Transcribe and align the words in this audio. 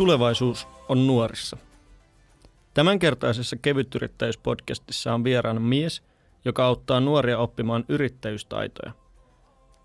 Tulevaisuus 0.00 0.68
on 0.88 1.06
nuorissa. 1.06 1.56
Tämänkertaisessa 2.74 3.56
kevytyrittäjyyspodcastissa 3.56 5.14
on 5.14 5.24
vieraana 5.24 5.60
mies, 5.60 6.02
joka 6.44 6.64
auttaa 6.64 7.00
nuoria 7.00 7.38
oppimaan 7.38 7.84
yrittäjyystaitoja. 7.88 8.92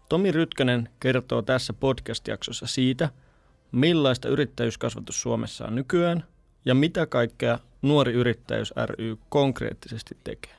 Tomi 0.10 0.32
Rytkönen 0.32 0.90
kertoo 1.00 1.42
tässä 1.42 1.74
podcast-jaksossa 1.74 2.68
siitä, 2.68 3.10
millaista 3.72 4.28
yrittäjyyskasvatus 4.30 5.22
Suomessa 5.22 5.66
on 5.66 5.76
nykyään 5.76 6.24
ja 6.66 6.76
mitä 6.76 7.06
kaikkea 7.06 7.60
Nuori 7.82 8.14
Yrittäjyys 8.14 8.74
ry 8.86 9.18
konkreettisesti 9.30 10.18
tekee. 10.24 10.56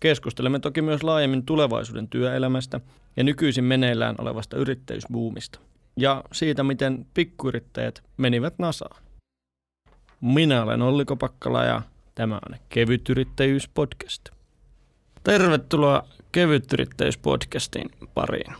Keskustelemme 0.00 0.58
toki 0.58 0.82
myös 0.82 1.02
laajemmin 1.02 1.46
tulevaisuuden 1.46 2.08
työelämästä 2.08 2.80
ja 3.16 3.24
nykyisin 3.24 3.64
meneillään 3.64 4.14
olevasta 4.18 4.56
yrittäjyysbuumista 4.56 5.60
ja 5.96 6.24
siitä, 6.32 6.62
miten 6.62 7.06
pikkuyrittäjät 7.14 8.02
menivät 8.16 8.54
Nasaan. 8.58 9.02
Minä 10.20 10.62
olen 10.62 10.82
Olli 10.82 11.04
Kopakkala 11.04 11.64
ja 11.64 11.82
tämä 12.14 12.34
on 12.34 12.56
Kevytyrittäjyys-podcast. 12.68 14.28
Tervetuloa 15.24 16.02
Kevytyrittäjyys-podcastin 16.32 18.08
pariin. 18.14 18.52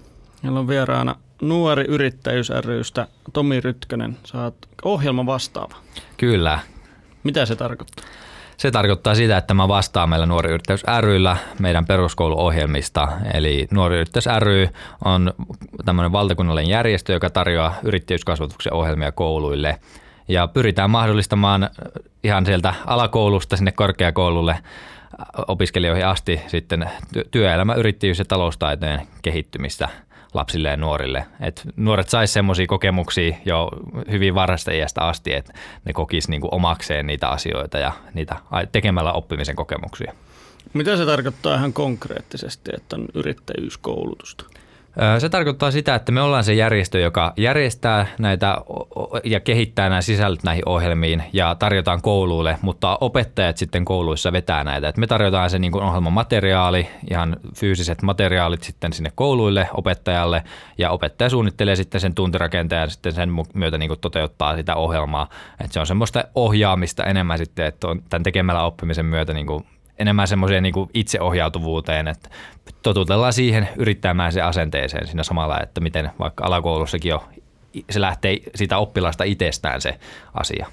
Meillä 0.43 0.61
on 0.61 0.69
vieraana 0.69 1.15
Nuori 1.43 1.85
Yrittäjyys 1.89 2.51
rystä 2.51 3.09
Tomi 3.33 3.61
Rytkönen. 3.61 4.19
Sä 4.25 4.43
oot 4.43 4.69
ohjelma 4.85 5.27
vastaava. 5.27 5.77
Kyllä. 6.17 6.61
Mitä 7.23 7.47
se 7.47 7.57
tarkoittaa? 7.57 8.05
Se 8.57 8.71
tarkoittaa 8.71 9.15
sitä, 9.15 9.37
että 9.37 9.55
mä 9.55 9.69
vastaan 9.69 10.09
meillä 10.09 10.27
Nuori 10.27 10.51
Yrittäjyys 10.51 10.83
ryllä 11.01 11.37
meidän 11.59 11.87
peruskouluohjelmista. 11.87 13.09
Eli 13.35 13.69
Nuori 13.71 13.97
Yrittäjyys 13.97 14.29
ry 14.39 14.69
on 15.05 15.35
tämmöinen 15.85 16.13
valtakunnallinen 16.13 16.71
järjestö, 16.71 17.13
joka 17.13 17.31
tarjoaa 17.31 17.75
yrittäjyyskasvatuksen 17.83 18.73
ohjelmia 18.73 19.13
kouluille. 19.13 19.79
Ja 20.29 20.49
pyritään 20.49 20.91
mahdollistamaan 20.91 21.71
ihan 22.25 22.47
sieltä 22.47 22.75
alakoulusta 22.87 23.57
sinne 23.57 23.73
korkeakoululle 23.73 24.59
opiskelijoihin 25.49 26.07
asti 26.07 26.41
sitten 26.47 26.91
työelämä, 27.31 27.75
yrittäjyys 27.75 28.19
ja 28.19 28.25
taloustaitojen 28.25 29.01
kehittymistä– 29.23 29.89
lapsille 30.37 30.69
ja 30.69 30.77
nuorille. 30.77 31.27
Et 31.41 31.63
nuoret 31.77 32.09
sais 32.09 32.33
semmoisia 32.33 32.67
kokemuksia 32.67 33.37
jo 33.45 33.71
hyvin 34.11 34.35
varhaisesta 34.35 34.73
iästä 34.73 35.01
asti, 35.01 35.35
että 35.35 35.53
ne 35.85 35.93
kokis 35.93 36.29
niinku 36.29 36.49
omakseen 36.51 37.07
niitä 37.07 37.29
asioita 37.29 37.79
ja 37.79 37.93
niitä 38.15 38.37
tekemällä 38.73 39.13
oppimisen 39.13 39.57
kokemuksia. 39.57 40.13
Mitä 40.73 40.97
se 40.97 41.07
tarkoittaa 41.07 41.55
ihan 41.55 41.73
konkreettisesti, 41.73 42.71
että 42.77 42.97
on 42.97 43.07
yrittäjyyskoulutusta? 43.15 44.45
Se 45.19 45.29
tarkoittaa 45.29 45.71
sitä, 45.71 45.95
että 45.95 46.13
me 46.13 46.23
ollaan 46.23 46.45
se 46.45 46.55
järjestö, 46.55 46.99
joka 46.99 47.33
järjestää 47.37 48.07
näitä 48.19 48.59
ja 49.25 49.41
kehittää 49.41 49.89
nämä 49.89 50.01
sisällöt 50.01 50.43
näihin 50.43 50.69
ohjelmiin 50.69 51.23
ja 51.33 51.55
tarjotaan 51.55 52.03
kouluille, 52.03 52.59
mutta 52.63 52.99
opettajat 53.01 53.57
sitten 53.57 53.85
kouluissa 53.85 54.33
vetää 54.33 54.65
näitä. 54.65 54.89
Et 54.89 54.97
me 54.97 55.07
tarjotaan 55.07 55.51
se 55.51 55.59
niin 55.59 55.73
kuin 55.73 55.85
ohjelmamateriaali, 55.85 56.89
ihan 57.11 57.37
fyysiset 57.57 58.03
materiaalit 58.03 58.63
sitten 58.63 58.93
sinne 58.93 59.13
kouluille 59.15 59.69
opettajalle 59.75 60.45
ja 60.79 60.91
opettaja 60.91 61.31
suunnittelee 61.31 61.77
sitten 61.77 62.01
sen 62.01 62.15
tuntirakenteen 62.15 62.81
ja 62.81 62.89
sitten 62.89 63.13
sen 63.13 63.31
myötä 63.55 63.79
niin 63.79 63.89
kuin 63.89 64.01
toteuttaa 64.01 64.57
sitä 64.57 64.75
ohjelmaa. 64.75 65.29
Et 65.65 65.73
se 65.73 65.81
on 65.81 65.87
semmoista 65.87 66.25
ohjaamista 66.35 67.05
enemmän 67.05 67.39
sitten, 67.39 67.67
että 67.67 67.89
on 67.89 68.03
tämän 68.09 68.23
tekemällä 68.23 68.65
oppimisen 68.65 69.07
myötä 69.07 69.33
niin 69.33 69.47
kuin 69.47 69.67
enemmän 69.99 70.29
semmoiseen 70.29 70.63
niin 70.63 70.75
itseohjautuvuuteen, 70.95 72.09
että 72.09 72.31
totutellaan 72.83 73.33
siihen 73.33 73.69
yrittämään 73.77 74.33
se 74.33 74.43
asenteeseen 74.43 75.07
siinä 75.07 75.23
samalla, 75.23 75.61
että 75.61 75.81
miten 75.81 76.11
vaikka 76.19 76.45
alakoulussakin 76.45 77.11
jo 77.11 77.25
se 77.91 78.01
lähtee 78.01 78.39
siitä 78.55 78.79
oppilasta 78.79 79.25
itsestään 79.25 79.81
se 79.81 79.99
asia. 80.35 80.67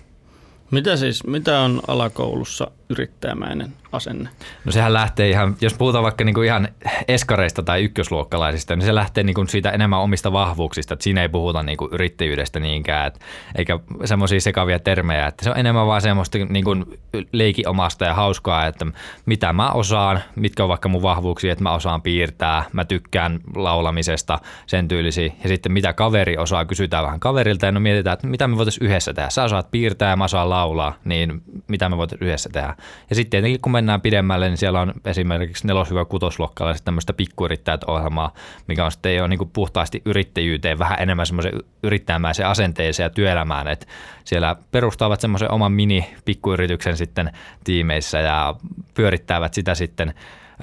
Mitä 0.72 0.98
siis, 0.98 1.24
mitä 1.24 1.60
on 1.60 1.82
alakoulussa 1.88 2.72
yrittäjämäinen 2.90 3.74
asenne? 3.94 4.30
No 4.66 4.72
sehän 4.72 4.94
lähtee 4.94 5.30
ihan, 5.30 5.56
jos 5.62 5.74
puhutaan 5.74 6.04
vaikka 6.04 6.24
niin 6.24 6.34
kuin 6.34 6.46
ihan 6.46 6.68
eskareista 7.08 7.64
tai 7.64 7.84
ykkösluokkalaisista, 7.84 8.76
niin 8.76 8.86
se 8.86 8.96
lähtee 8.96 9.24
niin 9.24 9.34
kuin 9.34 9.48
siitä 9.48 9.72
enemmän 9.72 10.00
omista 10.00 10.32
vahvuuksista. 10.34 10.94
Että 10.94 11.04
siinä 11.04 11.22
ei 11.22 11.30
puhuta 11.30 11.64
niin 11.64 11.78
kuin 11.78 11.94
yrittäjyydestä 11.94 12.60
niinkään, 12.60 13.08
että, 13.08 13.20
eikä 13.56 13.80
semmoisia 14.06 14.42
sekavia 14.42 14.80
termejä. 14.80 15.28
Että 15.28 15.44
se 15.44 15.50
on 15.50 15.58
enemmän 15.58 15.88
vaan 15.88 16.02
semmoista 16.02 16.38
niin 16.38 16.66
kuin 16.66 16.86
leikiomasta 17.32 18.06
ja 18.06 18.14
hauskaa, 18.14 18.68
että 18.68 18.86
mitä 19.26 19.54
mä 19.54 19.72
osaan, 19.72 20.20
mitkä 20.36 20.64
on 20.64 20.70
vaikka 20.70 20.90
mun 20.90 21.02
vahvuuksia, 21.02 21.52
että 21.52 21.64
mä 21.64 21.74
osaan 21.74 22.02
piirtää, 22.02 22.64
mä 22.74 22.86
tykkään 22.86 23.40
laulamisesta, 23.56 24.40
sen 24.66 24.88
tyylisiä. 24.88 25.32
Ja 25.44 25.50
sitten 25.50 25.72
mitä 25.72 25.94
kaveri 25.94 26.38
osaa, 26.38 26.66
kysytään 26.66 27.06
vähän 27.06 27.20
kaverilta 27.20 27.66
ja 27.66 27.72
no 27.72 27.80
mietitään, 27.80 28.14
että 28.14 28.28
mitä 28.28 28.48
me 28.48 28.58
voitaisiin 28.58 28.88
yhdessä 28.88 29.14
tehdä. 29.14 29.30
Sä 29.30 29.44
osaat 29.44 29.72
piirtää 29.72 30.10
ja 30.10 30.16
mä 30.16 30.24
osaan 30.24 30.50
laulaa, 30.50 30.94
niin 31.06 31.42
mitä 31.68 31.90
me 31.90 31.98
voitaisiin 31.98 32.28
yhdessä 32.28 32.50
tehdä. 32.54 32.76
Ja 33.10 33.16
sitten 33.16 33.30
tietenkin 33.30 33.62
kun 33.62 33.72
mennään 33.84 34.02
pidemmälle, 34.02 34.50
niin 34.50 34.58
siellä 34.58 34.82
on 34.82 34.94
esimerkiksi 35.06 35.68
nelos-kutosluokkalaisista 35.68 36.78
siis 36.78 36.86
tämmöistä 36.86 37.14
pikkuyrittäjät 37.14 37.84
ohjelmaa, 37.84 38.34
mikä 38.68 38.86
on 38.86 38.92
sitten 38.92 39.16
jo 39.16 39.28
niin 39.28 39.50
puhtaasti 39.54 40.02
yrittäjyyteen, 40.06 40.80
vähän 40.80 40.98
enemmän 41.02 41.26
semmoisen 41.26 41.54
yrittäjämäisen 41.84 42.48
asenteeseen 42.48 43.06
ja 43.06 43.10
työelämään, 43.10 43.68
että 43.68 43.86
siellä 44.24 44.56
perustavat 44.72 45.22
semmoisen 45.22 45.52
oman 45.52 45.72
mini-pikkuyrityksen 45.72 46.98
sitten 46.98 47.32
tiimeissä 47.64 48.20
ja 48.20 48.56
pyörittävät 48.94 49.54
sitä 49.54 49.76
sitten 49.76 50.14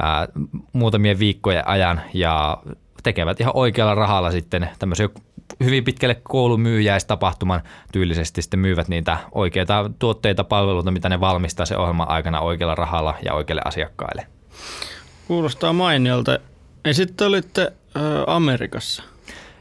ää, 0.03 0.29
muutamien 0.73 1.19
viikkojen 1.19 1.69
ajan 1.69 2.01
ja 2.15 2.59
tekevät 3.03 3.41
ihan 3.41 3.57
oikealla 3.57 3.95
rahalla 3.95 4.31
sitten 4.31 4.69
tämmöisiä 4.79 5.09
hyvin 5.65 5.85
pitkälle 5.85 6.15
koulumyyjäistapahtuman 6.15 7.63
tyylisesti 7.93 8.43
sitten 8.43 8.61
myyvät 8.61 8.89
niitä 8.89 9.19
oikeita 9.33 9.91
tuotteita, 9.99 10.45
palveluita, 10.45 10.91
mitä 10.91 11.09
ne 11.09 11.21
valmistaa 11.21 11.67
se 11.67 11.77
ohjelman 11.77 12.09
aikana 12.09 12.41
oikealla 12.41 12.75
rahalla 12.75 13.15
ja 13.25 13.35
oikeille 13.35 13.63
asiakkaille. 13.65 14.27
Kuulostaa 15.29 15.73
mainiolta. 15.73 16.39
Ja 16.85 16.95
sitten 16.95 17.27
olitte 17.27 17.73
Amerikassa. 18.27 19.03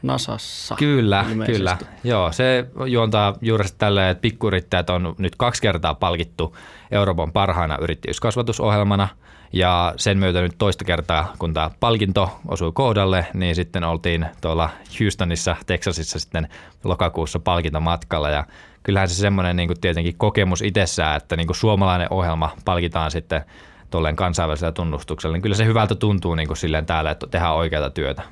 Nasassa. 0.02 0.74
Kyllä, 0.78 1.24
ilmeisesti. 1.30 1.58
kyllä. 1.58 1.76
Joo, 2.04 2.32
se 2.32 2.66
juontaa 2.86 3.34
juuri 3.40 3.64
tälle, 3.78 4.10
että 4.10 4.22
pikkuyrittäjät 4.22 4.90
on 4.90 5.14
nyt 5.18 5.36
kaksi 5.36 5.62
kertaa 5.62 5.94
palkittu 5.94 6.56
Euroopan 6.90 7.32
parhaana 7.32 7.78
yrittäjyyskasvatusohjelmana– 7.80 9.08
ja 9.52 9.94
sen 9.96 10.18
myötä 10.18 10.40
nyt 10.40 10.54
toista 10.58 10.84
kertaa, 10.84 11.34
kun 11.38 11.54
tämä 11.54 11.70
palkinto 11.80 12.40
osui 12.48 12.72
kohdalle, 12.74 13.26
niin 13.34 13.54
sitten 13.54 13.84
oltiin 13.84 14.26
tuolla 14.40 14.70
Houstonissa, 15.00 15.56
Texasissa 15.66 16.18
sitten 16.18 16.48
lokakuussa 16.84 17.38
palkintomatkalla. 17.38 18.30
Ja 18.30 18.44
kyllähän 18.82 19.08
se 19.08 19.14
semmoinen 19.14 19.56
niin 19.56 19.68
kuin 19.68 19.80
tietenkin 19.80 20.16
kokemus 20.16 20.62
itsessään, 20.62 21.16
että 21.16 21.36
niin 21.36 21.46
kuin 21.46 21.56
suomalainen 21.56 22.08
ohjelma 22.10 22.50
palkitaan 22.64 23.10
sitten 23.10 23.44
tolleen 23.90 24.16
kansainvälisellä 24.16 24.72
tunnustuksella, 24.72 25.32
niin 25.32 25.42
kyllä 25.42 25.56
se 25.56 25.64
hyvältä 25.64 25.94
tuntuu 25.94 26.34
niin 26.34 26.46
kuin 26.46 26.56
silleen 26.56 26.86
täällä, 26.86 27.10
että 27.10 27.26
tehdään 27.26 27.54
oikeata 27.54 27.90
työtä. 27.90 28.22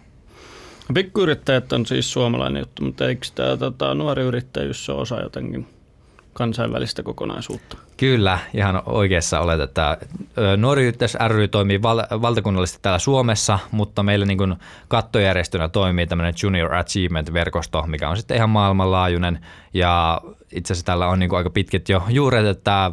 Pikkuyrittäjät 0.95 1.73
on 1.73 1.87
siis 1.87 2.13
suomalainen 2.13 2.61
juttu, 2.61 2.85
mutta 2.85 3.09
eikö 3.09 3.27
tämä 3.35 3.57
tota, 3.57 3.95
nuori 3.95 4.23
yrittäjyys 4.23 4.89
ole 4.89 5.01
osa 5.01 5.21
jotenkin 5.21 5.67
kansainvälistä 6.33 7.03
kokonaisuutta? 7.03 7.88
Kyllä, 7.99 8.39
ihan 8.55 8.83
oikeassa 8.87 9.41
olet, 9.41 9.61
että 9.61 9.99
Nuori 10.57 10.87
Yhteys 10.87 11.17
ry 11.29 11.49
toimii 11.49 11.83
val- 11.83 12.21
valtakunnallisesti 12.23 12.79
täällä 12.83 12.99
Suomessa, 12.99 13.59
mutta 13.71 14.03
meillä 14.03 14.27
niin 14.27 14.39
kuin 14.39 14.57
kattojärjestönä 14.89 15.69
toimii 15.69 16.07
tämmöinen 16.07 16.35
Junior 16.43 16.75
Achievement-verkosto, 16.75 17.85
mikä 17.87 18.09
on 18.09 18.17
sitten 18.17 18.37
ihan 18.37 18.51
maailmanlaajuinen 18.51 19.47
ja 19.75 20.21
itse 20.53 20.73
asiassa 20.73 20.87
tällä 20.87 21.09
on 21.09 21.19
niin 21.19 21.29
kuin 21.29 21.37
aika 21.37 21.51
pitkät 21.51 21.89
jo 21.89 22.03
juuret, 22.09 22.47
että 22.47 22.91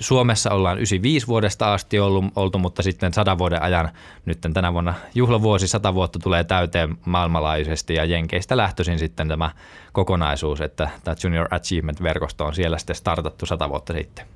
Suomessa 0.00 0.50
ollaan 0.50 0.76
95 0.76 1.26
vuodesta 1.26 1.72
asti 1.72 2.00
ollut, 2.00 2.24
oltu, 2.36 2.58
mutta 2.58 2.82
sitten 2.82 3.12
sadan 3.12 3.38
vuoden 3.38 3.62
ajan, 3.62 3.90
nyt 4.24 4.38
tänä 4.54 4.72
vuonna 4.72 4.94
juhlavuosi, 5.14 5.68
sata 5.68 5.94
vuotta 5.94 6.18
tulee 6.18 6.44
täyteen 6.44 6.96
maailmanlaajuisesti 7.04 7.94
ja 7.94 8.04
Jenkeistä 8.04 8.56
lähtöisin 8.56 8.98
sitten 8.98 9.28
tämä 9.28 9.50
kokonaisuus, 9.92 10.60
että 10.60 10.90
tämä 11.04 11.14
Junior 11.24 11.48
Achievement-verkosto 11.50 12.44
on 12.44 12.54
siellä 12.54 12.78
sitten 12.78 12.96
startattu 12.96 13.46
sata 13.46 13.68
vuotta 13.68 13.92
sitten. 13.92 14.26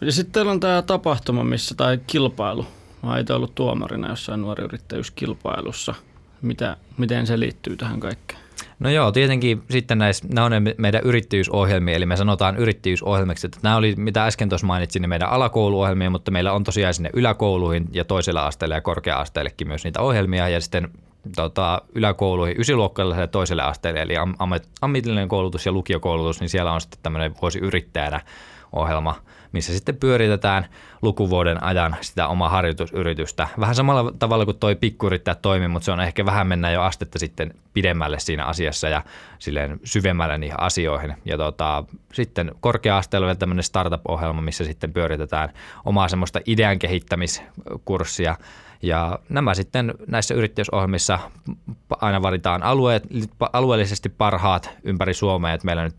Ja 0.00 0.12
sitten 0.12 0.32
teillä 0.32 0.52
on 0.52 0.60
tämä 0.60 0.82
tapahtuma, 0.82 1.44
missä 1.44 1.74
tai 1.74 1.98
kilpailu. 2.06 2.66
Mä 3.02 3.18
itse 3.18 3.34
ollut 3.34 3.54
tuomarina 3.54 4.08
jossain 4.08 4.40
nuori 4.40 4.64
yrittäjyyskilpailussa. 4.64 5.94
Mitä, 6.42 6.76
miten 6.98 7.26
se 7.26 7.40
liittyy 7.40 7.76
tähän 7.76 8.00
kaikkeen? 8.00 8.40
No 8.78 8.90
joo, 8.90 9.12
tietenkin 9.12 9.62
sitten 9.70 9.98
näissä, 9.98 10.26
nämä 10.34 10.44
on 10.44 10.50
ne 10.50 10.74
meidän 10.78 11.02
yrittäjyysohjelmia, 11.04 11.96
eli 11.96 12.06
me 12.06 12.16
sanotaan 12.16 12.56
yrittäjyysohjelmiksi, 12.56 13.46
että 13.46 13.58
nämä 13.62 13.76
oli, 13.76 13.94
mitä 13.96 14.24
äsken 14.24 14.48
tuossa 14.48 14.66
mainitsin, 14.66 15.02
niin 15.02 15.08
meidän 15.08 15.30
alakouluohjelmia, 15.30 16.10
mutta 16.10 16.30
meillä 16.30 16.52
on 16.52 16.64
tosiaan 16.64 16.94
sinne 16.94 17.10
yläkouluihin 17.12 17.88
ja 17.92 18.04
toisella 18.04 18.46
asteelle 18.46 18.74
ja 18.74 18.80
korkea-asteellekin 18.80 19.68
myös 19.68 19.84
niitä 19.84 20.00
ohjelmia, 20.00 20.48
ja 20.48 20.60
sitten 20.60 20.88
tota, 21.36 21.82
yläkouluihin 21.94 22.60
ysiluokkalaiselle 22.60 23.28
toiselle 23.28 23.62
asteelle, 23.62 24.02
eli 24.02 24.16
am- 24.16 24.34
ammatillinen 24.80 25.28
koulutus 25.28 25.66
ja 25.66 25.72
lukiokoulutus, 25.72 26.40
niin 26.40 26.50
siellä 26.50 26.72
on 26.72 26.80
sitten 26.80 27.00
tämmöinen 27.02 27.34
vuosi 27.42 27.58
yrittäjänä 27.58 28.20
ohjelma, 28.72 29.16
missä 29.52 29.72
sitten 29.72 29.96
pyöritetään 29.96 30.66
lukuvuoden 31.02 31.62
ajan 31.62 31.96
sitä 32.00 32.28
omaa 32.28 32.48
harjoitusyritystä. 32.48 33.48
Vähän 33.60 33.74
samalla 33.74 34.12
tavalla 34.18 34.44
kuin 34.44 34.58
toi 34.58 34.74
pikkuyrittäjä 34.74 35.34
toimi, 35.34 35.68
mutta 35.68 35.84
se 35.84 35.92
on 35.92 36.00
ehkä 36.00 36.26
vähän 36.26 36.46
mennä 36.46 36.70
jo 36.70 36.82
astetta 36.82 37.18
sitten 37.18 37.54
pidemmälle 37.72 38.18
siinä 38.18 38.44
asiassa 38.44 38.88
ja 38.88 39.02
silleen 39.38 39.80
syvemmälle 39.84 40.38
niihin 40.38 40.60
asioihin. 40.60 41.14
Ja 41.24 41.36
tota, 41.36 41.84
sitten 42.12 42.52
korkea-asteella 42.60 43.26
vielä 43.26 43.36
tämmöinen 43.36 43.64
startup-ohjelma, 43.64 44.42
missä 44.42 44.64
sitten 44.64 44.92
pyöritetään 44.92 45.52
omaa 45.84 46.08
semmoista 46.08 46.40
idean 46.46 46.78
kehittämiskurssia, 46.78 48.36
ja 48.82 49.18
nämä 49.28 49.54
sitten 49.54 49.94
näissä 50.06 50.34
yrittäjyysohjelmissa 50.34 51.18
aina 51.90 52.22
valitaan 52.22 52.62
alueet, 52.62 53.02
alueellisesti 53.52 54.08
parhaat 54.08 54.70
ympäri 54.84 55.14
Suomea. 55.14 55.52
Että 55.52 55.64
meillä 55.64 55.84
nyt 55.84 55.94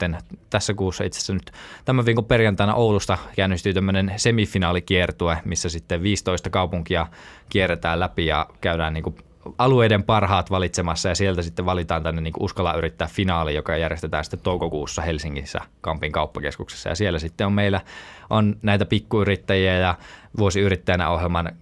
tässä 0.49 0.73
kuussa 0.73 1.03
itse 1.03 1.17
asiassa 1.17 1.33
nyt 1.33 1.51
tämän 1.85 2.05
viikon 2.05 2.25
perjantaina 2.25 2.73
Oulusta 2.73 3.17
käynnistyy 3.35 3.73
tämmöinen 3.73 4.13
semifinaalikier,tue, 4.17 5.37
missä 5.45 5.69
sitten 5.69 6.03
15 6.03 6.49
kaupunkia 6.49 7.07
kierretään 7.49 7.99
läpi 7.99 8.25
ja 8.25 8.47
käydään 8.61 8.93
niin 8.93 9.03
kuin 9.03 9.15
alueiden 9.57 10.03
parhaat 10.03 10.51
valitsemassa 10.51 11.09
ja 11.09 11.15
sieltä 11.15 11.41
sitten 11.41 11.65
valitaan 11.65 12.03
tänne 12.03 12.21
niin 12.21 12.33
Uskalla 12.39 12.73
yrittää 12.73 13.07
finaali, 13.07 13.55
joka 13.55 13.77
järjestetään 13.77 14.23
sitten 14.23 14.39
toukokuussa 14.39 15.01
Helsingissä 15.01 15.61
Kampin 15.81 16.11
kauppakeskuksessa. 16.11 16.89
Ja 16.89 16.95
siellä 16.95 17.19
sitten 17.19 17.47
on 17.47 17.53
meillä 17.53 17.81
on 18.29 18.55
näitä 18.61 18.85
pikkuyrittäjiä 18.85 19.77
ja 19.77 19.95
vuosiyrittäjänä 20.37 21.09
ohjelman 21.09 21.47
äh, 21.47 21.53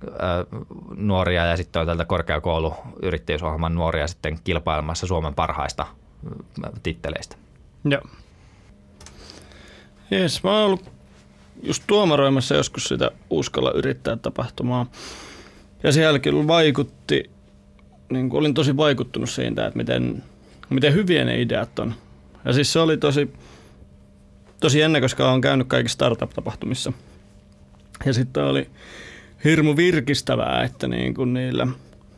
nuoria 0.96 1.46
ja 1.46 1.58
sitten 1.58 1.80
on 1.80 1.86
tältä 1.86 2.06
korkeakouluyrittäjyysohjelman 2.06 3.76
nuoria 3.76 4.08
sitten 4.08 4.40
kilpailemassa 4.44 5.08
Suomen 5.08 5.36
parhaista 5.36 5.86
titteleistä. 6.84 7.36
Joo. 7.86 8.02
Jes, 10.12 10.44
mä 10.44 10.52
oon 10.52 10.66
ollut 10.66 10.92
just 11.64 11.84
tuomaroimassa 11.88 12.56
joskus 12.56 12.84
sitä 12.84 13.12
Uskalla 13.30 13.72
yrittää 13.72 14.16
tapahtumaa. 14.16 14.86
Ja 15.84 15.92
sielläkin 15.92 16.48
vaikutti 16.48 17.30
niin 18.10 18.30
kuin 18.30 18.40
olin 18.40 18.54
tosi 18.54 18.78
vaikuttunut 18.78 19.30
siitä, 19.30 19.66
että 19.66 19.78
miten, 19.78 20.24
miten 20.70 20.94
hyviä 20.94 21.26
ne 21.26 21.42
ideat 21.42 21.80
on. 21.80 21.94
Ja 22.46 22.54
siis 22.54 22.74
se 22.74 22.80
oli 22.80 22.98
tosi, 22.98 23.34
tosi 24.60 24.82
ennen, 24.82 25.02
koska 25.02 25.30
olen 25.30 25.42
käynyt 25.42 25.68
kaikissa 25.68 25.94
startup-tapahtumissa. 25.94 26.94
Ja 28.06 28.14
sitten 28.14 28.44
oli 28.44 28.70
hirmu 29.44 29.76
virkistävää, 29.76 30.64
että 30.64 30.88
niin 30.88 31.14
kuin 31.14 31.34
niillä 31.34 31.68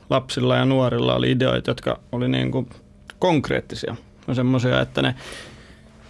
lapsilla 0.10 0.56
ja 0.56 0.66
nuorilla 0.66 1.16
oli 1.16 1.32
ideoita, 1.32 1.72
jotka 1.72 2.00
oli 2.12 2.30
niin 2.30 2.52
kuin 2.52 2.70
konkreettisia. 3.20 3.96
No 4.28 4.34
semmoisia, 4.34 4.82
että 4.82 5.02
ne 5.02 5.16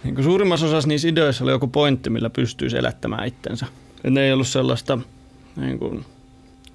niin 0.04 0.14
kuin 0.14 0.24
suurimmassa 0.24 0.66
osassa 0.66 0.88
niissä 0.88 1.08
ideoissa 1.08 1.44
oli 1.44 1.52
joku 1.52 1.66
pointti, 1.66 2.10
millä 2.10 2.30
pystyisi 2.30 2.78
elättämään 2.78 3.28
itsensä. 3.28 3.66
Et 4.04 4.12
ne 4.12 4.20
ei 4.20 4.32
ollut 4.32 4.48
sellaista 4.48 4.98
niin 5.56 5.78
kuin 5.78 6.04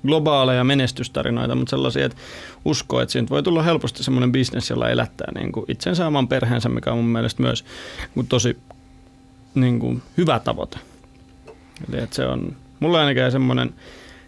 globaaleja 0.05 0.63
menestystarinoita, 0.63 1.55
mutta 1.55 1.69
sellaisia, 1.69 2.05
että 2.05 2.17
uskoo, 2.65 3.01
että 3.01 3.13
siitä 3.13 3.29
voi 3.29 3.43
tulla 3.43 3.63
helposti 3.63 4.03
semmoinen 4.03 4.31
bisnes, 4.31 4.69
jolla 4.69 4.89
elättää 4.89 5.31
niin 5.35 5.51
kuin 5.51 5.65
itsensä 5.67 6.07
oman 6.07 6.27
perheensä, 6.27 6.69
mikä 6.69 6.91
on 6.91 6.97
mun 6.97 7.05
mielestä 7.05 7.41
myös 7.41 7.65
niin 8.15 8.27
tosi 8.27 8.57
niin 9.55 9.79
kuin 9.79 10.01
hyvä 10.17 10.39
tavoite. 10.39 10.79
Eli 11.89 12.03
että 12.03 12.15
se 12.15 12.25
on, 12.25 12.55
mulla 12.79 12.99
ainakin 12.99 13.31
semmoinen 13.31 13.73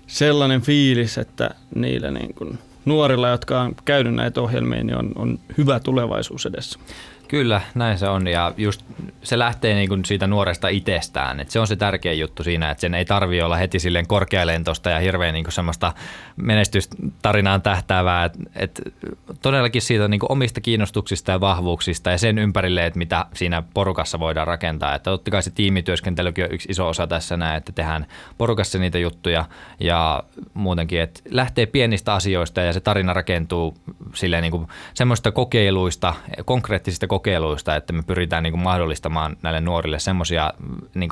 sellainen 0.07 0.61
fiilis, 0.61 1.17
että 1.17 1.49
niillä 1.75 2.11
niin 2.11 2.33
kuin 2.33 2.59
nuorilla, 2.85 3.29
jotka 3.29 3.61
on 3.61 3.75
käynyt 3.85 4.13
näitä 4.13 4.41
ohjelmia, 4.41 4.83
niin 4.83 4.97
on, 4.97 5.11
on 5.15 5.39
hyvä 5.57 5.79
tulevaisuus 5.79 6.45
edessä. 6.45 6.79
Kyllä, 7.29 7.61
näin 7.75 7.97
se 7.97 8.07
on 8.07 8.27
ja 8.27 8.53
just 8.57 8.81
se 9.23 9.39
lähtee 9.39 9.75
niin 9.75 9.89
kuin 9.89 10.05
siitä 10.05 10.27
nuoresta 10.27 10.67
itsestään. 10.67 11.39
Et 11.39 11.49
se 11.49 11.59
on 11.59 11.67
se 11.67 11.75
tärkeä 11.75 12.13
juttu 12.13 12.43
siinä, 12.43 12.69
että 12.71 12.81
sen 12.81 12.93
ei 12.93 13.05
tarvi 13.05 13.41
olla 13.41 13.55
heti 13.55 13.79
silleen 13.79 14.07
korkealentosta 14.07 14.89
ja 14.89 14.99
hirveän 14.99 15.33
niin 15.33 15.45
semmoista 15.49 15.93
menestystarinaan 16.35 17.61
tähtäävää. 17.61 18.25
Et, 18.25 18.37
et 18.55 18.81
todellakin 19.41 19.81
siitä 19.81 20.07
niin 20.07 20.19
kuin 20.19 20.31
omista 20.31 20.61
kiinnostuksista 20.61 21.31
ja 21.31 21.41
vahvuuksista 21.41 22.11
ja 22.11 22.17
sen 22.17 22.37
ympärille, 22.37 22.85
että 22.85 22.99
mitä 22.99 23.25
siinä 23.33 23.63
porukassa 23.73 24.19
voidaan 24.19 24.47
rakentaa. 24.47 24.95
Että 24.95 25.11
totta 25.11 25.31
kai 25.31 25.43
se 25.43 25.51
tiimityöskentelykin 25.51 26.45
on 26.45 26.53
yksi 26.53 26.69
iso 26.71 26.87
osa 26.87 27.07
tässä 27.07 27.37
näin, 27.37 27.57
että 27.57 27.71
tehdään 27.71 28.05
porukassa 28.37 28.79
niitä 28.79 28.97
juttuja 28.97 29.45
ja 29.79 30.23
muutenkin, 30.53 31.01
että 31.01 31.21
lähtee 31.29 31.65
pienistä 31.65 32.13
asioista 32.13 32.61
ja 32.61 32.73
se 32.73 32.79
tarina 32.79 33.13
rakentuu 33.13 33.77
silleen 34.13 34.41
niin 34.41 34.51
kuin 34.51 34.67
semmoista 34.93 35.31
kokeiluista, 35.31 36.13
konkreettisista 36.45 37.07
kokeiluista, 37.07 37.18
kokeiluista, 37.19 37.75
että 37.75 37.93
me 37.93 38.03
pyritään 38.03 38.43
niin 38.43 38.53
kuin 38.53 38.63
mahdollistamaan 38.63 39.37
näille 39.41 39.61
nuorille 39.61 39.99
semmoisia 39.99 40.53
niin 40.93 41.09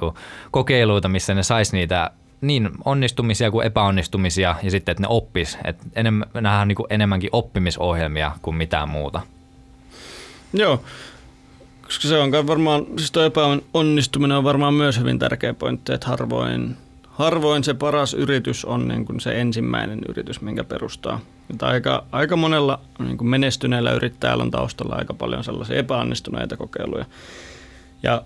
kokeiluita, 0.51 1.09
missä 1.09 1.33
ne 1.33 1.43
sais 1.43 1.73
niitä 1.73 2.11
niin 2.41 2.69
onnistumisia 2.85 3.51
kuin 3.51 3.67
epäonnistumisia 3.67 4.55
ja 4.63 4.71
sitten, 4.71 4.91
että 4.91 5.03
ne 5.03 5.07
oppis. 5.09 5.57
Että 5.63 5.83
enemmän, 5.95 6.29
nämä 6.33 6.61
on 6.61 6.67
niin 6.67 6.75
kuin 6.75 6.87
enemmänkin 6.89 7.29
oppimisohjelmia 7.33 8.31
kuin 8.41 8.55
mitään 8.55 8.89
muuta. 8.89 9.21
Joo, 10.53 10.83
koska 11.81 12.07
se 12.07 12.17
on 12.17 12.31
varmaan, 12.47 12.85
siis 12.97 13.11
tuo 13.11 13.23
epäonnistuminen 13.23 14.37
on 14.37 14.43
varmaan 14.43 14.73
myös 14.73 14.99
hyvin 14.99 15.19
tärkeä 15.19 15.53
pointti, 15.53 15.93
että 15.93 16.07
harvoin, 16.07 16.77
harvoin 17.07 17.63
se 17.63 17.73
paras 17.73 18.13
yritys 18.13 18.65
on 18.65 18.87
niin 18.87 19.05
kuin 19.05 19.19
se 19.19 19.41
ensimmäinen 19.41 19.99
yritys, 20.09 20.41
minkä 20.41 20.63
perustaa 20.63 21.19
että 21.49 21.67
aika, 21.67 22.03
aika 22.11 22.35
monella 22.35 22.79
niin 22.99 23.17
kuin 23.17 23.27
menestyneellä 23.27 23.91
yrittäjällä 23.91 24.43
on 24.43 24.51
taustalla 24.51 24.95
aika 24.95 25.13
paljon 25.13 25.43
sellaisia 25.43 25.77
epäonnistuneita 25.77 26.57
kokeiluja. 26.57 27.05
Ja 28.03 28.23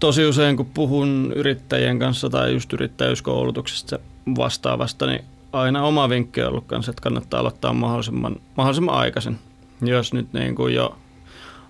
tosi 0.00 0.26
usein, 0.26 0.56
kun 0.56 0.66
puhun 0.66 1.32
yrittäjien 1.36 1.98
kanssa 1.98 2.30
tai 2.30 2.52
just 2.52 2.72
yrittäjyyskoulutuksesta 2.72 3.98
vastaavasta, 4.36 5.06
niin 5.06 5.24
aina 5.52 5.82
oma 5.82 6.08
vinkki 6.08 6.42
on 6.42 6.48
ollut 6.48 6.66
kanssa, 6.66 6.90
että 6.90 7.02
kannattaa 7.02 7.40
aloittaa 7.40 7.72
mahdollisimman, 7.72 8.36
mahdollisimman 8.56 8.94
aikaisin. 8.94 9.38
Jos 9.82 10.12
nyt 10.12 10.32
niin 10.32 10.54
kuin 10.54 10.74
jo 10.74 10.98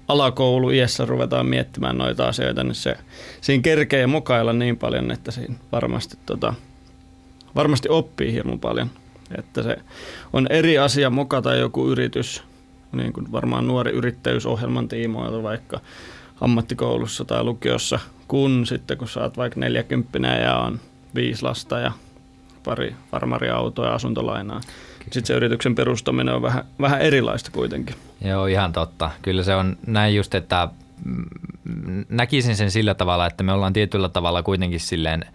alakoulu 0.08 0.70
iässä 0.70 1.04
ruvetaan 1.04 1.46
miettimään 1.46 1.98
noita 1.98 2.28
asioita, 2.28 2.64
niin 2.64 2.74
se, 2.74 2.96
siinä 3.40 3.62
kerkee 3.62 4.06
mukailla 4.06 4.52
niin 4.52 4.76
paljon, 4.76 5.10
että 5.10 5.30
siinä 5.30 5.54
varmasti, 5.72 6.18
tota, 6.26 6.54
varmasti 7.54 7.88
oppii 7.88 8.32
hirmu 8.32 8.58
paljon– 8.58 8.90
että 9.38 9.62
se 9.62 9.76
on 10.32 10.46
eri 10.50 10.78
asia 10.78 11.10
mokata 11.10 11.54
joku 11.54 11.88
yritys, 11.88 12.42
niin 12.92 13.12
kuin 13.12 13.32
varmaan 13.32 13.66
nuori 13.66 13.92
yrittäjyysohjelman 13.92 14.88
tiimoilta 14.88 15.42
vaikka 15.42 15.80
ammattikoulussa 16.40 17.24
tai 17.24 17.44
lukiossa, 17.44 17.98
kun 18.28 18.66
sitten 18.66 18.98
kun 18.98 19.08
sä 19.08 19.20
oot 19.20 19.36
vaikka 19.36 19.60
40 19.60 20.28
ja 20.28 20.56
on 20.56 20.80
viisi 21.14 21.42
lasta 21.42 21.78
ja 21.78 21.92
pari 22.64 22.94
farmariautoa 23.10 23.86
ja 23.86 23.94
asuntolainaa. 23.94 24.60
Sitten 25.02 25.26
se 25.26 25.34
yrityksen 25.34 25.74
perustaminen 25.74 26.34
on 26.34 26.42
vähän, 26.42 26.64
vähän 26.80 27.00
erilaista 27.00 27.50
kuitenkin. 27.50 27.96
Joo, 28.24 28.46
ihan 28.46 28.72
totta. 28.72 29.10
Kyllä 29.22 29.42
se 29.42 29.54
on 29.54 29.76
näin 29.86 30.14
just, 30.16 30.34
että 30.34 30.68
näkisin 32.08 32.56
sen 32.56 32.70
sillä 32.70 32.94
tavalla, 32.94 33.26
että 33.26 33.42
me 33.42 33.52
ollaan 33.52 33.72
tietyllä 33.72 34.08
tavalla 34.08 34.42
kuitenkin 34.42 34.80
silleen– 34.80 35.24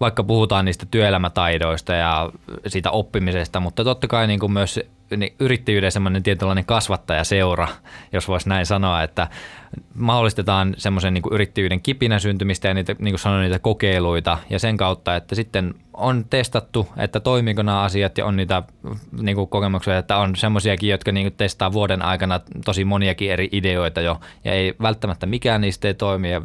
vaikka 0.00 0.24
puhutaan 0.24 0.64
niistä 0.64 0.86
työelämätaidoista 0.90 1.92
ja 1.92 2.30
siitä 2.66 2.90
oppimisesta, 2.90 3.60
mutta 3.60 3.84
totta 3.84 4.06
kai 4.06 4.26
niin 4.26 4.40
kuin 4.40 4.52
myös 4.52 4.80
niin 5.16 5.34
yrittäjyyden 5.40 5.92
semmoinen 5.92 6.22
tietynlainen 6.22 6.64
kasvattajaseura, 6.64 7.68
jos 8.12 8.28
voisi 8.28 8.48
näin 8.48 8.66
sanoa, 8.66 9.02
että 9.02 9.28
mahdollistetaan 9.94 10.74
semmoisen 10.78 11.14
niin 11.14 11.22
yrittäjyyden 11.30 11.82
kipinä 11.82 12.18
syntymistä 12.18 12.68
ja 12.68 12.74
niitä, 12.74 12.96
niin 12.98 13.12
kuin 13.12 13.20
sanoin, 13.20 13.42
niitä 13.42 13.58
kokeiluita. 13.58 14.38
Ja 14.50 14.58
sen 14.58 14.76
kautta, 14.76 15.16
että 15.16 15.34
sitten 15.34 15.74
on 15.94 16.24
testattu, 16.30 16.88
että 16.96 17.20
toimiiko 17.20 17.62
nämä 17.62 17.82
asiat 17.82 18.18
ja 18.18 18.26
on 18.26 18.36
niitä 18.36 18.62
niin 19.20 19.36
kuin 19.36 19.48
kokemuksia, 19.48 19.98
että 19.98 20.16
on 20.16 20.36
semmoisiakin, 20.36 20.90
jotka 20.90 21.12
niin 21.12 21.24
kuin 21.24 21.36
testaa 21.36 21.72
vuoden 21.72 22.02
aikana 22.02 22.40
tosi 22.64 22.84
moniakin 22.84 23.30
eri 23.30 23.48
ideoita 23.52 24.00
jo. 24.00 24.20
Ja 24.44 24.52
ei 24.52 24.74
välttämättä 24.82 25.26
mikään 25.26 25.60
niistä 25.60 25.88
ei 25.88 25.94
toimi 25.94 26.30
ja 26.30 26.42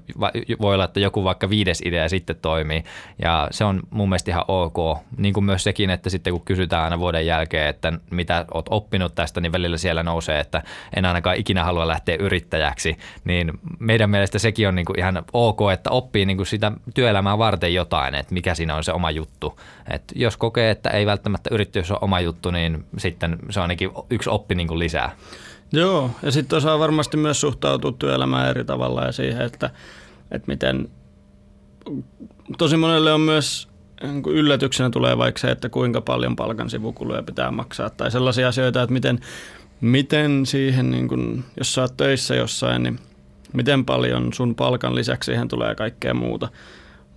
voi 0.62 0.74
olla, 0.74 0.86
että 0.86 1.00
joku 1.00 1.24
vaikka 1.24 1.50
viides 1.50 1.82
idea 1.86 2.10
sitten 2.10 2.36
toimii. 2.42 2.84
Ja 3.22 3.48
se 3.52 3.64
on 3.64 3.80
mun 3.90 4.10
mielestä 4.10 4.32
ihan 4.32 4.46
ok. 4.48 4.98
Niin 5.18 5.34
kuin 5.34 5.44
myös 5.44 5.64
sekin, 5.64 5.90
että 5.90 6.10
sitten 6.10 6.34
kun 6.34 6.46
kysytään 6.46 6.84
aina 6.84 7.00
vuoden 7.00 7.26
jälkeen, 7.26 7.68
että 7.68 7.94
mitä 8.10 8.46
oot 8.54 8.66
oppinut 8.70 9.16
tästä, 9.16 9.42
niin 9.42 9.52
välillä 9.52 9.78
siellä 9.78 10.04
nousee, 10.04 10.40
että 10.40 10.64
en 10.96 11.06
ainakaan 11.06 11.38
ikinä 11.38 11.64
halua 11.64 11.88
lähteä 11.88 12.16
yrittäjäksi, 12.20 12.98
niin 13.24 13.52
meidän 13.80 14.10
mielestä 14.10 14.40
sekin 14.40 14.68
on 14.68 14.76
niin 14.76 14.86
kuin 14.86 15.00
ihan 15.00 15.24
ok, 15.34 15.60
että 15.74 15.90
oppii 15.90 16.26
niin 16.26 16.38
kuin 16.38 16.48
sitä 16.48 16.72
työelämää 16.96 17.38
varten 17.38 17.74
jotain, 17.74 18.16
että 18.16 18.34
mikä 18.34 18.56
siinä 18.56 18.76
on 18.76 18.84
se 18.84 18.92
oma 18.92 19.12
juttu. 19.12 19.60
Et 19.90 20.04
jos 20.16 20.38
kokee, 20.38 20.72
että 20.72 20.90
ei 20.90 21.06
välttämättä 21.06 21.50
yrittäjyys 21.54 21.92
ole 21.92 22.00
oma 22.02 22.20
juttu, 22.20 22.52
niin 22.52 22.86
sitten 22.98 23.38
se 23.50 23.60
on 23.60 23.62
ainakin 23.62 23.92
yksi 24.10 24.30
oppi 24.30 24.56
niin 24.56 24.68
kuin 24.68 24.80
lisää. 24.80 25.12
Joo, 25.74 26.12
ja 26.24 26.32
sitten 26.32 26.58
osaa 26.58 26.80
varmasti 26.80 27.18
myös 27.18 27.42
suhtautua 27.42 27.92
työelämään 27.92 28.50
eri 28.50 28.66
tavalla 28.66 29.04
ja 29.04 29.12
siihen, 29.12 29.42
että, 29.42 29.70
että 30.32 30.48
miten 30.48 30.88
tosi 32.58 32.78
monelle 32.78 33.14
on 33.14 33.22
myös 33.22 33.72
niin 34.02 34.24
yllätyksenä 34.26 34.90
tulee 34.90 35.18
vaikka 35.18 35.40
se, 35.40 35.52
että 35.52 35.70
kuinka 35.70 36.02
paljon 36.02 36.36
palkan 36.36 36.70
sivukuluja 36.70 37.24
pitää 37.24 37.52
maksaa 37.52 37.90
tai 37.90 38.12
sellaisia 38.12 38.48
asioita, 38.48 38.82
että 38.82 38.94
miten, 38.94 39.20
miten 39.82 40.46
siihen, 40.46 40.92
niin 40.92 41.08
kuin, 41.08 41.44
jos 41.58 41.74
sä 41.74 41.82
oot 41.82 41.98
töissä 41.98 42.36
jossain, 42.36 42.84
niin 42.84 43.00
miten 43.54 43.86
paljon 43.86 44.34
sun 44.34 44.56
palkan 44.56 44.96
lisäksi 44.96 45.26
siihen 45.26 45.48
tulee 45.48 45.76
kaikkea 45.76 46.14
muuta. 46.14 46.50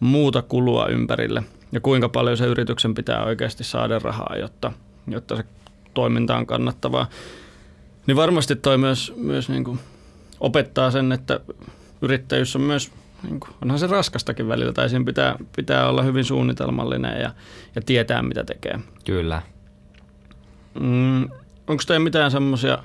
muuta 0.00 0.42
kulua 0.42 0.87
ympärille 0.87 1.42
ja 1.73 1.80
kuinka 1.80 2.09
paljon 2.09 2.37
se 2.37 2.47
yrityksen 2.47 2.94
pitää 2.94 3.25
oikeasti 3.25 3.64
saada 3.64 3.99
rahaa, 3.99 4.37
jotta, 4.37 4.73
jotta 5.06 5.37
se 5.37 5.44
toiminta 5.94 6.37
on 6.37 6.47
kannattavaa. 6.47 7.09
Niin 8.06 8.16
varmasti 8.16 8.56
toi 8.56 8.78
myös, 8.78 9.12
myös 9.16 9.49
niin 9.49 9.64
kuin 9.64 9.78
opettaa 10.40 10.90
sen, 10.90 11.12
että 11.12 11.40
yrittäjyys 12.02 12.56
on 12.56 12.62
myös, 12.62 12.92
niin 13.23 13.40
kuin, 13.40 13.50
onhan 13.62 13.78
se 13.78 13.87
raskastakin 13.87 14.49
välillä, 14.49 14.73
tai 14.73 14.88
siinä 14.88 15.04
pitää, 15.04 15.37
pitää 15.56 15.88
olla 15.88 16.02
hyvin 16.02 16.25
suunnitelmallinen 16.25 17.21
ja, 17.21 17.30
ja 17.75 17.83
tietää, 17.87 18.23
mitä 18.23 18.44
tekee. 18.44 18.78
Kyllä. 19.04 19.42
Mm, 20.80 21.28
onko 21.68 21.83
teillä 21.87 22.04
mitään 22.04 22.30
semmoisia 22.30 22.78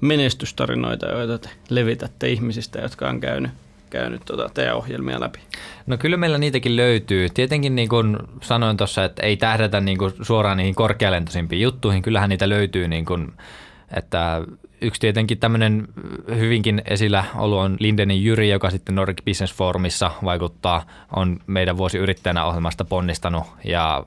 menestystarinoita, 0.00 1.06
joita 1.06 1.38
te 1.38 1.50
levitätte 1.70 2.28
ihmisistä, 2.28 2.78
jotka 2.78 3.08
on 3.08 3.20
käynyt, 3.20 3.50
käynyt 3.90 4.22
tota 4.24 4.50
teidän 4.54 4.76
ohjelmia 4.76 5.20
läpi? 5.20 5.38
No 5.86 5.96
kyllä 5.96 6.16
meillä 6.16 6.38
niitäkin 6.38 6.76
löytyy. 6.76 7.28
Tietenkin 7.28 7.74
niin 7.74 7.88
kuin 7.88 8.16
sanoin 8.40 8.76
tuossa, 8.76 9.04
että 9.04 9.22
ei 9.22 9.36
tähdätä 9.36 9.80
niin 9.80 9.98
kuin 9.98 10.12
suoraan 10.22 10.56
niihin 10.56 10.74
korkealentoisimpiin 10.74 11.62
juttuihin. 11.62 12.02
Kyllähän 12.02 12.28
niitä 12.28 12.48
löytyy, 12.48 12.88
niin 12.88 13.04
kuin, 13.04 13.32
että 13.96 14.42
yksi 14.80 15.00
tietenkin 15.00 15.38
tämmöinen 15.38 15.88
hyvinkin 16.38 16.82
esillä 16.84 17.24
ollut 17.34 17.58
on 17.58 17.76
Lindenin 17.80 18.24
Jyri, 18.24 18.50
joka 18.50 18.70
sitten 18.70 18.94
Nordic 18.94 19.24
Business 19.24 19.54
Forumissa 19.54 20.10
vaikuttaa, 20.24 20.86
on 21.16 21.40
meidän 21.46 21.76
vuosi 21.76 21.98
yrittäjänä 21.98 22.44
ohjelmasta 22.44 22.84
ponnistanut 22.84 23.44
ja 23.64 24.04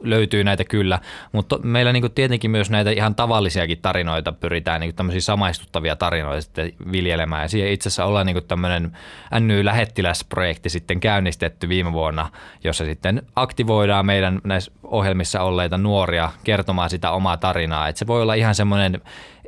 löytyy 0.00 0.44
näitä 0.44 0.64
kyllä, 0.64 0.98
mutta 1.32 1.58
meillä 1.58 1.92
niin 1.92 2.12
tietenkin 2.14 2.50
myös 2.50 2.70
näitä 2.70 2.90
ihan 2.90 3.14
tavallisiakin 3.14 3.78
tarinoita 3.82 4.32
pyritään, 4.32 4.80
niin 4.80 4.94
tämmöisiä 4.94 5.20
samaistuttavia 5.20 5.96
tarinoita 5.96 6.40
sitten 6.40 6.72
viljelemään. 6.92 7.42
Ja 7.42 7.48
siihen 7.48 7.72
itse 7.72 7.88
asiassa 7.88 8.04
ollaan 8.04 8.26
niin 8.26 8.44
tämmöinen 8.48 8.96
NY-lähettiläsprojekti 9.40 10.68
sitten 10.68 11.00
käynnistetty 11.00 11.68
viime 11.68 11.92
vuonna, 11.92 12.30
jossa 12.64 12.84
sitten 12.84 13.22
aktivoidaan 13.36 14.06
meidän 14.06 14.40
näissä 14.44 14.72
ohjelmissa 14.82 15.40
olleita 15.40 15.78
nuoria 15.78 16.30
kertomaan 16.44 16.90
sitä 16.90 17.10
omaa 17.10 17.36
tarinaa. 17.36 17.88
Että 17.88 17.98
se 17.98 18.06
voi 18.06 18.22
olla 18.22 18.34
ihan 18.34 18.54
semmoinen 18.54 19.00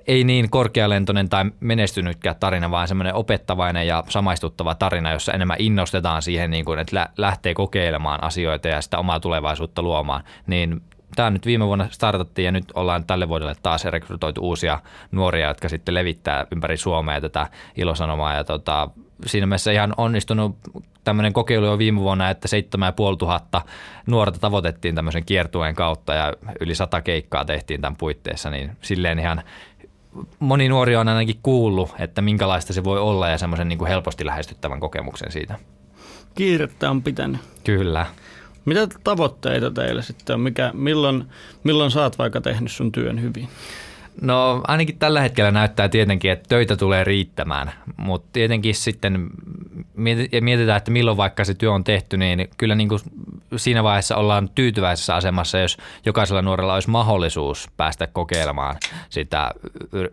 ei 0.08 0.24
niin 0.24 0.50
korkealentoinen 0.50 1.28
tai 1.28 1.44
menestynytkään 1.60 2.36
tarina, 2.40 2.70
vaan 2.70 2.88
semmoinen 2.88 3.14
opettavainen 3.14 3.86
ja 3.86 4.04
samaistuttava 4.08 4.74
tarina, 4.74 5.12
jossa 5.12 5.32
enemmän 5.32 5.56
innostetaan 5.58 6.22
siihen, 6.22 6.50
niin 6.50 6.64
kuin, 6.64 6.78
että 6.78 7.08
lähtee 7.16 7.54
kokeilemaan 7.54 8.24
asioita 8.24 8.68
ja 8.68 8.80
sitä 8.80 8.98
omaa 8.98 9.20
tulevaisuutta 9.20 9.82
luomaan. 9.82 10.24
Niin 10.46 10.82
tämä 11.16 11.30
nyt 11.30 11.46
viime 11.46 11.66
vuonna 11.66 11.88
startattiin 11.90 12.46
ja 12.46 12.52
nyt 12.52 12.72
ollaan 12.74 13.04
tälle 13.04 13.28
vuodelle 13.28 13.54
taas 13.62 13.84
rekrytoitu 13.84 14.40
uusia 14.40 14.80
nuoria, 15.12 15.48
jotka 15.48 15.68
sitten 15.68 15.94
levittää 15.94 16.46
ympäri 16.52 16.76
Suomea 16.76 17.20
tätä 17.20 17.46
ilosanomaa 17.76 18.34
ja 18.34 18.44
tota, 18.44 18.90
siinä 19.26 19.46
mielessä 19.46 19.72
ihan 19.72 19.94
onnistunut 19.96 20.56
tämmöinen 21.04 21.32
kokeilu 21.32 21.66
jo 21.66 21.78
viime 21.78 22.00
vuonna, 22.00 22.30
että 22.30 22.48
7500 22.48 23.64
nuorta 24.06 24.38
tavoitettiin 24.38 24.94
tämmöisen 24.94 25.24
kiertueen 25.24 25.74
kautta 25.74 26.14
ja 26.14 26.32
yli 26.60 26.74
sata 26.74 27.02
keikkaa 27.02 27.44
tehtiin 27.44 27.80
tämän 27.80 27.96
puitteissa, 27.96 28.50
niin 28.50 28.76
silleen 28.82 29.18
ihan 29.18 29.42
moni 30.38 30.68
nuori 30.68 30.96
on 30.96 31.08
ainakin 31.08 31.38
kuullut, 31.42 31.94
että 31.98 32.22
minkälaista 32.22 32.72
se 32.72 32.84
voi 32.84 33.00
olla 33.00 33.28
ja 33.28 33.38
semmoisen 33.38 33.68
niin 33.68 33.78
kuin 33.78 33.88
helposti 33.88 34.26
lähestyttävän 34.26 34.80
kokemuksen 34.80 35.32
siitä. 35.32 35.58
Kiirettä 36.34 36.90
on 36.90 37.02
pitänyt. 37.02 37.40
Kyllä. 37.64 38.06
Mitä 38.64 38.88
tavoitteita 39.04 39.70
teillä 39.70 40.02
sitten 40.02 40.34
on? 40.34 40.40
Mikä, 40.40 40.70
milloin, 40.74 41.24
milloin 41.64 41.90
sä 41.90 42.02
oot 42.02 42.18
vaikka 42.18 42.40
tehnyt 42.40 42.72
sun 42.72 42.92
työn 42.92 43.22
hyvin? 43.22 43.48
No 44.20 44.62
ainakin 44.68 44.98
tällä 44.98 45.20
hetkellä 45.20 45.50
näyttää 45.50 45.88
tietenkin, 45.88 46.30
että 46.30 46.48
töitä 46.48 46.76
tulee 46.76 47.04
riittämään, 47.04 47.72
mutta 47.96 48.28
tietenkin 48.32 48.74
sitten 48.74 49.30
mietitään, 50.40 50.76
että 50.76 50.90
milloin 50.90 51.16
vaikka 51.16 51.44
se 51.44 51.54
työ 51.54 51.72
on 51.72 51.84
tehty, 51.84 52.16
niin 52.16 52.48
kyllä 52.56 52.74
niin 52.74 52.88
kuin 52.88 53.00
siinä 53.56 53.82
vaiheessa 53.82 54.16
ollaan 54.16 54.48
tyytyväisessä 54.54 55.14
asemassa, 55.14 55.58
jos 55.58 55.76
jokaisella 56.06 56.42
nuorella 56.42 56.74
olisi 56.74 56.90
mahdollisuus 56.90 57.68
päästä 57.76 58.06
kokeilemaan 58.06 58.76
sitä 59.10 59.50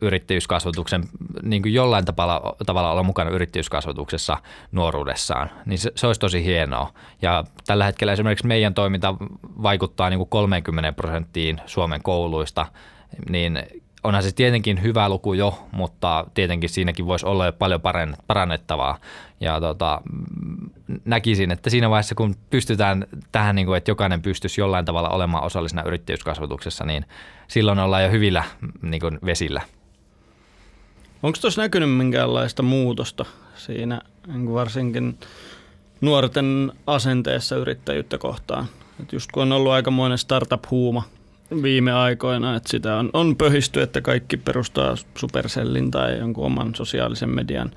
yrittäjyyskasvatuksen, 0.01 1.03
niin 1.43 1.61
kuin 1.61 1.73
jollain 1.73 2.05
tavalla, 2.05 2.55
tavalla 2.65 2.91
olla 2.91 3.03
mukana 3.03 3.29
yrittäjyyskasvatuksessa 3.29 4.37
nuoruudessaan, 4.71 5.49
niin 5.65 5.77
se, 5.77 5.91
se 5.95 6.07
olisi 6.07 6.19
tosi 6.19 6.43
hienoa. 6.45 6.93
Ja 7.21 7.43
tällä 7.67 7.85
hetkellä 7.85 8.13
esimerkiksi 8.13 8.47
meidän 8.47 8.73
toiminta 8.73 9.15
vaikuttaa 9.63 10.09
niin 10.09 10.17
kuin 10.17 10.29
30 10.29 10.93
prosenttiin 10.93 11.61
Suomen 11.65 12.03
kouluista, 12.03 12.65
niin 13.29 13.59
onhan 14.05 14.23
se 14.23 14.31
tietenkin 14.31 14.83
hyvä 14.83 15.09
luku 15.09 15.33
jo, 15.33 15.67
mutta 15.71 16.25
tietenkin 16.33 16.69
siinäkin 16.69 17.05
voisi 17.05 17.25
olla 17.25 17.45
jo 17.45 17.53
paljon 17.53 17.81
parannettavaa. 18.27 18.97
Ja 19.39 19.59
tota, 19.61 20.01
näkisin, 21.05 21.51
että 21.51 21.69
siinä 21.69 21.89
vaiheessa 21.89 22.15
kun 22.15 22.35
pystytään 22.49 23.05
tähän, 23.31 23.55
niin 23.55 23.65
kuin, 23.65 23.77
että 23.77 23.91
jokainen 23.91 24.21
pystyisi 24.21 24.61
jollain 24.61 24.85
tavalla 24.85 25.09
olemaan 25.09 25.43
osallisena 25.43 25.83
yrittäjyyskasvatuksessa, 25.83 26.85
niin 26.85 27.05
silloin 27.47 27.79
ollaan 27.79 28.03
jo 28.03 28.09
hyvillä 28.09 28.43
niin 28.81 29.01
kuin 29.01 29.19
vesillä. 29.25 29.61
Onko 31.23 31.37
tuossa 31.41 31.61
näkynyt 31.61 31.97
minkäänlaista 31.97 32.63
muutosta 32.63 33.25
siinä 33.55 34.01
niin 34.27 34.53
varsinkin 34.53 35.19
nuorten 36.01 36.71
asenteessa 36.87 37.55
yrittäjyyttä 37.55 38.17
kohtaan? 38.17 38.65
Et 38.99 39.13
just 39.13 39.31
kun 39.31 39.43
on 39.43 39.51
ollut 39.51 39.71
aikamoinen 39.71 40.17
startup-huuma 40.17 41.03
viime 41.63 41.91
aikoina, 41.91 42.55
että 42.55 42.69
sitä 42.69 42.95
on, 42.95 43.09
on 43.13 43.35
pöhisty, 43.35 43.81
että 43.81 44.01
kaikki 44.01 44.37
perustaa 44.37 44.95
Supercellin 45.17 45.91
tai 45.91 46.17
jonkun 46.17 46.45
oman 46.45 46.75
sosiaalisen 46.75 47.29
median 47.29 47.71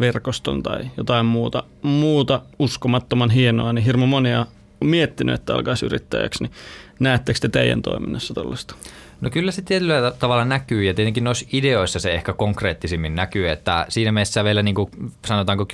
verkoston 0.00 0.62
tai 0.62 0.84
jotain 0.96 1.26
muuta, 1.26 1.64
muuta 1.82 2.42
uskomattoman 2.58 3.30
hienoa, 3.30 3.72
niin 3.72 3.84
hirmu 3.84 4.06
monia 4.06 4.46
on 4.80 4.88
miettinyt, 4.88 5.34
että 5.34 5.54
alkaisi 5.54 5.86
yrittäjäksi, 5.86 6.44
niin 6.44 6.52
näettekö 7.00 7.38
te 7.40 7.48
teidän 7.48 7.82
toiminnassa 7.82 8.34
tällaista? 8.34 8.74
No 9.20 9.30
kyllä 9.30 9.52
se 9.52 9.62
tietyllä 9.62 10.12
tavalla 10.18 10.44
näkyy 10.44 10.84
ja 10.84 10.94
tietenkin 10.94 11.24
noissa 11.24 11.46
ideoissa 11.52 12.00
se 12.00 12.12
ehkä 12.12 12.32
konkreettisimmin 12.32 13.14
näkyy, 13.14 13.50
että 13.50 13.86
siinä 13.88 14.12
mielessä 14.12 14.44
vielä 14.44 14.62
niin 14.62 14.74
kuin 14.74 14.90
sanotaanko 15.26 15.66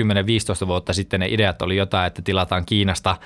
10-15 0.65 0.67
vuotta 0.67 0.93
sitten 0.93 1.21
ne 1.21 1.29
ideat 1.29 1.63
oli 1.63 1.77
jotain, 1.77 2.07
että 2.07 2.23
tilataan 2.23 2.67
Kiinasta 2.67 3.17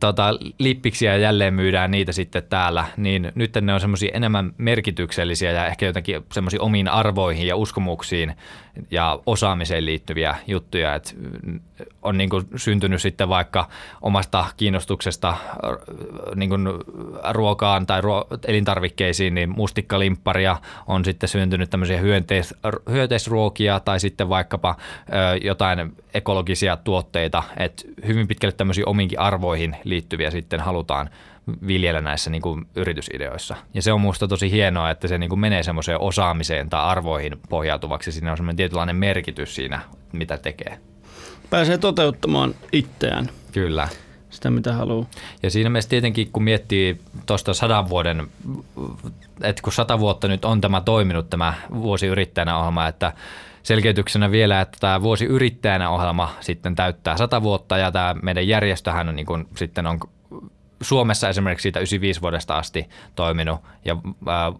tota, 0.00 0.34
lippiksiä 0.58 1.12
ja 1.12 1.18
jälleen 1.18 1.54
myydään 1.54 1.90
niitä 1.90 2.12
sitten 2.12 2.42
täällä, 2.42 2.84
niin 2.96 3.32
nyt 3.34 3.54
ne 3.60 3.74
on 3.74 3.80
semmoisia 3.80 4.10
enemmän 4.14 4.52
merkityksellisiä 4.58 5.52
ja 5.52 5.66
ehkä 5.66 5.86
jotenkin 5.86 6.24
semmoisiin 6.32 6.60
omiin 6.60 6.88
arvoihin 6.88 7.46
ja 7.46 7.56
uskomuksiin 7.56 8.34
ja 8.90 9.18
osaamiseen 9.26 9.86
liittyviä 9.86 10.36
juttuja, 10.46 10.94
että 10.94 11.12
on 12.02 12.18
niin 12.18 12.30
kuin 12.30 12.46
syntynyt 12.56 13.02
sitten 13.02 13.28
vaikka 13.28 13.68
omasta 14.02 14.44
kiinnostuksesta 14.56 15.36
niin 16.34 16.50
kuin 16.50 16.68
ruokaan 17.30 17.86
tai 17.86 18.00
ruo- 18.00 18.26
elintarvikkeisiin, 18.46 19.34
niin 19.34 19.48
mustikkalimpparia 19.48 20.56
on 20.86 21.04
sitten 21.04 21.28
syntynyt 21.28 21.70
tämmöisiä 21.70 22.00
hyönteis- 22.00 22.54
hyönteisruokia 22.90 23.80
tai 23.80 24.00
sitten 24.00 24.28
vaikkapa 24.28 24.76
ö, 25.08 25.36
jotain 25.42 25.92
ekologisia 26.14 26.76
tuotteita, 26.76 27.42
että 27.56 27.82
hyvin 28.06 28.28
pitkälle 28.28 28.52
tämmöisiä 28.52 28.84
omiinkin 28.86 29.20
arvoihin 29.20 29.49
liittyviä 29.84 30.30
sitten 30.30 30.60
halutaan 30.60 31.10
viljellä 31.66 32.00
näissä 32.00 32.30
niin 32.30 32.42
kuin 32.42 32.66
yritysideoissa. 32.76 33.56
Ja 33.74 33.82
se 33.82 33.92
on 33.92 34.00
minusta 34.00 34.28
tosi 34.28 34.50
hienoa, 34.50 34.90
että 34.90 35.08
se 35.08 35.18
niin 35.18 35.28
kuin 35.28 35.40
menee 35.40 35.62
semmoiseen 35.62 36.00
osaamiseen 36.00 36.70
tai 36.70 36.84
arvoihin 36.84 37.40
pohjautuvaksi. 37.48 38.12
Siinä 38.12 38.30
on 38.30 38.36
semmoinen 38.36 38.56
tietynlainen 38.56 38.96
merkitys 38.96 39.54
siinä, 39.54 39.80
mitä 40.12 40.38
tekee. 40.38 40.78
Pääsee 41.50 41.78
toteuttamaan 41.78 42.54
itseään. 42.72 43.28
Kyllä. 43.52 43.88
Sitä, 44.30 44.50
mitä 44.50 44.72
haluaa. 44.72 45.06
Ja 45.42 45.50
siinä 45.50 45.70
mielessä 45.70 45.90
tietenkin, 45.90 46.32
kun 46.32 46.42
miettii 46.42 47.00
tuosta 47.26 47.54
sadan 47.54 47.88
vuoden, 47.88 48.26
että 49.42 49.62
kun 49.62 49.72
sata 49.72 49.98
vuotta 49.98 50.28
nyt 50.28 50.44
on 50.44 50.60
tämä 50.60 50.80
toiminut, 50.80 51.30
tämä 51.30 51.54
vuosi 51.74 52.06
yrittäjänä 52.06 52.58
ohjelma, 52.58 52.86
että 52.86 53.12
selkeytyksenä 53.62 54.30
vielä, 54.30 54.60
että 54.60 54.78
tämä 54.80 55.02
vuosi 55.02 55.24
yrittäjänä 55.24 55.90
ohjelma 55.90 56.34
sitten 56.40 56.74
täyttää 56.74 57.16
sata 57.16 57.42
vuotta 57.42 57.78
ja 57.78 57.92
tämä 57.92 58.14
meidän 58.22 58.48
järjestöhän 58.48 59.08
on, 59.08 59.16
niin 59.16 59.26
kuin, 59.26 59.46
sitten 59.56 59.86
on 59.86 60.00
Suomessa 60.80 61.28
esimerkiksi 61.28 61.62
siitä 61.62 61.78
95 61.78 62.20
vuodesta 62.20 62.58
asti 62.58 62.88
toiminut 63.16 63.60
ja 63.84 63.96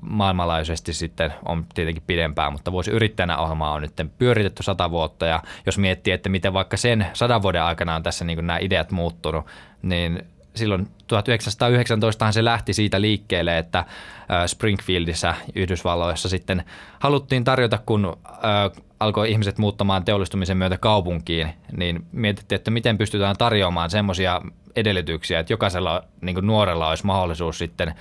maailmanlaajuisesti 0.01 0.93
sitten 0.93 1.33
on 1.45 1.67
tietenkin 1.75 2.03
pidempään, 2.07 2.53
mutta 2.53 2.73
vuosi 2.73 2.91
yrittäjänä 2.91 3.39
ohjelmaa 3.39 3.73
on 3.73 3.83
nyt 3.83 3.93
pyöritetty 4.19 4.63
sata 4.63 4.91
vuotta 4.91 5.27
ja 5.27 5.43
jos 5.67 5.79
miettii, 5.79 6.13
että 6.13 6.29
miten 6.29 6.53
vaikka 6.53 6.77
sen 6.77 7.07
sadan 7.13 7.43
vuoden 7.43 7.63
aikana 7.63 7.95
on 7.95 8.03
tässä 8.03 8.25
niin 8.25 8.47
nämä 8.47 8.59
ideat 8.59 8.91
muuttunut, 8.91 9.47
niin 9.83 10.23
silloin 10.55 10.89
1919 11.07 12.33
se 12.33 12.45
lähti 12.45 12.73
siitä 12.73 13.01
liikkeelle, 13.01 13.59
että 13.59 13.85
Springfieldissä 14.47 15.35
Yhdysvalloissa 15.55 16.29
sitten 16.29 16.65
haluttiin 17.01 17.45
tarjota, 17.45 17.79
kun 17.87 18.17
alkoi 19.01 19.31
ihmiset 19.31 19.59
muuttamaan 19.59 20.05
teollistumisen 20.05 20.57
myötä 20.57 20.79
kaupunkiin, 20.79 21.49
niin 21.77 22.07
mietittiin, 22.13 22.57
että 22.57 22.71
miten 22.71 22.99
pystytään 22.99 23.37
tarjoamaan 23.39 23.91
semmoisia 23.91 24.41
edellytyksiä, 24.77 25.41
että 25.41 25.53
jokaisella 25.53 26.05
niin 26.21 26.47
nuorella 26.47 26.89
olisi 26.89 27.07
mahdollisuus 27.07 27.59
sitten 27.59 27.95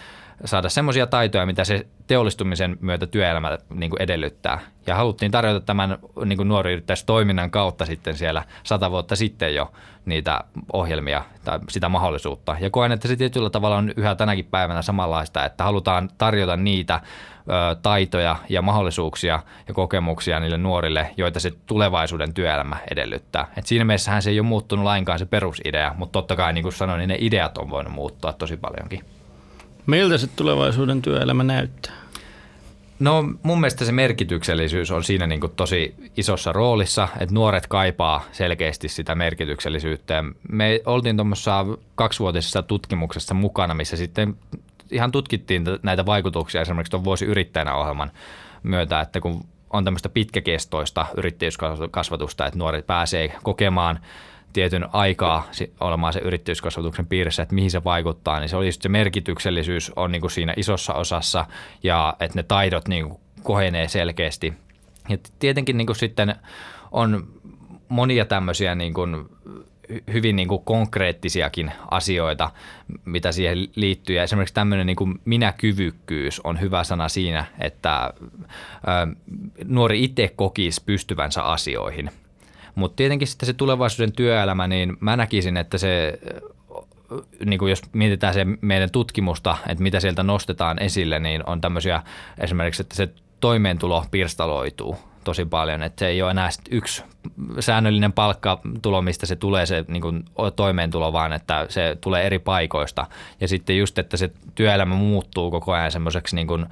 saada 0.45 0.69
semmoisia 0.69 1.07
taitoja, 1.07 1.45
mitä 1.45 1.63
se 1.63 1.85
teollistumisen 2.07 2.77
myötä 2.81 3.07
työelämä 3.07 3.57
niin 3.69 3.89
kuin 3.89 4.01
edellyttää. 4.01 4.59
Ja 4.87 4.95
haluttiin 4.95 5.31
tarjota 5.31 5.65
tämän 5.65 5.97
niin 6.25 6.47
nuori 6.47 6.83
toiminnan 7.05 7.51
kautta 7.51 7.85
sitten 7.85 8.17
siellä 8.17 8.43
sata 8.63 8.91
vuotta 8.91 9.15
sitten 9.15 9.55
jo 9.55 9.71
niitä 10.05 10.43
ohjelmia 10.73 11.23
tai 11.43 11.59
sitä 11.69 11.89
mahdollisuutta. 11.89 12.55
Ja 12.59 12.69
koen, 12.69 12.91
että 12.91 13.07
se 13.07 13.15
tietyllä 13.15 13.49
tavalla 13.49 13.77
on 13.77 13.93
yhä 13.97 14.15
tänäkin 14.15 14.45
päivänä 14.45 14.81
samanlaista, 14.81 15.45
että 15.45 15.63
halutaan 15.63 16.09
tarjota 16.17 16.57
niitä 16.57 16.93
ö, 16.93 17.75
taitoja 17.81 18.35
ja 18.49 18.61
mahdollisuuksia 18.61 19.39
ja 19.67 19.73
kokemuksia 19.73 20.39
niille 20.39 20.57
nuorille, 20.57 21.13
joita 21.17 21.39
se 21.39 21.51
tulevaisuuden 21.65 22.33
työelämä 22.33 22.77
edellyttää. 22.91 23.47
Et 23.57 23.65
siinä 23.65 23.85
mielessähän 23.85 24.21
se 24.21 24.29
ei 24.29 24.39
ole 24.39 24.47
muuttunut 24.47 24.85
lainkaan 24.85 25.19
se 25.19 25.25
perusidea, 25.25 25.95
mutta 25.97 26.13
totta 26.13 26.35
kai 26.35 26.53
niin 26.53 26.63
kuin 26.63 26.73
sanoin, 26.73 26.97
niin 26.97 27.09
ne 27.09 27.17
ideat 27.19 27.57
on 27.57 27.69
voinut 27.69 27.93
muuttua 27.93 28.33
tosi 28.33 28.57
paljonkin. 28.57 29.18
Miltä 29.89 30.17
se 30.17 30.27
tulevaisuuden 30.27 31.01
työelämä 31.01 31.43
näyttää? 31.43 31.93
No 32.99 33.23
mun 33.43 33.59
mielestä 33.59 33.85
se 33.85 33.91
merkityksellisyys 33.91 34.91
on 34.91 35.03
siinä 35.03 35.27
niin 35.27 35.41
tosi 35.55 35.95
isossa 36.17 36.51
roolissa, 36.51 37.07
että 37.19 37.35
nuoret 37.35 37.67
kaipaa 37.67 38.25
selkeästi 38.31 38.87
sitä 38.87 39.15
merkityksellisyyttä. 39.15 40.23
Me 40.51 40.81
oltiin 40.85 41.17
tuommoisessa 41.17 41.65
kaksivuotisessa 41.95 42.63
tutkimuksessa 42.63 43.33
mukana, 43.33 43.73
missä 43.73 43.97
sitten 43.97 44.35
ihan 44.91 45.11
tutkittiin 45.11 45.63
näitä 45.83 46.05
vaikutuksia 46.05 46.61
esimerkiksi 46.61 46.91
tuon 46.91 47.03
vuosi 47.03 47.25
yrittäjänä 47.25 47.75
ohjelman 47.75 48.11
myötä, 48.63 49.01
että 49.01 49.21
kun 49.21 49.45
on 49.69 49.85
tämmöistä 49.85 50.09
pitkäkestoista 50.09 51.05
yrittäjyyskasvatusta, 51.17 52.45
että 52.45 52.59
nuoret 52.59 52.87
pääsee 52.87 53.35
kokemaan– 53.43 53.99
tietyn 54.53 54.85
aikaa 54.93 55.49
olemaan 55.79 56.13
se 56.13 56.19
yrittäjyyskasvatuksen 56.19 57.07
piirissä, 57.07 57.43
että 57.43 57.55
mihin 57.55 57.71
se 57.71 57.83
vaikuttaa, 57.83 58.39
niin 58.39 58.49
se 58.49 58.55
oli 58.55 58.71
se 58.71 58.89
merkityksellisyys 58.89 59.91
on 59.95 60.11
niin 60.11 60.21
kuin 60.21 60.31
siinä 60.31 60.53
isossa 60.57 60.93
osassa 60.93 61.45
ja 61.83 62.13
että 62.19 62.39
ne 62.39 62.43
taidot 62.43 62.87
niin 62.87 63.09
kuin 63.09 63.19
kohenee 63.43 63.87
selkeästi. 63.87 64.53
Ja 65.09 65.17
tietenkin 65.39 65.77
niin 65.77 65.85
kuin 65.85 65.95
sitten 65.95 66.35
on 66.91 67.27
monia 67.89 68.25
tämmöisiä 68.25 68.75
niin 68.75 68.93
kuin 68.93 69.25
hyvin 70.13 70.35
niin 70.35 70.47
kuin 70.47 70.63
konkreettisiakin 70.63 71.71
asioita, 71.91 72.51
mitä 73.05 73.31
siihen 73.31 73.67
liittyy. 73.75 74.15
Ja 74.15 74.23
esimerkiksi 74.23 74.53
tämmöinen 74.53 74.87
niin 74.87 74.95
kuin 74.95 75.21
minäkyvykkyys 75.25 76.39
on 76.39 76.61
hyvä 76.61 76.83
sana 76.83 77.09
siinä, 77.09 77.45
että 77.59 78.13
nuori 79.65 80.03
itse 80.03 80.33
kokisi 80.35 80.83
pystyvänsä 80.85 81.43
asioihin– 81.43 82.11
mutta 82.79 82.95
tietenkin 82.95 83.27
sitten 83.27 83.47
se 83.47 83.53
tulevaisuuden 83.53 84.11
työelämä, 84.11 84.67
niin 84.67 84.97
mä 84.99 85.17
näkisin, 85.17 85.57
että 85.57 85.77
se 85.77 86.19
niin 87.45 87.59
kuin 87.59 87.69
jos 87.69 87.81
mietitään 87.93 88.33
se 88.33 88.45
meidän 88.61 88.91
tutkimusta, 88.91 89.57
että 89.67 89.83
mitä 89.83 89.99
sieltä 89.99 90.23
nostetaan 90.23 90.79
esille, 90.79 91.19
niin 91.19 91.45
on 91.45 91.61
tämmöisiä 91.61 92.03
esimerkiksi, 92.37 92.81
että 92.81 92.95
se 92.95 93.09
toimeentulo 93.39 94.05
pirstaloituu 94.11 94.97
tosi 95.23 95.45
paljon, 95.45 95.83
että 95.83 95.99
se 95.99 96.07
ei 96.07 96.21
ole 96.21 96.31
enää 96.31 96.49
yksi 96.71 97.03
säännöllinen 97.59 98.13
palkkatulo, 98.13 99.01
mistä 99.01 99.25
se 99.25 99.35
tulee 99.35 99.65
se 99.65 99.85
niin 99.87 100.01
kuin 100.01 100.25
toimeentulo, 100.55 101.13
vaan 101.13 101.33
että 101.33 101.65
se 101.69 101.97
tulee 102.01 102.25
eri 102.25 102.39
paikoista. 102.39 103.07
Ja 103.41 103.47
sitten 103.47 103.77
just, 103.77 103.99
että 103.99 104.17
se 104.17 104.31
työelämä 104.55 104.95
muuttuu 104.95 105.51
koko 105.51 105.73
ajan 105.73 105.91
semmoiseksi 105.91 106.35
niin 106.35 106.47
kuin 106.47 106.65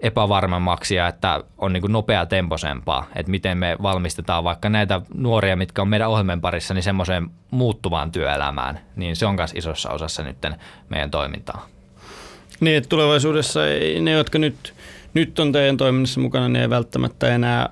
epävarmemmaksi 0.00 0.94
ja 0.94 1.08
että 1.08 1.44
on 1.58 1.72
niin 1.72 1.82
nopea 1.88 2.26
temposempaa, 2.26 3.06
että 3.14 3.30
miten 3.30 3.58
me 3.58 3.76
valmistetaan 3.82 4.44
vaikka 4.44 4.68
näitä 4.68 5.00
nuoria, 5.14 5.56
mitkä 5.56 5.82
on 5.82 5.88
meidän 5.88 6.08
ohjelmien 6.08 6.40
parissa, 6.40 6.74
niin 6.74 6.82
semmoiseen 6.82 7.30
muuttuvaan 7.50 8.12
työelämään, 8.12 8.80
niin 8.96 9.16
se 9.16 9.26
on 9.26 9.34
myös 9.34 9.52
isossa 9.54 9.90
osassa 9.90 10.22
nyt 10.22 10.36
meidän 10.88 11.10
toimintaa. 11.10 11.66
Niin, 12.60 12.76
että 12.76 12.88
tulevaisuudessa 12.88 13.66
ei, 13.66 14.00
ne, 14.00 14.10
jotka 14.10 14.38
nyt, 14.38 14.74
nyt 15.14 15.38
on 15.38 15.52
teidän 15.52 15.76
toiminnassa 15.76 16.20
mukana, 16.20 16.48
niin 16.48 16.62
ei 16.62 16.70
välttämättä 16.70 17.34
enää 17.34 17.68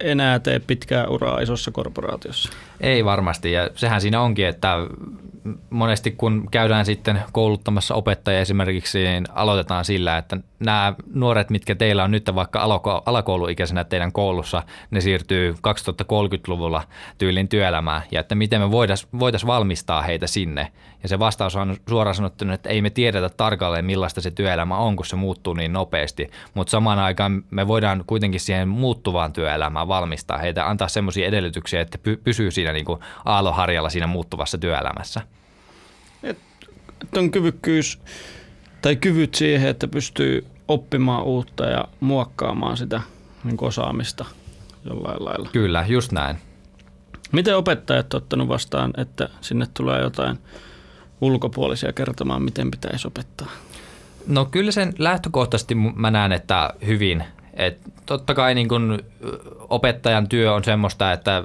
enää 0.00 0.38
tee 0.38 0.58
pitkää 0.58 1.06
uraa 1.06 1.40
isossa 1.40 1.70
korporaatiossa. 1.70 2.52
Ei 2.80 3.04
varmasti, 3.04 3.52
ja 3.52 3.70
sehän 3.74 4.00
siinä 4.00 4.20
onkin, 4.20 4.46
että 4.46 4.76
monesti 5.70 6.10
kun 6.10 6.48
käydään 6.50 6.84
sitten 6.84 7.22
kouluttamassa 7.32 7.94
opettajia 7.94 8.40
esimerkiksi, 8.40 9.04
niin 9.04 9.24
aloitetaan 9.32 9.84
sillä, 9.84 10.18
että 10.18 10.36
nämä 10.60 10.94
nuoret, 11.14 11.50
mitkä 11.50 11.74
teillä 11.74 12.04
on 12.04 12.10
nyt 12.10 12.30
vaikka 12.34 12.80
alakouluikäisenä 13.06 13.84
teidän 13.84 14.12
koulussa, 14.12 14.62
ne 14.90 15.00
siirtyy 15.00 15.52
2030-luvulla 15.52 16.82
tyylin 17.18 17.48
työelämään 17.48 18.02
ja 18.10 18.20
että 18.20 18.34
miten 18.34 18.60
me 18.60 18.70
voitaisiin 18.70 19.10
voitais 19.18 19.46
valmistaa 19.46 20.02
heitä 20.02 20.26
sinne. 20.26 20.72
Ja 21.06 21.08
se 21.08 21.18
vastaus 21.18 21.56
on 21.56 21.76
suoraan 21.88 22.14
sanottuna, 22.14 22.54
että 22.54 22.68
ei 22.68 22.82
me 22.82 22.90
tiedetä 22.90 23.28
tarkalleen 23.28 23.84
millaista 23.84 24.20
se 24.20 24.30
työelämä 24.30 24.76
on, 24.78 24.96
kun 24.96 25.06
se 25.06 25.16
muuttuu 25.16 25.54
niin 25.54 25.72
nopeasti, 25.72 26.30
mutta 26.54 26.70
samaan 26.70 26.98
aikaan 26.98 27.44
me 27.50 27.68
voidaan 27.68 28.04
kuitenkin 28.06 28.40
siihen 28.40 28.68
muuttuvaan 28.68 29.32
työelämään 29.32 29.88
valmistaa 29.88 30.38
heitä, 30.38 30.68
antaa 30.68 30.88
semmoisia 30.88 31.26
edellytyksiä, 31.26 31.80
että 31.80 31.98
pysyy 32.24 32.50
siinä 32.50 32.72
niin 32.72 32.84
kuin 32.84 33.00
aaloharjalla 33.24 33.90
siinä 33.90 34.06
muuttuvassa 34.06 34.58
työelämässä. 34.58 35.20
Että 36.22 36.46
on 37.16 37.30
kyvykkyys 37.30 38.00
tai 38.82 38.96
kyvyt 38.96 39.34
siihen, 39.34 39.68
että 39.68 39.88
pystyy 39.88 40.46
oppimaan 40.68 41.22
uutta 41.22 41.64
ja 41.64 41.84
muokkaamaan 42.00 42.76
sitä 42.76 43.00
niin 43.44 43.56
osaamista 43.60 44.24
jollain 44.84 45.24
lailla. 45.24 45.48
Kyllä, 45.52 45.84
just 45.88 46.12
näin. 46.12 46.36
Miten 47.32 47.56
opettajat 47.56 48.14
on 48.14 48.18
ottanut 48.18 48.48
vastaan, 48.48 48.92
että 48.96 49.28
sinne 49.40 49.66
tulee 49.74 50.02
jotain 50.02 50.38
ulkopuolisia 51.20 51.92
kertomaan, 51.92 52.42
miten 52.42 52.70
pitäisi 52.70 53.08
opettaa? 53.08 53.48
No 54.26 54.44
kyllä 54.44 54.70
sen 54.70 54.92
lähtökohtaisesti 54.98 55.74
mä 55.74 56.10
näen, 56.10 56.32
että 56.32 56.70
hyvin. 56.86 57.24
Et 57.54 57.78
totta 58.06 58.34
kai 58.34 58.54
niin 58.54 58.68
kun 58.68 58.98
opettajan 59.68 60.28
työ 60.28 60.54
on 60.54 60.64
semmoista, 60.64 61.12
että 61.12 61.44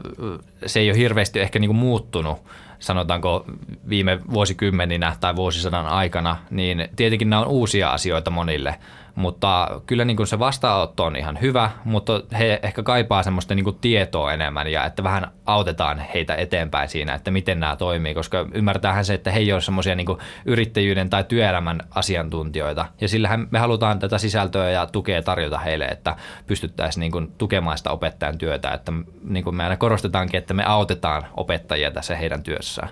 se 0.65 0.79
ei 0.79 0.89
ole 0.89 0.97
hirveästi 0.97 1.39
ehkä 1.39 1.59
niin 1.59 1.75
muuttunut 1.75 2.37
sanotaanko 2.79 3.45
viime 3.89 4.19
vuosikymmeninä 4.33 5.15
tai 5.19 5.35
vuosisadan 5.35 5.85
aikana, 5.85 6.37
niin 6.49 6.89
tietenkin 6.95 7.29
nämä 7.29 7.41
on 7.41 7.47
uusia 7.47 7.89
asioita 7.89 8.31
monille– 8.31 8.75
mutta 9.15 9.81
kyllä 9.85 10.05
niin 10.05 10.17
kuin 10.17 10.27
se 10.27 10.39
vastaanotto 10.39 11.05
on 11.05 11.15
ihan 11.15 11.41
hyvä, 11.41 11.71
mutta 11.83 12.21
he 12.39 12.59
ehkä 12.63 12.83
kaipaa 12.83 13.23
semmoista 13.23 13.55
niin 13.55 13.63
kuin 13.63 13.77
tietoa 13.81 14.33
enemmän 14.33 14.67
ja 14.67 14.85
että 14.85 15.03
vähän 15.03 15.27
autetaan 15.45 15.99
heitä 16.13 16.35
eteenpäin 16.35 16.89
siinä, 16.89 17.13
että 17.13 17.31
miten 17.31 17.59
nämä 17.59 17.75
toimii, 17.75 18.13
koska 18.13 18.47
ymmärtäähän 18.53 19.05
se, 19.05 19.13
että 19.13 19.31
he 19.31 19.39
ei 19.39 19.53
ole 19.53 19.61
semmoisia 19.61 19.95
niin 19.95 20.07
yrittäjyyden 20.45 21.09
tai 21.09 21.23
työelämän 21.23 21.79
asiantuntijoita 21.95 22.85
ja 23.01 23.07
sillähän 23.07 23.47
me 23.51 23.59
halutaan 23.59 23.99
tätä 23.99 24.17
sisältöä 24.17 24.69
ja 24.69 24.85
tukea 24.85 25.21
tarjota 25.21 25.57
heille, 25.57 25.85
että 25.85 26.15
pystyttäisiin 26.47 27.01
niin 27.01 27.11
kuin 27.11 27.31
tukemaan 27.37 27.77
sitä 27.77 27.91
opettajan 27.91 28.37
työtä, 28.37 28.71
että 28.71 28.91
niin 29.23 29.43
kuin 29.43 29.55
me 29.55 29.63
aina 29.63 29.77
korostetaankin, 29.77 30.37
että 30.37 30.53
me 30.53 30.63
autetaan 30.65 31.25
opettajia 31.37 31.91
tässä 31.91 32.15
heidän 32.15 32.43
työssään. 32.43 32.89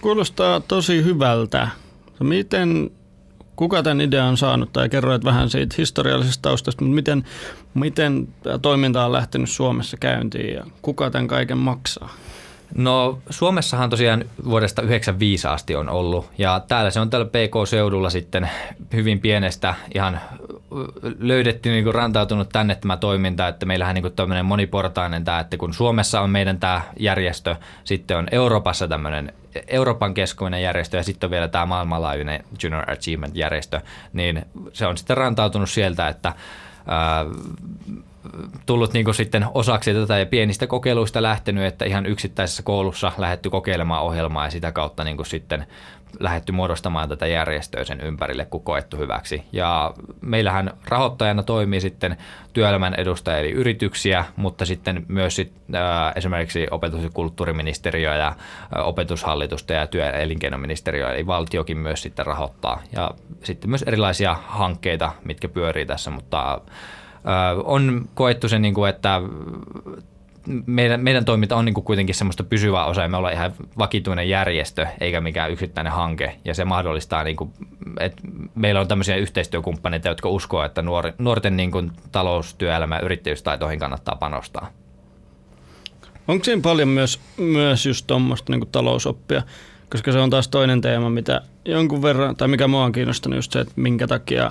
Kuulostaa 0.00 0.60
tosi 0.60 1.04
hyvältä. 1.04 1.68
Miten 2.20 2.90
kuka 3.56 3.82
tämän 3.82 4.00
idean 4.00 4.28
on 4.28 4.36
saanut 4.36 4.72
tai 4.72 4.88
kerroit 4.88 5.24
vähän 5.24 5.50
siitä 5.50 5.74
historiallisesta 5.78 6.42
taustasta, 6.42 6.84
mutta 6.84 6.94
miten, 6.94 7.24
miten 7.74 8.28
tämä 8.42 8.58
toiminta 8.58 9.04
on 9.04 9.12
lähtenyt 9.12 9.50
Suomessa 9.50 9.96
käyntiin 9.96 10.54
ja 10.54 10.66
kuka 10.82 11.10
tämän 11.10 11.28
kaiken 11.28 11.58
maksaa? 11.58 12.14
No 12.74 13.18
Suomessahan 13.30 13.90
tosiaan 13.90 14.24
vuodesta 14.44 14.82
1995 14.82 15.48
asti 15.48 15.76
on 15.76 15.88
ollut 15.88 16.30
ja 16.38 16.60
täällä 16.68 16.90
se 16.90 17.00
on 17.00 17.10
tällä 17.10 17.26
PK-seudulla 17.26 18.10
sitten 18.10 18.50
hyvin 18.92 19.20
pienestä 19.20 19.74
ihan 19.94 20.20
löydetty 21.18 21.70
niin 21.70 21.84
kuin 21.84 21.94
rantautunut 21.94 22.48
tänne 22.48 22.74
tämä 22.74 22.96
toiminta, 22.96 23.48
että 23.48 23.66
meillähän 23.66 23.94
niin 23.94 24.12
tämmöinen 24.12 24.44
moniportainen 24.44 25.24
tämä, 25.24 25.40
että 25.40 25.56
kun 25.56 25.74
Suomessa 25.74 26.20
on 26.20 26.30
meidän 26.30 26.60
tämä 26.60 26.80
järjestö, 26.98 27.56
sitten 27.84 28.16
on 28.16 28.28
Euroopassa 28.32 28.88
tämmöinen 28.88 29.32
Euroopan 29.66 30.14
keskuinen 30.14 30.62
järjestö 30.62 30.96
ja 30.96 31.02
sitten 31.02 31.26
on 31.26 31.30
vielä 31.30 31.48
tämä 31.48 31.66
maailmanlaajuinen 31.66 32.44
Junior 32.62 32.90
Achievement-järjestö, 32.90 33.80
niin 34.12 34.46
se 34.72 34.86
on 34.86 34.98
sitten 34.98 35.16
rantautunut 35.16 35.70
sieltä, 35.70 36.08
että 36.08 36.32
ää, 36.86 37.24
tullut 38.66 38.92
niin 38.92 39.04
kuin 39.04 39.14
sitten 39.14 39.46
osaksi 39.54 39.94
tätä 39.94 40.18
ja 40.18 40.26
pienistä 40.26 40.66
kokeiluista 40.66 41.22
lähtenyt, 41.22 41.64
että 41.64 41.84
ihan 41.84 42.06
yksittäisessä 42.06 42.62
koulussa 42.62 43.12
lähetty 43.18 43.50
kokeilemaan 43.50 44.02
ohjelmaa 44.02 44.44
ja 44.44 44.50
sitä 44.50 44.72
kautta 44.72 45.04
niin 45.04 45.16
kuin 45.16 45.26
sitten 45.26 45.66
lähetty 46.20 46.52
muodostamaan 46.52 47.08
tätä 47.08 47.26
järjestöä 47.26 47.84
sen 47.84 48.00
ympärille, 48.00 48.44
kun 48.44 48.64
koettu 48.64 48.96
hyväksi. 48.96 49.42
Ja 49.52 49.94
meillähän 50.20 50.70
rahoittajana 50.88 51.42
toimii 51.42 51.80
sitten 51.80 52.16
työelämän 52.52 52.94
edustajia 52.94 53.38
eli 53.38 53.50
yrityksiä, 53.50 54.24
mutta 54.36 54.64
sitten 54.64 55.04
myös 55.08 55.36
sit, 55.36 55.52
äh, 55.74 56.12
esimerkiksi 56.16 56.66
opetus- 56.70 57.02
ja 57.04 57.10
kulttuuriministeriö 57.10 58.14
ja 58.14 58.28
äh, 58.28 58.36
opetushallitusta 58.86 59.72
ja 59.72 59.86
työ- 59.86 60.06
ja 60.06 60.12
elinkeinoministeriö, 60.12 61.12
eli 61.12 61.26
valtiokin 61.26 61.78
myös 61.78 62.02
sitten 62.02 62.26
rahoittaa. 62.26 62.82
Ja 62.92 63.10
sitten 63.44 63.70
myös 63.70 63.82
erilaisia 63.82 64.36
hankkeita, 64.46 65.12
mitkä 65.24 65.48
pyörii 65.48 65.86
tässä, 65.86 66.10
mutta 66.10 66.60
on 67.64 68.08
koettu 68.14 68.48
se, 68.48 68.58
niin 68.58 68.74
kuin, 68.74 68.90
että 68.90 69.22
meidän, 70.66 71.00
meidän 71.00 71.24
toiminta 71.24 71.56
on 71.56 71.64
niin 71.64 71.74
kuin 71.74 71.84
kuitenkin 71.84 72.14
semmoista 72.14 72.44
pysyvää 72.44 72.84
osaa 72.84 73.04
ja 73.04 73.08
me 73.08 73.16
ollaan 73.16 73.34
ihan 73.34 73.52
vakituinen 73.78 74.28
järjestö 74.28 74.86
eikä 75.00 75.20
mikään 75.20 75.50
yksittäinen 75.50 75.92
hanke 75.92 76.36
ja 76.44 76.54
se 76.54 76.64
mahdollistaa, 76.64 77.24
niin 77.24 77.36
kuin, 77.36 77.50
että 78.00 78.22
meillä 78.54 78.80
on 78.80 78.88
tämmöisiä 78.88 79.16
yhteistyökumppaneita, 79.16 80.08
jotka 80.08 80.28
uskoo, 80.28 80.64
että 80.64 80.82
nuori, 80.82 81.12
nuorten 81.18 81.56
niin 81.56 81.70
kuin 81.70 81.92
talous, 82.12 82.54
työelämä 82.54 82.96
ja 82.96 83.00
yrittäjyystaitoihin 83.00 83.78
kannattaa 83.78 84.16
panostaa. 84.16 84.70
Onko 86.28 86.44
siinä 86.44 86.62
paljon 86.62 86.88
myös, 86.88 87.20
myös 87.36 87.86
just 87.86 88.06
tuommoista 88.06 88.52
niin 88.52 88.68
talousoppia? 88.72 89.42
Koska 89.90 90.12
se 90.12 90.18
on 90.18 90.30
taas 90.30 90.48
toinen 90.48 90.80
teema, 90.80 91.10
mitä 91.10 91.40
jonkun 91.64 92.02
verran, 92.02 92.36
tai 92.36 92.48
mikä 92.48 92.68
mua 92.68 92.84
on 92.84 92.92
kiinnostanut 92.92 93.36
just 93.36 93.52
se, 93.52 93.60
että 93.60 93.72
minkä 93.76 94.06
takia, 94.06 94.50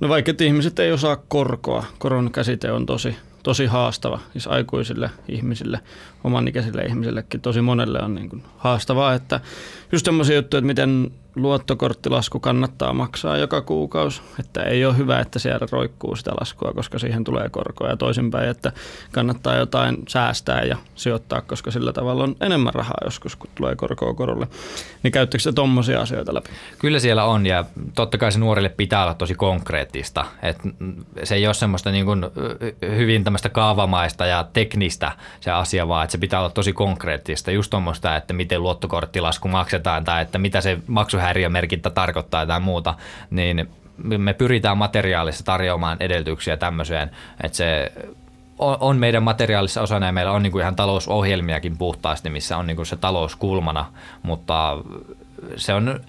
no 0.00 0.08
vaikka 0.08 0.32
ihmiset 0.40 0.78
ei 0.78 0.92
osaa 0.92 1.16
korkoa, 1.16 1.84
koron 1.98 2.30
käsite 2.32 2.72
on 2.72 2.86
tosi, 2.86 3.16
tosi 3.42 3.66
haastava, 3.66 4.20
siis 4.32 4.46
aikuisille 4.46 5.10
ihmisille, 5.28 5.80
omanikäisille 6.24 6.82
ihmisillekin 6.82 7.40
tosi 7.40 7.60
monelle 7.60 8.00
on 8.02 8.14
niin 8.14 8.28
kuin 8.28 8.42
haastavaa, 8.56 9.14
että 9.14 9.40
just 9.92 10.04
tämmöisiä 10.04 10.36
juttuja, 10.36 10.58
että 10.58 10.66
miten 10.66 11.10
luottokorttilasku 11.38 12.40
kannattaa 12.40 12.92
maksaa 12.92 13.36
joka 13.36 13.60
kuukausi, 13.60 14.22
että 14.40 14.62
ei 14.62 14.84
ole 14.84 14.96
hyvä, 14.96 15.20
että 15.20 15.38
siellä 15.38 15.66
roikkuu 15.72 16.16
sitä 16.16 16.30
laskua, 16.40 16.72
koska 16.74 16.98
siihen 16.98 17.24
tulee 17.24 17.48
korkoa 17.48 17.88
ja 17.88 17.96
toisinpäin, 17.96 18.48
että 18.48 18.72
kannattaa 19.12 19.56
jotain 19.56 19.96
säästää 20.08 20.62
ja 20.62 20.76
sijoittaa, 20.94 21.40
koska 21.40 21.70
sillä 21.70 21.92
tavalla 21.92 22.24
on 22.24 22.36
enemmän 22.40 22.74
rahaa 22.74 22.98
joskus, 23.04 23.36
kun 23.36 23.50
tulee 23.54 23.76
korkoa 23.76 24.14
korolle. 24.14 24.48
Niin 25.02 25.12
käyttekö 25.12 25.42
se 25.42 25.52
tommosia 25.52 26.00
asioita 26.00 26.34
läpi? 26.34 26.48
Kyllä 26.78 26.98
siellä 26.98 27.24
on 27.24 27.46
ja 27.46 27.64
totta 27.94 28.18
kai 28.18 28.32
se 28.32 28.38
nuorille 28.38 28.68
pitää 28.68 29.02
olla 29.02 29.14
tosi 29.14 29.34
konkreettista, 29.34 30.24
että 30.42 30.68
se 31.24 31.34
ei 31.34 31.46
ole 31.46 31.54
semmoista 31.54 31.90
niin 31.90 32.04
kuin 32.04 32.26
hyvin 32.96 33.24
tämmöistä 33.24 33.48
kaavamaista 33.48 34.26
ja 34.26 34.46
teknistä 34.52 35.12
se 35.40 35.50
asia, 35.50 35.88
vaan 35.88 36.04
että 36.04 36.12
se 36.12 36.18
pitää 36.18 36.40
olla 36.40 36.50
tosi 36.50 36.72
konkreettista, 36.72 37.50
just 37.50 37.70
tuommoista, 37.70 38.16
että 38.16 38.34
miten 38.34 38.62
luottokorttilasku 38.62 39.48
maksetaan 39.48 40.04
tai 40.04 40.22
että 40.22 40.38
mitä 40.38 40.60
se 40.60 40.78
maksuhäiriömerkintä 41.28 41.90
tarkoittaa 41.90 42.46
tai 42.46 42.60
muuta, 42.60 42.94
niin 43.30 43.68
me 43.98 44.34
pyritään 44.34 44.78
materiaalissa 44.78 45.44
tarjoamaan 45.44 45.96
edellytyksiä 46.00 46.56
tämmöiseen, 46.56 47.10
että 47.42 47.56
se 47.56 47.92
on 48.58 48.96
meidän 48.96 49.22
materiaalissa 49.22 49.82
osana 49.82 50.06
ja 50.06 50.12
meillä 50.12 50.32
on 50.32 50.42
niin 50.42 50.52
kuin 50.52 50.62
ihan 50.62 50.76
talousohjelmiakin 50.76 51.78
puhtaasti, 51.78 52.30
missä 52.30 52.56
on 52.56 52.66
niin 52.66 52.76
kuin 52.76 52.86
se 52.86 52.96
talouskulmana, 52.96 53.92
mutta 54.22 54.78
se 55.56 55.74
on 55.74 56.00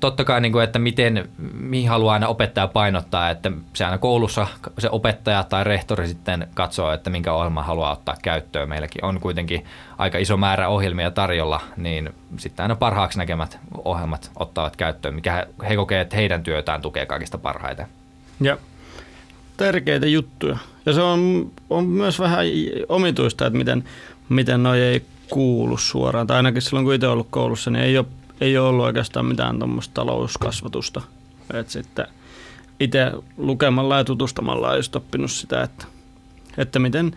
totta 0.00 0.24
kai, 0.24 0.40
niin 0.40 0.52
kuin, 0.52 0.64
että 0.64 0.78
miten, 0.78 1.28
mihin 1.52 1.88
haluaa 1.88 2.14
aina 2.14 2.28
opettaja 2.28 2.66
painottaa, 2.66 3.30
että 3.30 3.52
se 3.74 3.84
aina 3.84 3.98
koulussa 3.98 4.46
se 4.78 4.90
opettaja 4.90 5.44
tai 5.44 5.64
rehtori 5.64 6.08
sitten 6.08 6.48
katsoo, 6.54 6.92
että 6.92 7.10
minkä 7.10 7.32
ohjelman 7.32 7.64
haluaa 7.64 7.92
ottaa 7.92 8.16
käyttöön. 8.22 8.68
Meilläkin 8.68 9.04
on 9.04 9.20
kuitenkin 9.20 9.64
aika 9.98 10.18
iso 10.18 10.36
määrä 10.36 10.68
ohjelmia 10.68 11.10
tarjolla, 11.10 11.60
niin 11.76 12.14
sitten 12.36 12.64
aina 12.64 12.76
parhaaksi 12.76 13.18
näkemät 13.18 13.58
ohjelmat 13.84 14.30
ottavat 14.36 14.76
käyttöön, 14.76 15.14
mikä 15.14 15.46
he, 15.68 15.76
kokee, 15.76 16.00
että 16.00 16.16
heidän 16.16 16.42
työtään 16.42 16.82
tukee 16.82 17.06
kaikista 17.06 17.38
parhaiten. 17.38 17.86
Ja 18.40 18.58
tärkeitä 19.56 20.06
juttuja. 20.06 20.58
Ja 20.86 20.92
se 20.92 21.02
on, 21.02 21.50
on 21.70 21.84
myös 21.84 22.18
vähän 22.18 22.46
omituista, 22.88 23.46
että 23.46 23.58
miten, 23.58 23.84
miten 24.28 24.62
noi 24.62 24.80
ei 24.80 25.02
kuulu 25.30 25.76
suoraan. 25.76 26.26
Tai 26.26 26.36
ainakin 26.36 26.62
silloin, 26.62 26.84
kun 26.84 26.94
itse 26.94 27.08
ollut 27.08 27.26
koulussa, 27.30 27.70
niin 27.70 27.84
ei 27.84 27.98
ole 27.98 28.06
ei 28.40 28.58
ole 28.58 28.68
ollut 28.68 28.84
oikeastaan 28.84 29.26
mitään 29.26 29.58
tuommoista 29.58 29.94
talouskasvatusta. 29.94 31.00
Et 31.54 31.70
sitten 31.70 32.06
itse 32.80 33.12
lukemalla 33.36 33.96
ja 33.96 34.04
tutustamalla 34.04 34.70
on 34.70 34.76
just 34.76 34.96
oppinut 34.96 35.30
sitä, 35.30 35.62
että, 35.62 35.86
että 36.56 36.78
miten, 36.78 37.16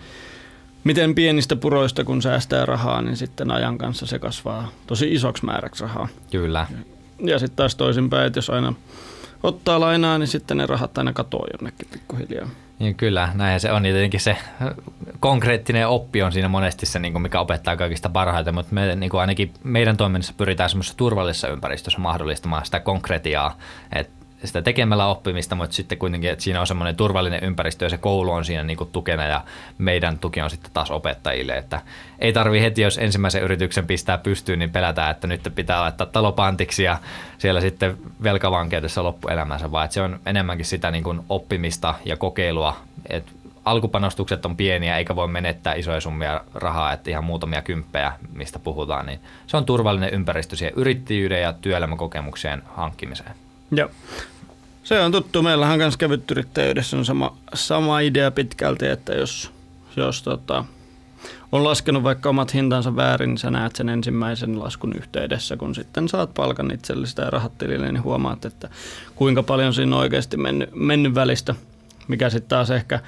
miten 0.84 1.16
pienistä 1.16 1.56
puroista 1.56 2.04
kun 2.04 2.22
säästää 2.22 2.66
rahaa, 2.66 3.02
niin 3.02 3.18
sitten 3.18 3.52
ajan 3.52 3.78
kanssa 3.78 4.06
se 4.06 4.20
kasvaa 4.20 4.72
tosi 4.88 5.14
isoksi 5.14 5.46
määräksi 5.46 5.84
rahaa. 5.84 6.08
Kyllä. 6.32 6.68
Ja 7.20 7.40
sitten 7.40 7.56
taas 7.56 7.76
toisinpäin, 7.76 8.28
että 8.28 8.38
jos 8.38 8.50
aina 8.50 8.74
ottaa 9.44 9.80
lainaa, 9.80 10.18
niin 10.18 10.28
sitten 10.28 10.58
ne 10.58 10.66
rahat 10.66 10.98
aina 10.98 11.14
katoaa 11.14 11.48
jonnekin 11.60 11.88
pikkuhiljaa. 11.92 12.50
Niin 12.82 12.96
kyllä, 12.96 13.30
näin 13.34 13.60
se 13.60 13.72
on. 13.72 13.86
Jotenkin 13.86 14.20
se 14.20 14.38
konkreettinen 15.20 15.88
oppi 15.88 16.22
on 16.22 16.32
siinä 16.32 16.48
monesti 16.48 16.86
se, 16.86 17.00
niin 17.00 17.14
kuin 17.14 17.22
mikä 17.22 17.40
opettaa 17.40 17.78
kaikista 17.78 18.10
parhaiten, 18.10 18.54
mutta 18.54 18.74
me, 18.76 18.96
niin 18.96 19.10
kuin 19.10 19.22
ainakin 19.22 19.54
meidän 19.64 19.98
toiminnassa 19.98 20.34
pyritään 20.38 20.70
semmoisessa 20.70 20.98
turvallisessa 20.98 21.48
ympäristössä 21.48 22.00
mahdollistamaan 22.00 22.66
sitä 22.66 22.80
konkretiaa, 22.80 23.58
että 23.96 24.21
sitä 24.44 24.62
tekemällä 24.62 25.08
oppimista, 25.08 25.56
mutta 25.56 25.76
sitten 25.76 25.98
kuitenkin, 25.98 26.32
että 26.32 26.44
siinä 26.44 26.62
on 26.62 26.68
semmoinen 26.68 26.96
turvallinen 26.96 27.44
ympäristö 27.44 27.86
ja 27.86 27.90
se 27.90 27.98
koulu 27.98 28.32
on 28.32 28.46
siinä 28.46 28.64
niin 28.64 28.78
kuin 28.78 28.92
tukena 28.92 29.26
ja 29.26 29.42
meidän 29.78 30.20
tuki 30.20 30.42
on 30.42 30.50
sitten 30.50 30.72
taas 30.74 30.92
opettajille, 30.92 31.54
että 31.54 31.82
ei 32.20 32.34
tarvi 32.34 32.62
heti, 32.62 32.82
jos 32.82 32.98
ensimmäisen 32.98 33.44
yrityksen 33.44 33.88
pistää 33.88 34.18
pystyyn, 34.18 34.60
niin 34.60 34.72
pelätään, 34.72 35.12
että 35.12 35.28
nyt 35.28 35.52
pitää 35.56 35.82
laittaa 35.82 36.08
talopantiksi 36.08 36.84
ja 36.84 36.98
siellä 37.38 37.62
sitten 37.62 37.98
velkavankeudessa 38.24 39.04
loppuelämänsä, 39.04 39.72
vaan 39.72 39.86
että 39.86 39.94
se 39.94 40.02
on 40.02 40.20
enemmänkin 40.26 40.66
sitä 40.66 40.92
niin 40.92 41.04
kuin 41.04 41.22
oppimista 41.30 41.96
ja 42.06 42.18
kokeilua, 42.18 42.78
että 43.10 43.32
alkupanostukset 43.66 44.46
on 44.46 44.58
pieniä 44.58 44.98
eikä 44.98 45.16
voi 45.16 45.28
menettää 45.28 45.74
isoja 45.74 46.02
summia 46.02 46.42
rahaa, 46.54 46.94
että 46.94 47.10
ihan 47.10 47.24
muutamia 47.24 47.62
kymppejä, 47.62 48.14
mistä 48.34 48.60
puhutaan, 48.60 49.06
niin 49.06 49.20
se 49.48 49.58
on 49.58 49.66
turvallinen 49.66 50.14
ympäristö 50.14 50.56
siihen 50.56 50.74
yrittäjyyden 50.76 51.42
ja 51.42 51.54
työelämäkokemukseen 51.54 52.64
hankkimiseen. 52.66 53.36
Joo. 53.72 53.90
Se 54.84 55.00
on 55.00 55.12
tuttu. 55.12 55.42
Meillähän 55.42 55.80
kanssa 55.80 55.98
kevytyrittäjyydessä 55.98 56.98
on 56.98 57.06
sama, 57.06 57.38
sama 57.54 58.00
idea 58.00 58.32
pitkälti, 58.32 58.88
että 58.88 59.14
jos, 59.14 59.52
jos 59.96 60.24
tota, 60.24 60.66
on 61.52 61.64
laskenut 61.64 62.04
vaikka 62.04 62.30
omat 62.30 62.54
hintansa 62.54 62.96
väärin, 62.96 63.30
niin 63.30 63.38
sä 63.38 63.52
näet 63.52 63.76
sen 63.76 63.90
ensimmäisen 63.90 64.60
laskun 64.60 64.94
yhteydessä, 64.96 65.58
kun 65.58 65.76
sitten 65.76 66.10
saat 66.10 66.34
palkan 66.34 66.72
itsellesi 66.74 67.22
ja 67.22 67.30
rahat 67.30 67.58
tilille, 67.58 67.92
niin 67.92 68.04
huomaat, 68.04 68.46
että 68.46 68.70
kuinka 69.16 69.44
paljon 69.44 69.74
siinä 69.74 69.96
on 69.96 70.02
oikeasti 70.02 70.38
mennyt, 70.38 70.70
mennyt 70.76 71.16
välistä, 71.16 71.56
mikä 72.08 72.30
sitten 72.30 72.50
taas 72.50 72.72
ehkä 72.72 73.00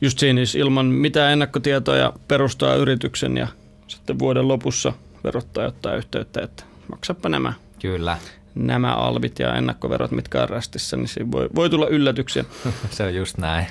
just 0.00 0.18
siinä 0.18 0.40
ilman 0.56 0.86
mitään 0.86 1.32
ennakkotietoja 1.32 2.12
perustaa 2.28 2.74
yrityksen 2.74 3.36
ja 3.36 3.48
sitten 3.88 4.18
vuoden 4.18 4.48
lopussa 4.48 4.92
verottaja 5.24 5.68
ottaa 5.68 5.94
yhteyttä, 5.94 6.40
että 6.40 6.64
maksappa 6.90 7.28
nämä. 7.28 7.52
Kyllä 7.82 8.18
nämä 8.58 8.94
alvit 8.94 9.38
ja 9.38 9.54
ennakkoverot, 9.54 10.10
mitkä 10.10 10.42
on 10.42 10.48
rästissä, 10.48 10.96
niin 10.96 11.08
siinä 11.08 11.32
voi, 11.32 11.48
voi 11.54 11.70
tulla 11.70 11.86
yllätyksiä. 11.86 12.44
Se 12.90 13.02
on 13.02 13.14
just 13.14 13.38
näin. 13.38 13.66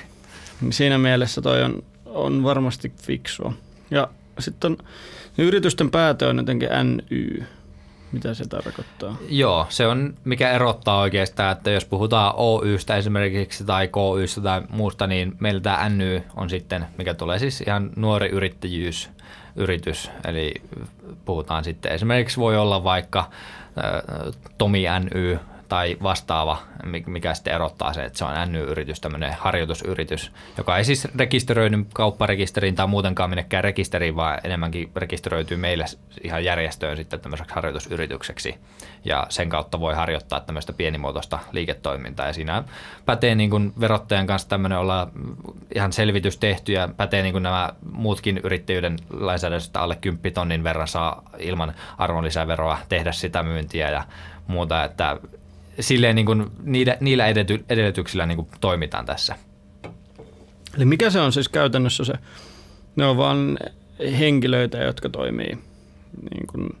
Siinä 0.70 0.98
mielessä 0.98 1.42
toi 1.42 1.62
on, 1.62 1.82
on 2.06 2.42
varmasti 2.42 2.92
fiksua. 3.02 3.52
Ja 3.90 4.08
sitten 4.38 4.72
on, 4.72 4.78
niin 5.36 5.48
yritysten 5.48 5.90
päätö 5.90 6.28
on 6.28 6.36
jotenkin 6.36 6.68
NY. 6.84 7.44
Mitä 8.12 8.34
se 8.34 8.48
tarkoittaa? 8.48 9.16
Joo, 9.28 9.66
se 9.68 9.86
on 9.86 10.14
mikä 10.24 10.50
erottaa 10.50 11.00
oikeastaan, 11.00 11.52
että 11.52 11.70
jos 11.70 11.84
puhutaan 11.84 12.34
Oystä 12.36 12.96
esimerkiksi 12.96 13.64
tai 13.64 13.88
KYstä 13.88 14.40
tai 14.40 14.62
muusta, 14.68 15.06
niin 15.06 15.36
meillä 15.40 15.60
tämä 15.60 15.88
NY 15.88 16.22
on 16.36 16.50
sitten, 16.50 16.86
mikä 16.98 17.14
tulee 17.14 17.38
siis 17.38 17.60
ihan 17.60 17.90
nuori 17.96 18.28
yrittäjyys 18.28 19.10
yritys. 19.58 20.10
Eli 20.24 20.54
puhutaan 21.24 21.64
sitten 21.64 21.92
esimerkiksi 21.92 22.36
voi 22.36 22.56
olla 22.56 22.84
vaikka 22.84 23.30
Tomi 24.58 24.86
NY 24.86 25.38
tai 25.68 25.96
vastaava, 26.02 26.58
mikä 27.06 27.34
sitten 27.34 27.54
erottaa 27.54 27.92
se, 27.92 28.04
että 28.04 28.18
se 28.18 28.24
on 28.24 28.52
NY-yritys, 28.52 29.00
tämmöinen 29.00 29.32
harjoitusyritys, 29.32 30.32
joka 30.58 30.76
ei 30.76 30.84
siis 30.84 31.08
rekisteröidy 31.16 31.86
kaupparekisteriin 31.94 32.74
tai 32.74 32.86
muutenkaan 32.86 33.30
minnekään 33.30 33.64
rekisteriin, 33.64 34.16
vaan 34.16 34.38
enemmänkin 34.44 34.90
rekisteröityy 34.96 35.56
meille 35.56 35.84
ihan 36.24 36.44
järjestöön 36.44 36.96
sitten 36.96 37.20
tämmöiseksi 37.20 37.54
harjoitusyritykseksi. 37.54 38.54
Ja 39.04 39.26
sen 39.28 39.48
kautta 39.48 39.80
voi 39.80 39.94
harjoittaa 39.94 40.40
tämmöistä 40.40 40.72
pienimuotoista 40.72 41.38
liiketoimintaa. 41.52 42.26
Ja 42.26 42.32
siinä 42.32 42.64
pätee 43.06 43.34
niin 43.34 43.50
kuin 43.50 43.72
verottajan 43.80 44.26
kanssa 44.26 44.48
tämmöinen 44.48 44.78
olla 44.78 45.10
ihan 45.74 45.92
selvitys 45.92 46.38
tehty 46.38 46.72
ja 46.72 46.88
pätee 46.96 47.22
niin 47.22 47.32
kuin 47.32 47.42
nämä 47.42 47.72
muutkin 47.92 48.40
yrittäjyyden 48.44 48.96
lainsäädännöstä 49.10 49.80
alle 49.80 49.96
10 49.96 50.32
tonnin 50.32 50.64
verran 50.64 50.88
saa 50.88 51.22
ilman 51.38 51.74
arvonlisäveroa 51.98 52.78
tehdä 52.88 53.12
sitä 53.12 53.42
myyntiä 53.42 53.90
ja 53.90 54.04
muuta, 54.46 54.84
että 54.84 55.16
silleen 55.80 56.16
niin 56.16 56.26
kuin 56.26 56.46
niillä, 56.62 56.96
niillä 57.00 57.26
edellytyksillä 57.68 58.26
niin 58.26 58.36
kuin 58.36 58.48
toimitaan 58.60 59.06
tässä. 59.06 59.36
Eli 60.76 60.84
mikä 60.84 61.10
se 61.10 61.20
on 61.20 61.32
siis 61.32 61.48
käytännössä 61.48 62.04
se? 62.04 62.12
Ne 62.96 63.06
on 63.06 63.16
vaan 63.16 63.58
henkilöitä, 64.18 64.78
jotka 64.78 65.08
toimii 65.08 65.58
niin 66.30 66.46
kuin 66.46 66.76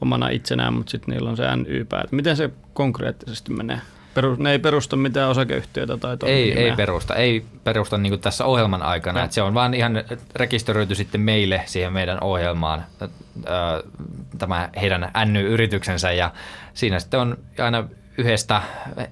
omana 0.00 0.28
itsenään, 0.28 0.74
mutta 0.74 0.90
sitten 0.90 1.14
niillä 1.14 1.30
on 1.30 1.36
se 1.36 1.56
NY-pää. 1.56 2.04
Miten 2.10 2.36
se 2.36 2.50
konkreettisesti 2.72 3.52
menee? 3.52 3.80
Peru, 4.14 4.36
ne 4.38 4.52
ei 4.52 4.58
perusta 4.58 4.96
mitään 4.96 5.30
osakeyhtiötä 5.30 5.96
tai 5.96 6.16
Ei, 6.26 6.52
ei 6.52 6.72
perusta. 6.72 7.14
Ei 7.14 7.44
perusta 7.64 7.98
niin 7.98 8.10
kuin 8.10 8.20
tässä 8.20 8.44
ohjelman 8.44 8.82
aikana. 8.82 9.24
Että 9.24 9.34
se 9.34 9.42
on 9.42 9.54
vaan 9.54 9.74
ihan 9.74 9.92
rekisteröity 10.34 10.94
sitten 10.94 11.20
meille 11.20 11.62
siihen 11.66 11.92
meidän 11.92 12.18
ohjelmaan 12.20 12.84
tämä 14.38 14.68
heidän 14.80 15.10
NY-yrityksensä 15.24 16.12
ja 16.12 16.32
siinä 16.74 16.98
sitten 16.98 17.20
on 17.20 17.38
aina 17.58 17.84
yhdestä 18.20 18.62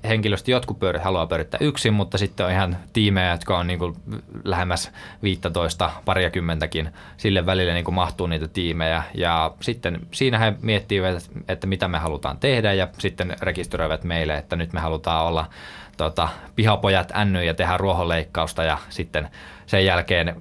henkilöstä 0.04 0.50
jotkut 0.50 0.78
pyörit, 0.78 1.02
haluaa 1.02 1.26
pyörittää 1.26 1.58
yksin, 1.60 1.94
mutta 1.94 2.18
sitten 2.18 2.46
on 2.46 2.52
ihan 2.52 2.76
tiimejä, 2.92 3.30
jotka 3.30 3.58
on 3.58 3.66
niin 3.66 3.78
kuin 3.78 3.96
lähemmäs 4.44 4.92
15, 5.22 5.90
pariakymmentäkin. 6.04 6.92
Sille 7.16 7.46
välille 7.46 7.72
niin 7.72 7.84
kuin 7.84 7.94
mahtuu 7.94 8.26
niitä 8.26 8.48
tiimejä 8.48 9.02
ja 9.14 9.54
sitten 9.60 10.00
siinä 10.10 10.38
he 10.38 10.54
miettivät, 10.62 11.30
että 11.48 11.66
mitä 11.66 11.88
me 11.88 11.98
halutaan 11.98 12.38
tehdä 12.38 12.72
ja 12.72 12.88
sitten 12.98 13.36
rekisteröivät 13.42 14.04
meille, 14.04 14.36
että 14.36 14.56
nyt 14.56 14.72
me 14.72 14.80
halutaan 14.80 15.26
olla 15.26 15.46
tota, 15.96 16.28
pihapojat 16.56 17.12
änny 17.14 17.44
ja 17.44 17.54
tehdä 17.54 17.76
ruohonleikkausta 17.76 18.64
ja 18.64 18.78
sitten 18.88 19.28
sen 19.66 19.84
jälkeen 19.84 20.36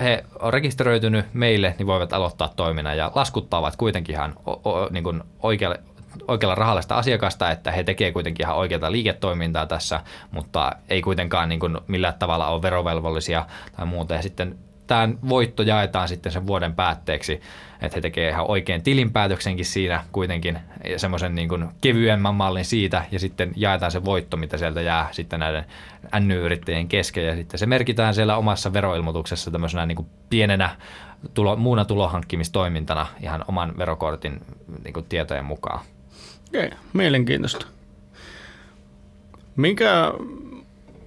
he 0.00 0.24
on 0.40 0.52
rekisteröitynyt 0.52 1.26
meille, 1.32 1.74
niin 1.78 1.86
voivat 1.86 2.12
aloittaa 2.12 2.52
toiminnan 2.56 2.96
ja 2.96 3.12
laskuttavat 3.14 3.76
kuitenkin 3.76 4.14
ihan 4.14 4.34
o, 4.46 4.52
o, 4.52 4.88
niin 4.90 5.04
kuin 5.04 5.22
oikealle, 5.42 5.80
oikealla 6.28 6.54
rahalla 6.54 6.82
sitä 6.82 6.96
asiakasta, 6.96 7.50
että 7.50 7.72
he 7.72 7.84
tekevät 7.84 8.12
kuitenkin 8.12 8.46
ihan 8.46 8.56
oikeaa 8.56 8.92
liiketoimintaa 8.92 9.66
tässä, 9.66 10.00
mutta 10.30 10.72
ei 10.88 11.02
kuitenkaan 11.02 11.48
niin 11.48 11.60
kuin 11.60 11.78
millään 11.86 12.14
tavalla 12.18 12.48
ole 12.48 12.62
verovelvollisia 12.62 13.46
tai 13.76 13.86
muuta. 13.86 14.14
Ja 14.14 14.22
sitten 14.22 14.58
tämä 14.86 15.08
voitto 15.28 15.62
jaetaan 15.62 16.08
sitten 16.08 16.32
sen 16.32 16.46
vuoden 16.46 16.74
päätteeksi, 16.74 17.40
että 17.82 17.96
he 17.96 18.00
tekevät 18.00 18.30
ihan 18.30 18.50
oikein 18.50 18.82
tilinpäätöksenkin 18.82 19.64
siinä 19.64 20.04
kuitenkin 20.12 20.58
semmoisen 20.96 21.34
niin 21.34 21.48
kuin 21.48 21.68
kevyemmän 21.80 22.34
mallin 22.34 22.64
siitä 22.64 23.04
ja 23.10 23.18
sitten 23.18 23.52
jaetaan 23.56 23.92
se 23.92 24.04
voitto, 24.04 24.36
mitä 24.36 24.58
sieltä 24.58 24.80
jää 24.80 25.08
sitten 25.12 25.40
näiden 25.40 25.64
NY-yrittäjien 26.20 26.88
kesken 26.88 27.26
ja 27.26 27.36
sitten 27.36 27.58
se 27.58 27.66
merkitään 27.66 28.14
siellä 28.14 28.36
omassa 28.36 28.72
veroilmoituksessa 28.72 29.50
tämmöisenä 29.50 29.86
niin 29.86 29.96
kuin 29.96 30.08
pienenä 30.30 30.76
tulo, 31.34 31.56
muuna 31.56 31.84
tulohankkimistoimintana 31.84 33.06
ihan 33.20 33.44
oman 33.48 33.74
verokortin 33.78 34.40
niin 34.84 34.94
kuin 34.94 35.06
tietojen 35.08 35.44
mukaan. 35.44 35.80
Okei, 36.54 36.70
mielenkiintoista. 36.92 37.66
Mikä, 39.56 40.12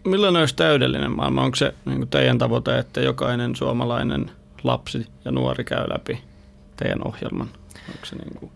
millainen 0.05 0.39
olisi 0.39 0.55
täydellinen 0.55 1.12
maailma? 1.12 1.43
Onko 1.43 1.55
se 1.55 1.73
niin 1.86 2.07
teidän 2.07 2.38
tavoite, 2.38 2.79
että 2.79 3.01
jokainen 3.01 3.55
suomalainen 3.55 4.31
lapsi 4.63 5.07
ja 5.25 5.31
nuori 5.31 5.63
käy 5.63 5.89
läpi 5.89 6.21
teidän 6.75 7.07
ohjelman? 7.07 7.47
Onko 7.88 8.05
se 8.05 8.15
niin 8.15 8.36
kuin... 8.39 8.51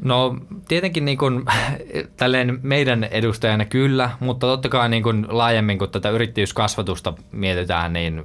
No 0.00 0.36
tietenkin 0.68 1.04
niin 1.04 1.18
kuin, 1.18 1.44
tälleen 2.16 2.58
meidän 2.62 3.04
edustajana 3.04 3.64
kyllä, 3.64 4.10
mutta 4.20 4.46
totta 4.46 4.68
kai 4.68 4.88
niin 4.88 5.02
kuin 5.02 5.26
laajemmin 5.28 5.78
kun 5.78 5.90
tätä 5.90 6.10
yrittäjyyskasvatusta 6.10 7.12
mietitään, 7.32 7.92
niin 7.92 8.22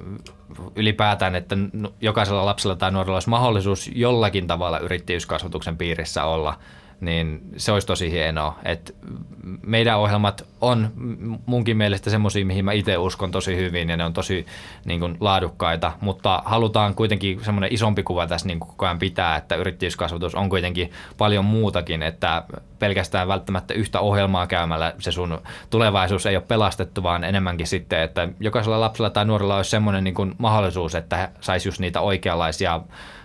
ylipäätään, 0.76 1.34
että 1.34 1.56
jokaisella 2.00 2.46
lapsella 2.46 2.76
tai 2.76 2.90
nuorella 2.90 3.16
olisi 3.16 3.30
mahdollisuus 3.30 3.90
jollakin 3.94 4.46
tavalla 4.46 4.78
yrittäjyyskasvatuksen 4.78 5.76
piirissä 5.76 6.24
olla– 6.24 6.58
niin 7.00 7.40
se 7.56 7.72
olisi 7.72 7.86
tosi 7.86 8.10
hienoa. 8.10 8.58
Et 8.64 8.96
meidän 9.62 9.98
ohjelmat 9.98 10.46
on 10.60 10.92
munkin 11.46 11.76
mielestä 11.76 12.10
semmoisia, 12.10 12.44
mihin 12.44 12.64
mä 12.64 12.72
itse 12.72 12.96
uskon 12.96 13.30
tosi 13.30 13.56
hyvin 13.56 13.88
ja 13.88 13.96
ne 13.96 14.04
on 14.04 14.12
tosi 14.12 14.46
niin 14.84 15.00
kuin, 15.00 15.16
laadukkaita, 15.20 15.92
mutta 16.00 16.42
halutaan 16.44 16.94
kuitenkin 16.94 17.44
semmoinen 17.44 17.72
isompi 17.72 18.02
kuva 18.02 18.26
tässä 18.26 18.46
niin 18.46 18.60
koko 18.60 18.86
ajan 18.86 18.98
pitää, 18.98 19.36
että 19.36 19.54
yrittäjyyskasvatus 19.54 20.34
on 20.34 20.48
kuitenkin 20.48 20.90
paljon 21.18 21.44
muutakin, 21.44 22.02
että 22.02 22.42
pelkästään 22.80 23.28
välttämättä 23.28 23.74
yhtä 23.74 24.00
ohjelmaa 24.00 24.46
käymällä 24.46 24.94
se 24.98 25.12
sun 25.12 25.38
tulevaisuus 25.70 26.26
ei 26.26 26.36
ole 26.36 26.44
pelastettu, 26.48 27.02
vaan 27.02 27.24
enemmänkin 27.24 27.66
sitten, 27.66 28.00
että 28.00 28.28
jokaisella 28.40 28.80
lapsella 28.80 29.10
tai 29.10 29.24
nuorella 29.24 29.56
olisi 29.56 29.70
semmoinen 29.70 30.04
niin 30.04 30.14
kuin 30.14 30.34
mahdollisuus, 30.38 30.94
että 30.94 31.30
saisi 31.40 31.68
just 31.68 31.80
niitä 31.80 32.00
oikeanlaisia 32.00 32.80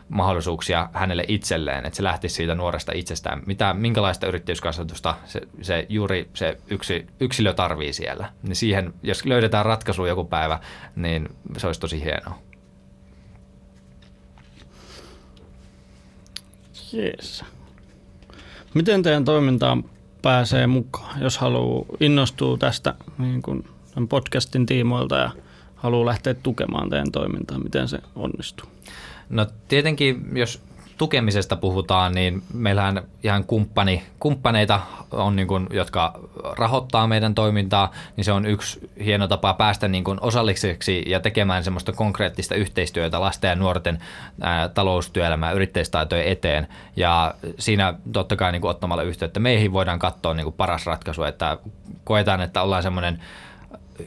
mahdollisuuksia 0.10 0.90
hänelle 0.94 1.26
itselleen, 1.28 1.86
että 1.86 1.98
se 1.98 2.04
lähtisi 2.04 2.36
siitä 2.36 2.56
nuoresta 2.56 2.92
itsestään. 2.96 3.42
Mitä, 3.46 3.74
minkälaista 3.74 4.28
yrittäjyyskasvatusta 4.28 5.16
se, 5.26 5.42
se 5.62 5.86
juuri 5.90 6.30
se 6.34 6.58
yksi, 6.70 7.08
yksilö 7.20 7.54
tarvii 7.54 7.94
siellä. 7.94 8.30
Niin 8.44 8.56
siihen, 8.56 8.94
jos 9.04 9.26
löydetään 9.26 9.66
ratkaisu 9.66 10.06
joku 10.06 10.24
päivä, 10.24 10.60
niin 10.96 11.30
se 11.58 11.68
olisi 11.68 11.80
tosi 11.80 12.04
hienoa. 12.04 12.40
Jees. 16.92 17.55
Miten 18.76 19.04
teidän 19.04 19.26
toimintaan 19.26 19.84
pääsee 20.22 20.68
mukaan, 20.68 21.22
jos 21.22 21.38
haluaa 21.38 21.86
innostua 22.00 22.58
tästä 22.58 22.94
niin 23.18 23.42
kuin 23.42 23.66
podcastin 24.10 24.66
tiimoilta 24.66 25.16
ja 25.16 25.32
haluaa 25.76 26.06
lähteä 26.06 26.34
tukemaan 26.34 26.90
teidän 26.90 27.12
toimintaa, 27.12 27.60
miten 27.60 27.88
se 27.88 28.00
onnistuu? 28.16 28.70
No 29.30 29.48
tietenkin, 29.68 30.30
jos 30.34 30.62
tukemisesta 30.98 31.56
puhutaan, 31.56 32.12
niin 32.12 32.44
meillähän 32.54 33.04
ihan 33.24 33.44
kumppani, 33.44 34.04
kumppaneita 34.20 34.82
on, 35.12 35.36
niin 35.36 35.48
kuin, 35.48 35.68
jotka 35.72 36.20
rahoittaa 36.58 37.08
meidän 37.08 37.36
toimintaa, 37.36 37.92
niin 38.18 38.26
se 38.26 38.32
on 38.32 38.46
yksi 38.46 38.90
hieno 39.06 39.28
tapa 39.28 39.54
päästä 39.54 39.88
niin 39.88 40.04
kuin 40.04 40.18
osalliseksi 40.22 41.04
ja 41.08 41.20
tekemään 41.20 41.64
semmoista 41.64 41.92
konkreettista 41.92 42.56
yhteistyötä 42.56 43.22
lasten 43.22 43.50
ja 43.50 43.56
nuorten 43.56 43.98
ää, 44.42 44.70
taloustyöelämää, 44.70 45.52
yrittäjistaitojen 45.52 46.28
eteen. 46.28 46.68
Ja 46.96 47.34
siinä 47.60 47.94
totta 48.12 48.36
kai 48.36 48.52
niin 48.52 48.62
kuin 48.62 48.72
ottamalla 48.72 49.04
yhteyttä 49.04 49.40
meihin 49.40 49.74
voidaan 49.74 50.00
katsoa 50.00 50.34
niin 50.34 50.46
kuin 50.46 50.56
paras 50.58 50.86
ratkaisu, 50.86 51.24
että 51.24 51.58
koetaan, 52.04 52.42
että 52.42 52.62
ollaan 52.62 52.84
semmoinen 52.84 53.22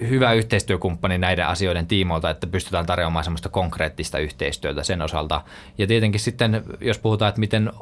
hyvä 0.01 0.33
yhteistyökumppani 0.33 1.19
näiden 1.19 1.47
asioiden 1.47 1.87
tiimoilta, 1.87 2.31
että 2.31 2.47
pystytään 2.47 2.87
tarjoamaan 2.87 3.25
semmoista 3.25 3.49
konkreettista 3.49 4.19
yhteistyötä 4.19 4.83
sen 4.85 5.03
osalta. 5.03 5.41
Ja 5.79 5.87
tietenkin 5.87 6.21
sitten, 6.21 6.63
jos 6.81 6.99
puhutaan, 6.99 7.29
että 7.29 7.41
miten 7.41 7.73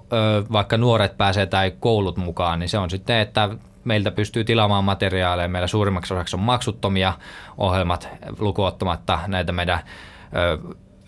vaikka 0.53 0.77
nuoret 0.77 1.17
pääsee 1.17 1.47
tai 1.47 1.73
koulut 1.81 2.17
mukaan, 2.17 2.59
niin 2.59 2.69
se 2.69 2.79
on 2.79 2.91
sitten, 2.91 3.19
että 3.19 3.49
meiltä 3.85 4.11
pystyy 4.11 4.45
tilaamaan 4.45 4.85
materiaaleja. 4.85 5.49
Meillä 5.49 5.67
suurimmaksi 5.67 6.15
osaksi 6.15 6.37
on 6.37 6.43
maksuttomia 6.43 7.13
ohjelmat 7.59 8.09
lukuottamatta 8.39 9.19
näitä 9.27 9.53
meidän 9.53 9.81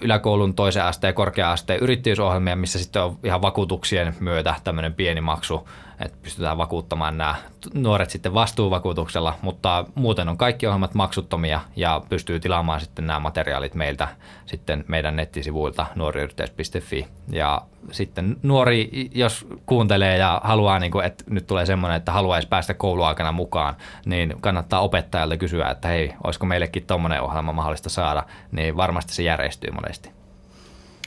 yläkoulun 0.00 0.54
toisen 0.54 0.84
asteen 0.84 1.08
ja 1.08 1.12
korkea-asteen 1.12 1.80
yrittäjyysohjelmia, 1.80 2.56
missä 2.56 2.78
sitten 2.78 3.02
on 3.02 3.18
ihan 3.24 3.42
vakuutuksien 3.42 4.16
myötä 4.20 4.54
tämmöinen 4.64 4.94
pieni 4.94 5.20
maksu 5.20 5.68
että 6.00 6.18
pystytään 6.22 6.58
vakuuttamaan 6.58 7.18
nämä 7.18 7.34
nuoret 7.74 8.10
sitten 8.10 8.34
vastuuvakuutuksella, 8.34 9.38
mutta 9.42 9.84
muuten 9.94 10.28
on 10.28 10.38
kaikki 10.38 10.66
ohjelmat 10.66 10.94
maksuttomia 10.94 11.60
ja 11.76 12.02
pystyy 12.08 12.40
tilaamaan 12.40 12.80
sitten 12.80 13.06
nämä 13.06 13.20
materiaalit 13.20 13.74
meiltä 13.74 14.08
sitten 14.46 14.84
meidän 14.88 15.16
nettisivuilta 15.16 15.86
nuoriyrittäjyys.fi. 15.94 17.08
Ja 17.30 17.62
sitten 17.90 18.36
nuori, 18.42 19.10
jos 19.14 19.46
kuuntelee 19.66 20.16
ja 20.16 20.40
haluaa, 20.44 20.78
niin 20.78 20.92
kuin, 20.92 21.06
että 21.06 21.24
nyt 21.30 21.46
tulee 21.46 21.66
semmoinen, 21.66 21.96
että 21.96 22.12
haluaisi 22.12 22.48
päästä 22.48 22.74
kouluaikana 22.74 23.32
mukaan, 23.32 23.76
niin 24.06 24.34
kannattaa 24.40 24.80
opettajalta 24.80 25.36
kysyä, 25.36 25.70
että 25.70 25.88
hei, 25.88 26.14
olisiko 26.24 26.46
meillekin 26.46 26.86
tuommoinen 26.86 27.22
ohjelma 27.22 27.52
mahdollista 27.52 27.88
saada, 27.88 28.22
niin 28.52 28.76
varmasti 28.76 29.14
se 29.14 29.22
järjestyy 29.22 29.70
monesti. 29.70 30.10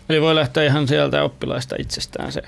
Eli 0.09 0.21
voi 0.21 0.35
lähteä 0.35 0.63
ihan 0.63 0.87
sieltä 0.87 1.23
oppilaista 1.23 1.75
itsestään 1.79 2.31
se 2.31 2.41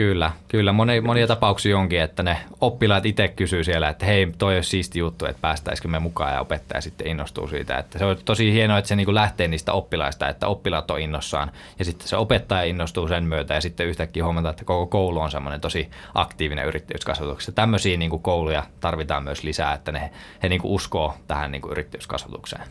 Kyllä, 0.00 0.32
kyllä. 0.48 0.72
Moni, 0.72 1.00
monia 1.00 1.26
tapauksia 1.26 1.78
onkin, 1.78 2.00
että 2.00 2.22
ne 2.22 2.36
oppilaat 2.60 3.06
itse 3.06 3.28
kysyy 3.28 3.64
siellä, 3.64 3.88
että 3.88 4.06
hei, 4.06 4.32
toi 4.38 4.54
olisi 4.54 4.70
siisti 4.70 4.98
juttu, 4.98 5.26
että 5.26 5.40
päästäisikö 5.40 5.88
me 5.88 5.98
mukaan 5.98 6.34
ja 6.34 6.40
opettaja 6.40 6.80
sitten 6.80 7.06
innostuu 7.06 7.48
siitä. 7.48 7.78
Että 7.78 7.98
se 7.98 8.04
on 8.04 8.16
tosi 8.24 8.52
hienoa, 8.52 8.78
että 8.78 8.88
se 8.88 8.96
niin 8.96 9.14
lähtee 9.14 9.48
niistä 9.48 9.72
oppilaista, 9.72 10.28
että 10.28 10.46
oppilaat 10.46 10.90
on 10.90 11.00
innossaan 11.00 11.50
ja 11.78 11.84
sitten 11.84 12.08
se 12.08 12.16
opettaja 12.16 12.62
innostuu 12.62 13.08
sen 13.08 13.24
myötä 13.24 13.54
ja 13.54 13.60
sitten 13.60 13.86
yhtäkkiä 13.86 14.24
huomata, 14.24 14.50
että 14.50 14.64
koko 14.64 14.86
koulu 14.86 15.20
on 15.20 15.30
semmoinen 15.30 15.60
tosi 15.60 15.90
aktiivinen 16.14 16.66
yrittäjyyskasvatuksessa. 16.66 17.52
Tämmöisiä 17.52 17.96
niin 17.96 18.10
kuin 18.10 18.22
kouluja 18.22 18.62
tarvitaan 18.80 19.24
myös 19.24 19.44
lisää, 19.44 19.74
että 19.74 19.92
ne, 19.92 20.10
he 20.42 20.48
niin 20.48 20.60
kuin 20.60 20.72
uskoo 20.72 21.14
tähän 21.26 21.52
niin 21.52 21.62
kuin 21.62 21.72
yrittäjyyskasvatukseen. 21.72 22.62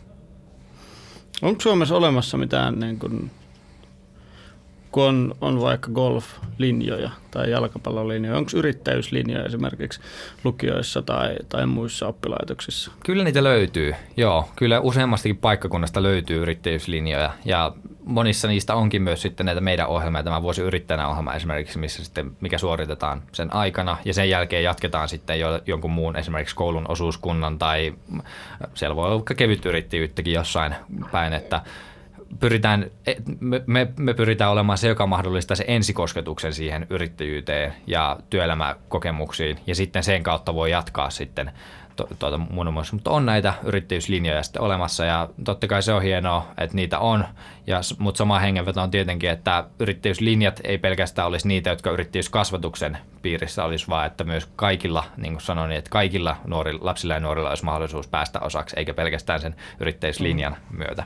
Onko 1.41 1.61
Suomessa 1.61 1.95
olemassa 1.95 2.37
mitään 2.37 2.79
niin 2.79 2.99
kuin 2.99 3.31
kun 4.91 5.04
on, 5.04 5.36
on 5.41 5.62
vaikka 5.62 5.91
golflinjoja 5.91 7.10
tai 7.32 7.52
jalkapallolinjoja, 7.52 8.38
onko 8.38 8.52
yrittäjyyslinjoja 8.56 9.45
esimerkiksi 9.45 9.99
lukioissa 10.43 11.02
tai, 11.02 11.36
tai 11.49 11.65
muissa 11.65 12.08
oppilaitoksissa? 12.08 12.91
Kyllä 13.06 13.23
niitä 13.23 13.43
löytyy, 13.43 13.95
joo. 14.17 14.49
Kyllä 14.56 14.80
useammastakin 14.80 15.38
paikkakunnasta 15.38 16.04
löytyy 16.04 16.41
yrittäjyyslinjoja 16.41 17.34
ja 17.45 17.73
monissa 18.04 18.47
niistä 18.47 18.75
onkin 18.75 19.02
myös 19.02 19.21
sitten 19.21 19.45
näitä 19.45 19.62
meidän 19.62 19.88
ohjelmia, 19.88 20.23
tämä 20.23 20.41
vuosi 20.41 20.62
yrittäjänä 20.62 21.08
ohjelma 21.08 21.34
esimerkiksi, 21.34 21.80
missä 21.80 22.04
sitten, 22.04 22.32
mikä 22.41 22.58
suoritetaan 22.58 23.21
sen 23.32 23.54
aikana 23.54 23.97
ja 24.06 24.13
sen 24.13 24.30
jälkeen 24.30 24.63
jatketaan 24.63 25.10
sitten 25.10 25.39
jo, 25.39 25.62
jonkun 25.65 25.91
muun 25.91 26.15
esimerkiksi 26.15 26.56
koulun 26.56 26.86
osuuskunnan 26.88 27.60
tai 27.60 27.93
siellä 28.73 28.95
voi 28.95 29.06
olla 29.06 29.15
vaikka 29.15 29.34
kevyt 29.34 29.65
yrittäjyyttäkin 29.65 30.34
jossain 30.34 30.75
päin, 31.12 31.34
että 31.34 31.62
pyritään, 32.39 32.91
e, 33.07 33.13
me, 33.39 33.63
me, 33.67 33.87
me 33.97 34.13
pyritään 34.13 34.51
olemaan 34.51 34.77
se, 34.77 34.87
joka 34.87 35.07
mahdollistaa 35.07 35.55
se 35.55 35.65
ensikosketuksen 35.67 36.53
siihen 36.53 36.87
yrittäjyyteen 36.89 37.73
ja 37.87 38.17
työelämäkokemuksiin. 38.29 39.57
Ja 39.67 39.75
sitten 39.75 40.03
sen 40.03 40.23
kautta 40.23 40.53
voi 40.53 40.71
jatkaa 40.71 41.09
sitten 41.09 41.51
tuota, 42.19 42.37
muun 42.37 42.73
muassa, 42.73 42.95
mutta 42.95 43.11
on 43.11 43.25
näitä 43.25 43.53
yrittäjyyslinjoja 43.63 44.43
sitten 44.43 44.61
olemassa 44.61 45.05
ja 45.05 45.29
totta 45.43 45.67
kai 45.67 45.83
se 45.83 45.93
on 45.93 46.01
hienoa, 46.01 46.47
että 46.57 46.75
niitä 46.75 46.99
on, 46.99 47.25
ja, 47.69 47.82
mutta 47.99 48.17
sama 48.17 48.39
hengenveto 48.39 48.82
on 48.82 48.91
tietenkin, 48.91 49.29
että 49.29 49.63
yrittäjyyslinjat 49.79 50.60
ei 50.63 50.77
pelkästään 50.77 51.27
olisi 51.27 51.47
niitä, 51.47 51.69
jotka 51.69 51.91
yrittäjyyskasvatuksen 51.91 52.97
piirissä 53.21 53.63
olisi, 53.63 53.88
vaan 53.88 54.08
että 54.08 54.23
myös 54.23 54.47
kaikilla, 54.55 55.03
niin 55.17 55.34
kuin 55.34 55.41
sanoin, 55.41 55.71
että 55.71 55.89
kaikilla 55.89 56.36
nuorilla, 56.47 56.86
lapsilla 56.86 57.13
ja 57.13 57.19
nuorilla 57.19 57.49
olisi 57.49 57.65
mahdollisuus 57.65 58.08
päästä 58.08 58.39
osaksi, 58.39 58.75
eikä 58.79 58.93
pelkästään 58.93 59.41
sen 59.41 59.55
yrittäjyyslinjan 59.79 60.55
mm. 60.71 60.77
myötä. 60.77 61.03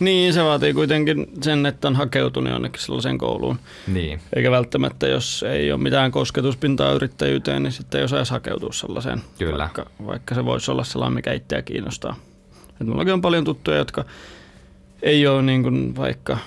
Niin, 0.00 0.32
se 0.32 0.44
vaatii 0.44 0.74
kuitenkin 0.74 1.26
sen, 1.42 1.66
että 1.66 1.88
on 1.88 1.96
hakeutunut 1.96 2.52
jonnekin 2.52 2.82
sellaiseen 2.82 3.18
kouluun. 3.18 3.58
Niin. 3.86 4.20
Eikä 4.36 4.50
välttämättä, 4.50 5.06
jos 5.06 5.42
ei 5.42 5.72
ole 5.72 5.80
mitään 5.80 6.10
kosketuspintaa 6.10 6.92
yrittäjyyteen, 6.92 7.62
niin 7.62 7.72
sitten 7.72 7.98
ei 7.98 8.04
osaisi 8.04 8.32
hakeutua 8.32 8.72
sellaiseen. 8.72 9.22
Kyllä. 9.38 9.58
Vaikka, 9.58 9.86
vaikka 10.06 10.34
se 10.34 10.44
voisi 10.44 10.70
olla 10.70 10.84
sellainen, 10.84 11.14
mikä 11.14 11.32
itseä 11.32 11.62
kiinnostaa. 11.62 12.16
Et 12.80 12.86
mullakin 12.86 13.12
on 13.12 13.20
paljon 13.20 13.44
tuttuja, 13.44 13.76
jotka 13.76 14.04
ei 15.02 15.26
ole 15.26 15.42
niin 15.42 15.62
kuin 15.62 15.96
vaikka 15.96 16.38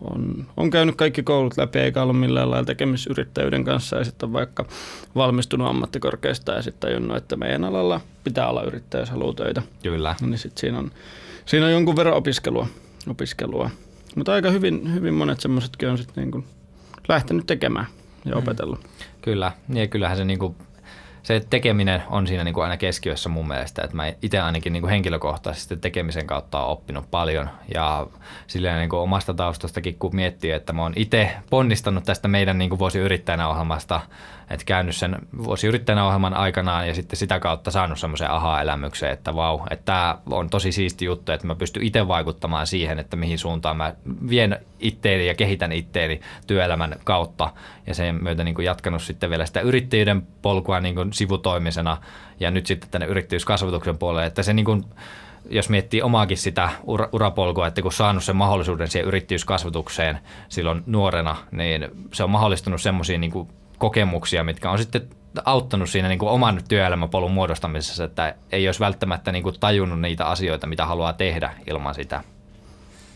on, 0.00 0.46
on 0.56 0.70
käynyt 0.70 0.96
kaikki 0.96 1.22
koulut 1.22 1.56
läpi 1.56 1.78
eikä 1.78 2.02
ollut 2.02 2.20
millään 2.20 2.50
lailla 2.50 2.66
tekemisissä 2.66 3.10
yrittäjyyden 3.10 3.64
kanssa 3.64 3.96
ja 3.96 4.04
sitten 4.04 4.26
on 4.26 4.32
vaikka 4.32 4.66
valmistunut 5.14 5.68
ammattikorkeasta 5.68 6.52
ja 6.52 6.62
sitten 6.62 6.88
tajunnut, 6.88 7.16
että 7.16 7.36
meidän 7.36 7.64
alalla 7.64 8.00
pitää 8.24 8.48
olla 8.48 8.62
yrittäjä, 8.62 9.02
jos 9.02 9.10
haluaa 9.10 9.34
töitä. 9.34 9.62
Kyllä. 9.82 10.14
Niin 10.20 10.38
sitten 10.38 10.60
siinä 10.60 10.78
on, 10.78 10.90
siinä 11.46 11.66
on 11.66 11.72
jonkun 11.72 11.96
verran 11.96 12.14
opiskelua. 12.14 12.66
opiskelua. 13.10 13.70
Mutta 14.16 14.32
aika 14.32 14.50
hyvin, 14.50 14.94
hyvin 14.94 15.14
monet 15.14 15.40
semmoisetkin 15.40 15.88
on 15.88 15.98
sitten 15.98 16.30
niin 16.30 16.44
lähtenyt 17.08 17.46
tekemään 17.46 17.86
ja 18.24 18.32
mm. 18.32 18.38
opetellut. 18.38 18.80
Kyllä, 19.22 19.52
ja 19.68 19.86
kyllähän 19.86 20.16
se 20.16 20.24
niin 20.24 20.38
kuin 20.38 20.56
se 21.26 21.42
tekeminen 21.50 22.02
on 22.10 22.26
siinä 22.26 22.44
niin 22.44 22.54
kuin 22.54 22.64
aina 22.64 22.76
keskiössä 22.76 23.28
mun 23.28 23.48
mielestä, 23.48 23.82
että 23.82 23.96
mä 23.96 24.12
itse 24.22 24.40
ainakin 24.40 24.72
niin 24.72 24.80
kuin 24.80 24.90
henkilökohtaisesti 24.90 25.76
tekemisen 25.76 26.26
kautta 26.26 26.58
olen 26.58 26.70
oppinut 26.70 27.10
paljon. 27.10 27.50
Ja 27.74 28.06
silleen 28.46 28.78
niin 28.78 28.90
kuin 28.90 29.00
omasta 29.00 29.34
taustastakin 29.34 29.98
kun 29.98 30.16
miettii, 30.16 30.50
että 30.50 30.72
mä 30.72 30.82
oon 30.82 30.92
itse 30.96 31.30
ponnistanut 31.50 32.04
tästä 32.04 32.28
meidän 32.28 32.58
niin 32.58 32.70
kuin 32.70 32.78
vuosiyrittäjänä 32.78 33.48
ohjelmasta 33.48 34.00
että 34.50 34.64
käynyt 34.64 34.96
sen 34.96 35.16
vuosiyrittäjänä 35.44 36.06
ohjelman 36.06 36.34
aikanaan 36.34 36.88
ja 36.88 36.94
sitten 36.94 37.16
sitä 37.16 37.40
kautta 37.40 37.70
saanut 37.70 37.98
semmoisen 37.98 38.30
aha-elämyksen, 38.30 39.10
että 39.10 39.34
vau, 39.34 39.60
että 39.70 39.84
tämä 39.84 40.18
on 40.30 40.50
tosi 40.50 40.72
siisti 40.72 41.04
juttu, 41.04 41.32
että 41.32 41.46
mä 41.46 41.54
pystyn 41.54 41.82
itse 41.82 42.08
vaikuttamaan 42.08 42.66
siihen, 42.66 42.98
että 42.98 43.16
mihin 43.16 43.38
suuntaan 43.38 43.76
mä 43.76 43.94
vien 44.28 44.58
itteeni 44.78 45.26
ja 45.26 45.34
kehitän 45.34 45.72
itteeni 45.72 46.20
työelämän 46.46 46.96
kautta. 47.04 47.52
Ja 47.86 47.94
sen 47.94 48.22
myötä 48.22 48.44
niin 48.44 48.54
kuin 48.54 48.66
jatkanut 48.66 49.02
sitten 49.02 49.30
vielä 49.30 49.46
sitä 49.46 49.60
yrittäjyyden 49.60 50.22
polkua 50.42 50.80
niin 50.80 50.94
kuin 50.94 51.12
sivutoimisena 51.16 51.96
ja 52.40 52.50
nyt 52.50 52.66
sitten 52.66 52.90
tänne 52.90 53.06
yrittäjyyskasvatuksen 53.06 53.98
puolelle, 53.98 54.26
että 54.26 54.42
se 54.42 54.52
niin 54.52 54.64
kuin, 54.64 54.84
jos 55.50 55.68
miettii 55.68 56.02
omaakin 56.02 56.38
sitä 56.38 56.70
ura, 56.84 57.08
urapolkua, 57.12 57.66
että 57.66 57.82
kun 57.82 57.92
saanut 57.92 58.24
sen 58.24 58.36
mahdollisuuden 58.36 58.88
siihen 58.88 59.08
yrittäjyyskasvatukseen 59.08 60.18
silloin 60.48 60.82
nuorena, 60.86 61.36
niin 61.50 61.88
se 62.12 62.24
on 62.24 62.30
mahdollistunut 62.30 62.82
semmoisiin 62.82 63.20
niin 63.20 63.48
kokemuksia, 63.78 64.44
mitkä 64.44 64.70
on 64.70 64.78
sitten 64.78 65.08
auttanut 65.44 65.90
siinä 65.90 66.08
niin 66.08 66.18
kuin 66.18 66.30
oman 66.30 66.60
työelämäpolun 66.68 67.32
muodostamisessa, 67.32 68.04
että 68.04 68.34
ei 68.52 68.68
olisi 68.68 68.80
välttämättä 68.80 69.32
niin 69.32 69.42
kuin 69.42 69.60
tajunnut 69.60 70.00
niitä 70.00 70.26
asioita, 70.26 70.66
mitä 70.66 70.86
haluaa 70.86 71.12
tehdä 71.12 71.50
ilman 71.66 71.94
sitä. 71.94 72.24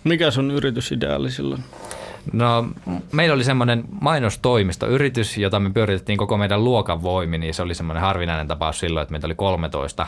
Mikä 0.04 0.30
sun 0.30 0.50
yritysideaali 0.50 1.30
silloin? 1.30 1.64
No, 2.32 2.68
meillä 3.12 3.34
oli 3.34 3.44
semmoinen 3.44 3.84
mainostoimistoyritys, 4.00 5.38
jota 5.38 5.60
me 5.60 5.70
pyöritettiin 5.70 6.18
koko 6.18 6.36
meidän 6.36 6.64
luokan 6.64 7.02
voimin, 7.02 7.40
niin 7.40 7.54
se 7.54 7.62
oli 7.62 7.74
semmoinen 7.74 8.02
harvinainen 8.02 8.48
tapaus 8.48 8.80
silloin, 8.80 9.02
että 9.02 9.12
meitä 9.12 9.26
oli 9.26 9.34
13 9.34 10.06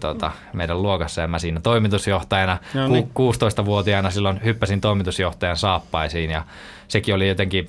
tuota, 0.00 0.30
meidän 0.52 0.82
luokassa 0.82 1.20
ja 1.20 1.28
mä 1.28 1.38
siinä 1.38 1.60
toimitusjohtajana, 1.60 2.58
no 2.74 2.88
niin. 2.88 3.04
16-vuotiaana 3.04 4.10
silloin 4.10 4.40
hyppäsin 4.44 4.80
toimitusjohtajan 4.80 5.56
saappaisiin 5.56 6.30
ja 6.30 6.44
sekin 6.88 7.14
oli 7.14 7.28
jotenkin 7.28 7.68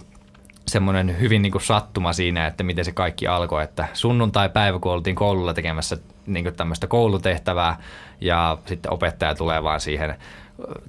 semmoinen 0.67 1.19
hyvin 1.19 1.41
niin 1.41 1.51
kuin 1.51 1.61
sattuma 1.61 2.13
siinä, 2.13 2.47
että 2.47 2.63
miten 2.63 2.85
se 2.85 2.91
kaikki 2.91 3.27
alkoi, 3.27 3.63
että 3.63 3.87
sunnuntai-päivä, 3.93 4.79
kun 4.79 4.91
oltiin 4.91 5.15
koululla 5.15 5.53
tekemässä 5.53 5.97
niin 6.25 6.45
kuin 6.45 6.55
tämmöistä 6.55 6.87
koulutehtävää 6.87 7.77
ja 8.21 8.57
sitten 8.65 8.93
opettaja 8.93 9.35
tulee 9.35 9.63
vaan 9.63 9.81
siihen 9.81 10.15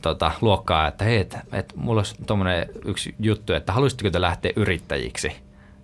tota, 0.02 0.32
luokkaan, 0.40 0.88
että 0.88 1.04
hei, 1.04 1.18
että, 1.18 1.40
että 1.52 1.74
mulla 1.76 1.98
olisi 1.98 2.14
tuommoinen 2.26 2.68
yksi 2.84 3.14
juttu, 3.20 3.52
että 3.52 3.72
haluaisitteko 3.72 4.10
te 4.10 4.20
lähteä 4.20 4.52
yrittäjiksi? 4.56 5.32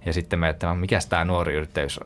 Ja 0.07 0.13
sitten 0.13 0.39
me, 0.39 0.49
että 0.49 0.75
mikä 0.75 0.99
tämä 1.09 1.25
nuori 1.25 1.55
yrittäjyys 1.55 2.01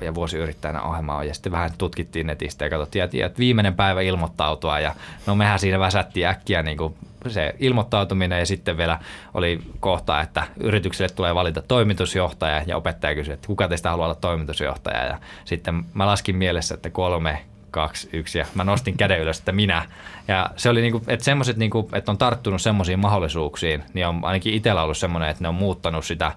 ja 0.00 0.14
vuosiyrittäjänä 0.14 0.82
ohjelma 0.82 1.16
on. 1.16 1.26
Ja 1.26 1.34
sitten 1.34 1.52
vähän 1.52 1.70
tutkittiin 1.78 2.26
netistä 2.26 2.64
ja 2.64 2.70
katsottiin, 2.70 3.04
että 3.04 3.38
viimeinen 3.38 3.74
päivä 3.74 4.00
ilmoittautua. 4.00 4.80
Ja 4.80 4.94
no 5.26 5.34
mehän 5.34 5.58
siinä 5.58 5.78
väsättiin 5.78 6.26
äkkiä 6.26 6.62
niin 6.62 6.78
kuin 6.78 6.94
se 7.28 7.54
ilmoittautuminen 7.58 8.38
ja 8.38 8.46
sitten 8.46 8.76
vielä 8.76 8.98
oli 9.34 9.60
kohta, 9.80 10.20
että 10.20 10.42
yritykselle 10.60 11.14
tulee 11.14 11.34
valita 11.34 11.62
toimitusjohtaja 11.62 12.62
ja 12.66 12.76
opettaja 12.76 13.14
kysyi, 13.14 13.34
että 13.34 13.46
kuka 13.46 13.68
teistä 13.68 13.90
haluaa 13.90 14.06
olla 14.06 14.14
toimitusjohtaja. 14.14 15.04
Ja 15.04 15.18
sitten 15.44 15.84
mä 15.94 16.06
laskin 16.06 16.36
mielessä, 16.36 16.74
että 16.74 16.90
kolme, 16.90 17.38
kaksi, 17.72 18.08
yksi 18.12 18.38
ja 18.38 18.46
mä 18.54 18.64
nostin 18.64 18.96
käden 18.96 19.20
ylös, 19.20 19.38
että 19.38 19.52
minä. 19.52 19.86
Ja 20.28 20.50
se 20.56 20.68
oli 20.68 20.80
niinku, 20.80 21.02
että 21.06 21.24
semmoiset, 21.24 21.56
niinku, 21.56 21.88
että 21.92 22.12
on 22.12 22.18
tarttunut 22.18 22.62
semmoisiin 22.62 22.98
mahdollisuuksiin, 22.98 23.82
niin 23.94 24.06
on 24.06 24.20
ainakin 24.22 24.54
itsellä 24.54 24.82
ollut 24.82 24.98
semmoinen, 24.98 25.30
että 25.30 25.44
ne 25.44 25.48
on 25.48 25.54
muuttanut 25.54 26.04
sitä 26.04 26.32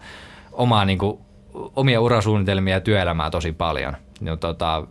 omaa 0.51 0.85
niinku, 0.85 1.25
omia 1.75 2.01
urasuunnitelmia 2.01 2.73
ja 2.73 2.81
työelämää 2.81 3.29
tosi 3.29 3.51
paljon. 3.51 3.97
No, 4.21 4.35
tota, 4.35 4.83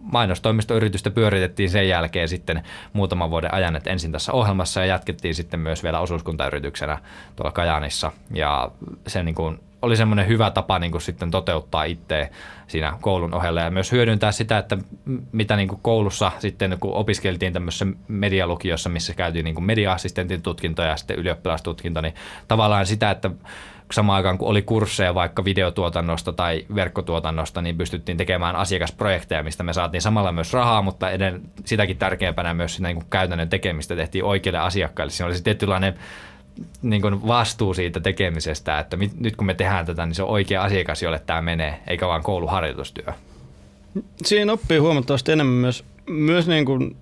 mainostoimistoyritystä 0.00 1.10
pyöritettiin 1.10 1.70
sen 1.70 1.88
jälkeen 1.88 2.28
sitten 2.28 2.62
muutaman 2.92 3.30
vuoden 3.30 3.54
ajan, 3.54 3.76
että 3.76 3.90
ensin 3.90 4.12
tässä 4.12 4.32
ohjelmassa 4.32 4.80
ja 4.80 4.86
jatkettiin 4.86 5.34
sitten 5.34 5.60
myös 5.60 5.82
vielä 5.82 6.00
osuuskuntayrityksenä 6.00 6.98
tuolla 7.36 7.52
Kajaanissa. 7.52 8.12
Ja 8.34 8.70
se 9.06 9.22
niin 9.22 9.34
kuin 9.34 9.60
oli 9.82 9.96
semmoinen 9.96 10.28
hyvä 10.28 10.50
tapa 10.50 10.78
niin 10.78 10.92
kuin 10.92 11.02
sitten 11.02 11.30
toteuttaa 11.30 11.84
itse 11.84 12.30
siinä 12.66 12.98
koulun 13.00 13.34
ohella 13.34 13.60
ja 13.60 13.70
myös 13.70 13.92
hyödyntää 13.92 14.32
sitä, 14.32 14.58
että 14.58 14.78
mitä 15.32 15.56
niin 15.56 15.68
kuin 15.68 15.80
koulussa 15.82 16.32
sitten 16.38 16.76
kun 16.80 16.94
opiskeltiin 16.94 17.52
tämmöisessä 17.52 17.86
medialukiossa, 18.08 18.88
missä 18.88 19.14
käytiin 19.14 19.44
niin 19.44 19.54
kuin 19.54 19.64
media-assistentin 19.64 20.42
tutkinto 20.42 20.82
ja 20.82 20.96
sitten 20.96 21.18
ylioppilastutkinto, 21.18 22.00
niin 22.00 22.14
tavallaan 22.48 22.86
sitä, 22.86 23.10
että 23.10 23.30
samaan 23.92 24.16
aikaan 24.16 24.38
kun 24.38 24.48
oli 24.48 24.62
kursseja 24.62 25.14
vaikka 25.14 25.44
videotuotannosta 25.44 26.32
tai 26.32 26.66
verkkotuotannosta, 26.74 27.62
niin 27.62 27.78
pystyttiin 27.78 28.18
tekemään 28.18 28.56
asiakasprojekteja, 28.56 29.42
mistä 29.42 29.62
me 29.62 29.72
saatiin 29.72 30.02
samalla 30.02 30.32
myös 30.32 30.52
rahaa, 30.52 30.82
mutta 30.82 31.10
eden, 31.10 31.42
sitäkin 31.64 31.96
tärkeämpänä 31.96 32.54
myös 32.54 32.74
sitä 32.74 32.88
niin 32.88 32.96
kuin 32.96 33.06
käytännön 33.10 33.48
tekemistä 33.48 33.96
tehtiin 33.96 34.24
oikeille 34.24 34.58
asiakkaille. 34.58 35.10
Siinä 35.10 35.26
olisi 35.26 35.44
tietynlainen 35.44 35.94
niin 36.82 37.02
kuin 37.02 37.26
vastuu 37.26 37.74
siitä 37.74 38.00
tekemisestä, 38.00 38.78
että 38.78 38.96
mit, 38.96 39.20
nyt 39.20 39.36
kun 39.36 39.46
me 39.46 39.54
tehdään 39.54 39.86
tätä, 39.86 40.06
niin 40.06 40.14
se 40.14 40.22
on 40.22 40.28
oikea 40.28 40.62
asiakas, 40.62 41.02
jolle 41.02 41.18
tämä 41.26 41.42
menee, 41.42 41.80
eikä 41.86 42.06
vaan 42.06 42.22
kouluharjoitustyö. 42.22 43.12
Siinä 44.24 44.52
oppii 44.52 44.78
huomattavasti 44.78 45.32
enemmän 45.32 45.54
myös, 45.54 45.84
myös 46.06 46.46
niin 46.46 46.64
kuin 46.64 46.96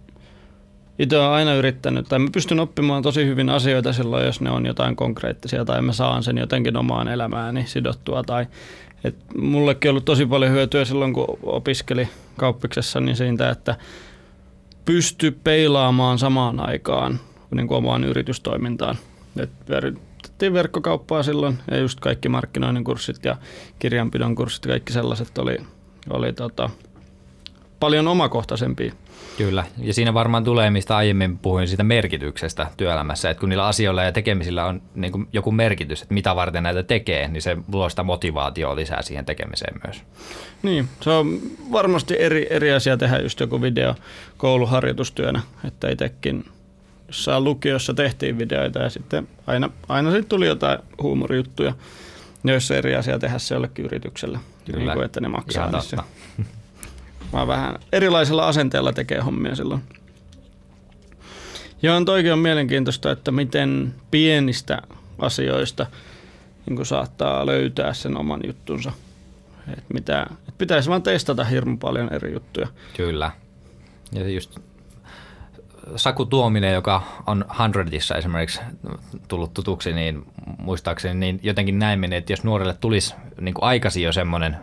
itse 0.99 1.19
olen 1.19 1.31
aina 1.31 1.55
yrittänyt, 1.55 2.09
tai 2.09 2.19
mä 2.19 2.29
pystyn 2.33 2.61
oppimaan 2.61 3.03
tosi 3.03 3.27
hyvin 3.27 3.51
asioita 3.51 3.93
silloin, 3.93 4.27
jos 4.27 4.41
ne 4.41 4.51
on 4.51 4.67
jotain 4.67 4.97
konkreettisia, 4.97 5.65
tai 5.65 5.83
mä 5.83 5.93
saan 5.93 6.23
sen 6.23 6.39
jotenkin 6.39 6.77
omaan 6.77 7.09
elämääni 7.09 7.67
sidottua. 7.67 8.23
Tai, 8.23 8.47
et 9.05 9.17
mullekin 9.39 9.89
on 9.89 9.93
ollut 9.93 10.05
tosi 10.05 10.27
paljon 10.27 10.53
hyötyä 10.53 10.85
silloin, 10.85 11.13
kun 11.13 11.39
opiskeli 11.43 12.09
kauppiksessa, 12.37 13.01
niin 13.01 13.17
siitä, 13.17 13.51
että 13.51 13.77
pysty 14.85 15.39
peilaamaan 15.45 16.19
samaan 16.19 16.69
aikaan 16.69 17.21
niin 17.55 17.69
kuin 17.69 17.79
omaan 17.79 18.05
yritystoimintaan. 18.05 18.97
Et 19.39 19.51
pyöritettiin 19.67 20.53
verkkokauppaa 20.53 21.23
silloin, 21.23 21.59
ja 21.71 21.77
just 21.77 22.01
kaikki 22.01 22.29
markkinoinnin 22.29 22.85
kurssit 22.85 23.25
ja 23.25 23.37
kirjanpidon 23.79 24.35
kurssit, 24.35 24.67
kaikki 24.67 24.93
sellaiset 24.93 25.39
oli, 25.39 25.57
oli 26.11 26.33
tota, 26.33 26.71
paljon 27.81 28.09
omakohtaisempia 28.09 28.93
Kyllä, 29.37 29.65
ja 29.79 29.95
siinä 29.95 30.15
varmaan 30.15 30.45
tulee, 30.45 30.71
mistä 30.71 30.97
aiemmin 30.97 31.39
puhuin 31.39 31.69
siitä 31.69 31.85
merkityksestä 31.85 32.67
työelämässä, 32.77 33.31
että 33.31 33.41
kun 33.41 33.49
niillä 33.49 33.67
asioilla 33.67 34.03
ja 34.03 34.13
tekemisillä 34.13 34.65
on 34.65 34.83
niin 34.95 35.13
kuin 35.13 35.29
joku 35.33 35.53
merkitys, 35.53 36.03
että 36.03 36.15
mitä 36.15 36.37
varten 36.37 36.63
näitä 36.63 36.83
tekee, 36.83 37.29
niin 37.29 37.43
se 37.43 37.57
luo 37.73 37.89
sitä 37.89 38.03
motivaatioa 38.03 38.77
lisää 38.77 39.03
siihen 39.03 39.25
tekemiseen 39.25 39.81
myös. 39.87 40.03
Niin, 40.63 40.89
se 41.01 41.11
on 41.11 41.41
varmasti 41.73 42.17
eri, 42.19 42.47
eri 42.51 42.73
asia 42.73 42.97
tehdä 42.97 43.19
just 43.19 43.41
joku 43.41 43.63
video 43.63 43.95
kouluharjoitustyönä, 44.37 45.41
että 45.65 45.89
itsekin 45.89 46.45
jossain 47.07 47.45
lukiossa 47.45 47.95
tehtiin 47.95 48.39
videoita 48.39 48.79
ja 48.79 48.91
sitten 48.91 49.29
aina, 49.47 49.71
aina 49.89 50.11
sitten 50.11 50.29
tuli 50.29 50.47
jotain 50.47 50.79
huumorijuttuja, 51.03 51.75
joissa 52.45 52.77
eri 52.77 52.97
asia 52.97 53.19
tehdä 53.19 53.39
se 53.39 53.55
jollekin 53.55 53.85
yritykselle, 53.85 54.39
Kyllä. 54.65 54.79
Niin 54.79 54.93
kuin, 54.93 55.05
että 55.05 55.21
ne 55.21 55.29
maksaa. 55.29 55.69
Ihan 55.69 55.81
totta. 55.81 56.05
vaan 57.33 57.49
vähän 57.49 57.79
erilaisella 57.93 58.49
asenteella 58.49 58.93
tekee 58.93 59.21
hommia 59.21 59.55
silloin. 59.55 59.83
Joo, 61.83 62.05
toikin 62.05 62.33
on 62.33 62.39
mielenkiintoista, 62.39 63.11
että 63.11 63.31
miten 63.31 63.95
pienistä 64.11 64.83
asioista 65.19 65.87
niin 66.67 66.77
kuin 66.77 66.87
saattaa 66.87 67.47
löytää 67.47 67.95
sen 67.95 68.17
oman 68.17 68.41
juttunsa. 68.47 68.93
Et 69.73 69.85
mitä, 69.93 70.27
et 70.49 70.59
pitäisi 70.59 70.91
vaan 70.91 71.03
testata 71.03 71.45
hirmu 71.45 71.77
paljon 71.77 72.13
eri 72.13 72.33
juttuja. 72.33 72.69
Kyllä. 72.97 73.31
Ja 74.13 74.29
just 74.29 74.59
Saku 75.97 76.27
Tuominen, 76.27 76.75
joka 76.75 77.03
on 77.27 77.45
Hundredissa 77.59 78.15
esimerkiksi 78.15 78.61
tullut 79.29 79.55
tutuksi, 79.55 79.93
niin 79.93 80.27
muistaakseni 80.59 81.15
niin 81.21 81.41
jotenkin 81.43 81.79
näin 81.79 82.01
meni, 82.01 82.17
että 82.17 82.33
jos 82.33 82.45
nuorelle 82.45 82.75
tulisi 82.75 83.15
niin 83.41 83.55
aikaisin 83.61 84.03
jo 84.03 84.13
semmoinen 84.13 84.57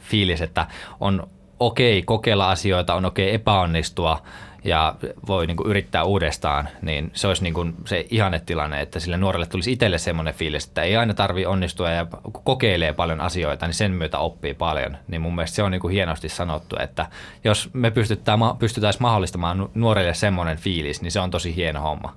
fiilis, 0.00 0.40
että 0.40 0.66
on 1.00 1.28
okei 1.60 1.98
okay 1.98 2.06
kokeilla 2.06 2.50
asioita, 2.50 2.94
on 2.94 3.04
okei 3.04 3.26
okay 3.26 3.34
epäonnistua 3.34 4.22
ja 4.64 4.94
voi 5.26 5.46
niin 5.46 5.56
kuin 5.56 5.70
yrittää 5.70 6.04
uudestaan, 6.04 6.68
niin 6.82 7.10
se 7.14 7.26
olisi 7.28 7.42
niin 7.42 7.54
kuin 7.54 7.74
se 7.86 8.06
ihannetilanne, 8.10 8.80
että 8.80 9.00
sille 9.00 9.16
nuorelle 9.16 9.46
tulisi 9.46 9.72
itselle 9.72 9.98
semmoinen 9.98 10.34
fiilis, 10.34 10.66
että 10.66 10.82
ei 10.82 10.96
aina 10.96 11.14
tarvi 11.14 11.46
onnistua 11.46 11.90
ja 11.90 12.06
kokeilee 12.44 12.92
paljon 12.92 13.20
asioita, 13.20 13.66
niin 13.66 13.74
sen 13.74 13.92
myötä 13.92 14.18
oppii 14.18 14.54
paljon. 14.54 14.96
Niin 15.08 15.20
mun 15.20 15.34
mielestä 15.34 15.56
se 15.56 15.62
on 15.62 15.70
niin 15.70 15.80
kuin 15.80 15.92
hienosti 15.92 16.28
sanottu, 16.28 16.76
että 16.80 17.06
jos 17.44 17.70
me 17.72 17.90
pystytään, 17.90 18.40
pystytään 18.58 18.94
mahdollistamaan 19.00 19.68
nuorelle 19.74 20.14
semmoinen 20.14 20.58
fiilis, 20.58 21.02
niin 21.02 21.12
se 21.12 21.20
on 21.20 21.30
tosi 21.30 21.56
hieno 21.56 21.80
homma. 21.80 22.16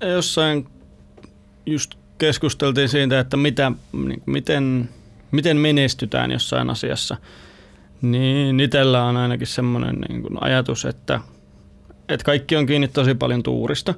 Jossain 0.00 0.68
just 1.66 1.94
keskusteltiin 2.18 2.88
siitä, 2.88 3.20
että 3.20 3.36
mitä, 3.36 3.72
niin, 3.92 4.22
miten, 4.26 4.88
miten 5.30 5.56
menestytään 5.56 6.30
jossain 6.30 6.70
asiassa– 6.70 7.16
niin, 8.02 8.60
itsellä 8.60 9.04
on 9.04 9.16
ainakin 9.16 9.46
semmoinen 9.46 9.96
niin 10.08 10.22
kuin 10.22 10.38
ajatus, 10.40 10.84
että, 10.84 11.20
että 12.08 12.24
kaikki 12.24 12.56
on 12.56 12.66
kiinni 12.66 12.88
tosi 12.88 13.14
paljon 13.14 13.42
tuurista. 13.42 13.94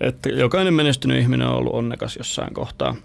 Että 0.00 0.28
jokainen 0.28 0.74
menestynyt 0.74 1.18
ihminen 1.18 1.48
on 1.48 1.54
ollut 1.54 1.74
onnekas 1.74 2.16
jossain 2.16 2.54
kohtaa. 2.54 2.96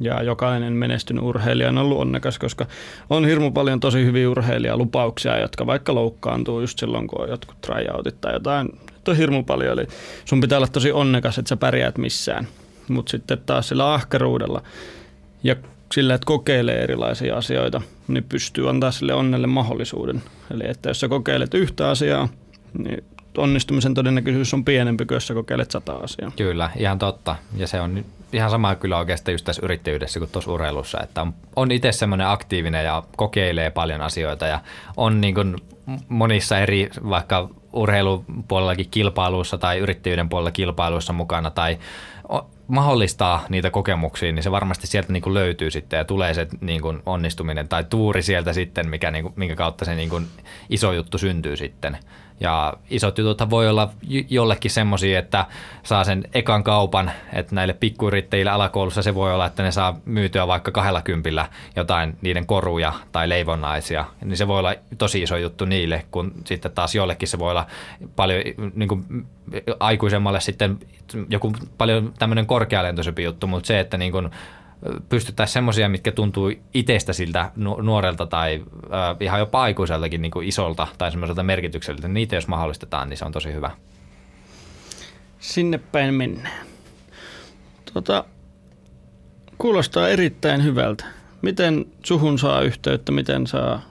Ja 0.00 0.22
jokainen 0.22 0.72
menestynyt 0.72 1.24
urheilija 1.24 1.68
on 1.68 1.78
ollut 1.78 1.98
onnekas, 1.98 2.38
koska 2.38 2.66
on 3.10 3.24
hirmu 3.24 3.50
paljon 3.50 3.80
tosi 3.80 4.04
hyviä 4.04 4.30
urheilijalupauksia, 4.30 5.40
jotka 5.40 5.66
vaikka 5.66 5.94
loukkaantuu 5.94 6.60
just 6.60 6.78
silloin, 6.78 7.06
kun 7.06 7.20
on 7.20 7.28
jotkut 7.28 7.60
tryoutit 7.60 8.20
tai 8.20 8.32
jotain. 8.32 8.68
On 9.08 9.16
hirmu 9.16 9.42
paljon, 9.42 9.78
eli 9.78 9.86
sun 10.24 10.40
pitää 10.40 10.58
olla 10.58 10.66
tosi 10.66 10.92
onnekas, 10.92 11.38
että 11.38 11.48
sä 11.48 11.56
pärjäät 11.56 11.98
missään. 11.98 12.48
Mutta 12.88 13.10
sitten 13.10 13.38
taas 13.46 13.68
sillä 13.68 13.94
ahkeruudella 13.94 14.62
ja 15.42 15.56
sillä, 15.92 16.14
että 16.14 16.26
kokeilee 16.26 16.82
erilaisia 16.82 17.36
asioita, 17.36 17.82
niin 18.08 18.24
pystyy 18.24 18.70
antaa 18.70 18.90
sille 18.90 19.14
onnelle 19.14 19.46
mahdollisuuden. 19.46 20.22
Eli 20.50 20.62
että 20.66 20.90
jos 20.90 21.00
sä 21.00 21.08
kokeilet 21.08 21.54
yhtä 21.54 21.90
asiaa, 21.90 22.28
niin 22.78 23.04
onnistumisen 23.36 23.94
todennäköisyys 23.94 24.54
on 24.54 24.64
pienempi 24.64 25.06
kuin 25.06 25.16
jos 25.16 25.26
sä 25.26 25.34
kokeilet 25.34 25.70
sata 25.70 25.92
asiaa. 25.92 26.32
Kyllä, 26.36 26.70
ihan 26.76 26.98
totta. 26.98 27.36
Ja 27.56 27.66
se 27.66 27.80
on 27.80 28.04
ihan 28.32 28.50
sama 28.50 28.74
kyllä 28.74 28.98
oikeastaan 28.98 29.32
just 29.34 29.44
tässä 29.44 29.62
yrittäjyydessä 29.64 30.20
kuin 30.20 30.30
tuossa 30.30 30.52
urheilussa, 30.52 31.00
että 31.02 31.22
on, 31.22 31.34
on 31.56 31.70
itse 31.70 31.92
semmoinen 31.92 32.26
aktiivinen 32.26 32.84
ja 32.84 33.02
kokeilee 33.16 33.70
paljon 33.70 34.00
asioita 34.00 34.46
ja 34.46 34.60
on 34.96 35.20
niin 35.20 35.34
kuin 35.34 35.56
monissa 36.08 36.58
eri 36.58 36.90
vaikka 37.08 37.48
urheilupuolellakin 37.72 38.88
kilpailuissa 38.90 39.58
tai 39.58 39.78
yrittäjyyden 39.78 40.28
puolella 40.28 40.50
kilpailuissa 40.50 41.12
mukana 41.12 41.50
tai 41.50 41.78
mahdollistaa 42.68 43.44
niitä 43.48 43.70
kokemuksia, 43.70 44.32
niin 44.32 44.42
se 44.42 44.50
varmasti 44.50 44.86
sieltä 44.86 45.12
niin 45.12 45.22
kuin 45.22 45.34
löytyy 45.34 45.70
sitten 45.70 45.98
ja 45.98 46.04
tulee 46.04 46.34
se 46.34 46.46
niin 46.60 46.82
kuin 46.82 47.02
onnistuminen 47.06 47.68
tai 47.68 47.84
tuuri 47.84 48.22
sieltä 48.22 48.52
sitten, 48.52 48.88
mikä, 48.88 49.10
niin 49.10 49.22
kuin, 49.22 49.34
minkä 49.36 49.56
kautta 49.56 49.84
se 49.84 49.94
niin 49.94 50.08
kuin 50.08 50.26
iso 50.70 50.92
juttu 50.92 51.18
syntyy 51.18 51.56
sitten. 51.56 51.98
Ja 52.40 52.74
isot 52.90 53.18
jutut 53.18 53.50
voi 53.50 53.68
olla 53.68 53.90
jollekin 54.28 54.70
semmoisia, 54.70 55.18
että 55.18 55.46
saa 55.82 56.04
sen 56.04 56.24
ekan 56.34 56.64
kaupan, 56.64 57.10
että 57.32 57.54
näille 57.54 57.74
pikkuyrittäjille 57.74 58.50
alakoulussa 58.50 59.02
se 59.02 59.14
voi 59.14 59.34
olla, 59.34 59.46
että 59.46 59.62
ne 59.62 59.72
saa 59.72 60.00
myytyä 60.04 60.46
vaikka 60.46 60.70
kahdella 60.70 61.02
kympillä 61.02 61.48
jotain 61.76 62.16
niiden 62.22 62.46
koruja 62.46 62.92
tai 63.12 63.28
leivonnaisia. 63.28 64.04
Niin 64.24 64.36
se 64.36 64.48
voi 64.48 64.58
olla 64.58 64.74
tosi 64.98 65.22
iso 65.22 65.36
juttu 65.36 65.64
niille, 65.64 66.04
kun 66.10 66.32
sitten 66.44 66.72
taas 66.72 66.94
jollekin 66.94 67.28
se 67.28 67.38
voi 67.38 67.50
olla 67.50 67.66
paljon 68.16 68.42
niin 68.74 68.88
kuin 68.88 69.26
aikuisemmalle 69.80 70.40
sitten 70.40 70.78
joku 71.28 71.52
paljon 71.78 72.12
tämmöinen 72.18 72.46
korkealentoisempi 72.58 73.22
juttu, 73.22 73.46
mutta 73.46 73.66
se, 73.66 73.80
että 73.80 73.98
niin 73.98 74.12
kuin 74.12 74.30
pystyttäisiin 75.08 75.52
semmoisia, 75.52 75.88
mitkä 75.88 76.12
tuntuu 76.12 76.52
itsestä 76.74 77.12
siltä 77.12 77.50
nuorelta 77.56 78.26
tai 78.26 78.64
äh, 78.84 79.16
ihan 79.20 79.40
jopa 79.40 79.62
aikuiseltakin 79.62 80.22
niin 80.22 80.30
kuin 80.30 80.48
isolta 80.48 80.86
tai 80.98 81.10
semmoiselta 81.10 81.42
merkitykseltä, 81.42 82.08
niin 82.08 82.14
niitä 82.14 82.34
jos 82.34 82.48
mahdollistetaan, 82.48 83.08
niin 83.08 83.16
se 83.16 83.24
on 83.24 83.32
tosi 83.32 83.52
hyvä. 83.52 83.70
Sinne 85.38 85.78
päin 85.78 86.14
mennään. 86.14 86.66
Tota, 87.94 88.24
kuulostaa 89.58 90.08
erittäin 90.08 90.64
hyvältä. 90.64 91.04
Miten 91.42 91.86
suhun 92.04 92.38
saa 92.38 92.60
yhteyttä, 92.60 93.12
miten 93.12 93.46
saa 93.46 93.82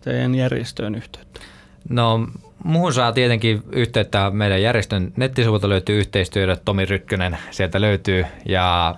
teidän 0.00 0.34
järjestöön 0.34 0.94
yhteyttä? 0.94 1.40
No 1.88 2.28
muuhun 2.66 2.92
saa 2.92 3.12
tietenkin 3.12 3.62
yhteyttä. 3.72 4.30
Meidän 4.30 4.62
järjestön 4.62 5.12
nettisivulta 5.16 5.68
löytyy 5.68 5.98
yhteistyötä, 5.98 6.62
Tomi 6.64 6.84
Rykkönen 6.84 7.38
sieltä 7.50 7.80
löytyy 7.80 8.24
ja 8.46 8.94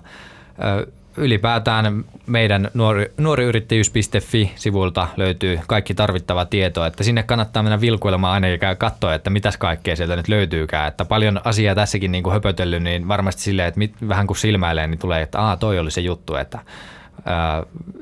ylipäätään 1.17 2.05
meidän 2.27 2.71
nuori, 2.75 3.13
nuoriyrittäjyys.fi-sivulta 3.17 5.09
löytyy 5.17 5.61
kaikki 5.67 5.95
tarvittava 5.95 6.45
tieto, 6.45 6.87
että 6.87 7.05
sinne 7.05 7.23
kannattaa 7.23 7.63
mennä 7.63 7.81
vilkuilemaan 7.81 8.33
aina 8.33 8.49
ja 8.49 8.75
katsoa, 8.75 9.15
että 9.15 9.31
mitäs 9.31 9.57
kaikkea 9.57 9.97
sieltä 9.97 10.17
nyt 10.17 10.29
löytyykään. 10.29 10.89
Että 10.89 11.05
paljon 11.05 11.41
asiaa 11.45 11.75
tässäkin 11.75 12.13
niin 12.13 12.25
kuin 12.25 12.33
höpötellyt, 12.33 12.83
niin 12.83 13.09
varmasti 13.09 13.43
silleen, 13.43 13.69
että 13.69 13.79
mit, 13.79 13.95
vähän 14.09 14.27
kun 14.27 14.37
silmäilee, 14.37 14.87
niin 14.87 14.99
tulee, 14.99 15.23
että 15.23 15.41
aa, 15.41 15.57
toi 15.57 15.79
oli 15.79 15.91
se 15.91 16.01
juttu, 16.01 16.35
että 16.35 16.59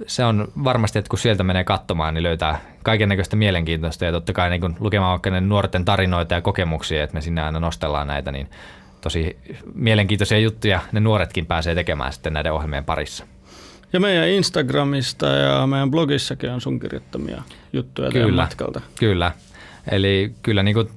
se 0.07 0.25
on 0.25 0.49
varmasti, 0.65 0.99
että 0.99 1.09
kun 1.09 1.19
sieltä 1.19 1.45
menee 1.45 1.65
katsomaan, 1.65 2.15
niin 2.15 2.23
löytää 2.23 2.61
kaiken 2.83 3.09
näköistä 3.09 3.37
mielenkiintoista 3.37 4.05
ja 4.05 4.13
totta 4.13 4.33
kai 4.33 4.51
niin 4.51 4.77
lukemaan 4.81 5.11
vaikka 5.11 5.31
ne 5.31 5.41
nuorten 5.41 5.85
tarinoita 5.85 6.35
ja 6.35 6.41
kokemuksia, 6.41 7.05
että 7.05 7.15
me 7.15 7.21
sinne 7.21 7.43
aina 7.43 7.61
nostellaan 7.61 8.07
näitä, 8.07 8.33
niin 8.33 8.49
tosi 9.01 9.37
mielenkiintoisia 9.75 10.39
juttuja 10.39 10.81
ne 10.93 11.01
nuoretkin 11.01 11.47
pääsee 11.47 11.75
tekemään 11.75 12.13
sitten 12.13 12.33
näiden 12.33 12.53
ohjelmien 12.53 12.85
parissa. 12.85 13.25
Ja 13.93 14.01
meidän 14.01 14.29
Instagramista 14.29 15.27
ja 15.27 15.67
meidän 15.67 15.91
blogissakin 15.91 16.51
on 16.51 16.61
sun 16.61 16.81
kirjoittamia 16.81 17.43
juttuja 17.73 18.11
kyllä, 18.11 18.43
matkalta. 18.43 18.81
Kyllä. 18.99 19.33
Eli 19.91 20.33
kyllä 20.43 20.63
niin 20.63 20.75
kuin 20.75 20.89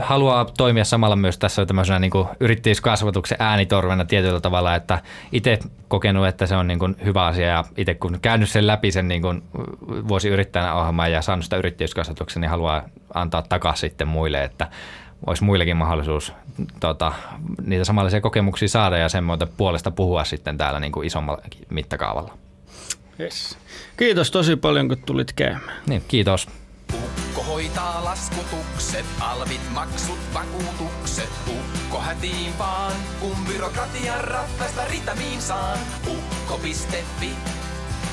haluaa 0.00 0.44
toimia 0.44 0.84
samalla 0.84 1.16
myös 1.16 1.38
tässä 1.38 1.66
tämmöisenä 1.66 1.98
niin 1.98 2.12
yrittäjyyskasvatuksen 2.40 3.36
äänitorvena 3.40 4.04
tietyllä 4.04 4.40
tavalla, 4.40 4.74
että 4.74 5.02
itse 5.32 5.58
kokenut, 5.88 6.26
että 6.26 6.46
se 6.46 6.56
on 6.56 6.66
niin 6.66 6.78
kuin 6.78 6.96
hyvä 7.04 7.26
asia 7.26 7.46
ja 7.46 7.64
itse 7.76 7.94
kun 7.94 8.18
käynyt 8.22 8.48
sen 8.48 8.66
läpi 8.66 8.90
sen 8.90 9.08
niin 9.08 9.22
kuin 9.22 9.42
vuosi 10.08 10.28
yrittäjänä 10.28 10.74
ohjelman 10.74 11.12
ja 11.12 11.22
saanut 11.22 11.44
sitä 11.44 11.56
yrittäjyyskasvatuksen, 11.56 12.40
niin 12.40 12.50
haluaa 12.50 12.82
antaa 13.14 13.42
takaisin 13.42 13.90
sitten 13.90 14.08
muille, 14.08 14.44
että 14.44 14.68
olisi 15.26 15.44
muillekin 15.44 15.76
mahdollisuus 15.76 16.32
tota, 16.80 17.12
niitä 17.66 17.84
samanlaisia 17.84 18.20
kokemuksia 18.20 18.68
saada 18.68 18.96
ja 18.96 19.08
sen 19.08 19.24
puolesta 19.56 19.90
puhua 19.90 20.24
sitten 20.24 20.58
täällä 20.58 20.80
niin 20.80 20.92
kuin 20.92 21.06
isommalla 21.06 21.42
mittakaavalla. 21.70 22.38
Yes. 23.20 23.58
Kiitos 23.96 24.30
tosi 24.30 24.56
paljon, 24.56 24.88
kun 24.88 24.98
tulit 25.06 25.32
käymään. 25.32 25.82
Niin, 25.86 26.02
kiitos. 26.08 26.48
Ukko 27.38 27.52
hoitaa 27.52 28.04
laskutukset, 28.04 29.06
alvit, 29.20 29.70
maksut, 29.70 30.18
vakuutukset. 30.34 31.30
Ukko 31.46 32.00
hätiin 32.00 32.58
vaan, 32.58 32.92
kun 33.20 33.36
byrokratian 33.46 34.24
ratkaista 34.24 34.84
ritamiin 34.84 35.42
saan. 35.42 35.78
Ukko.fi, 36.06 37.36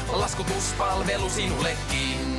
laskutuspalvelu 0.07 1.29
sinullekin. 1.29 2.34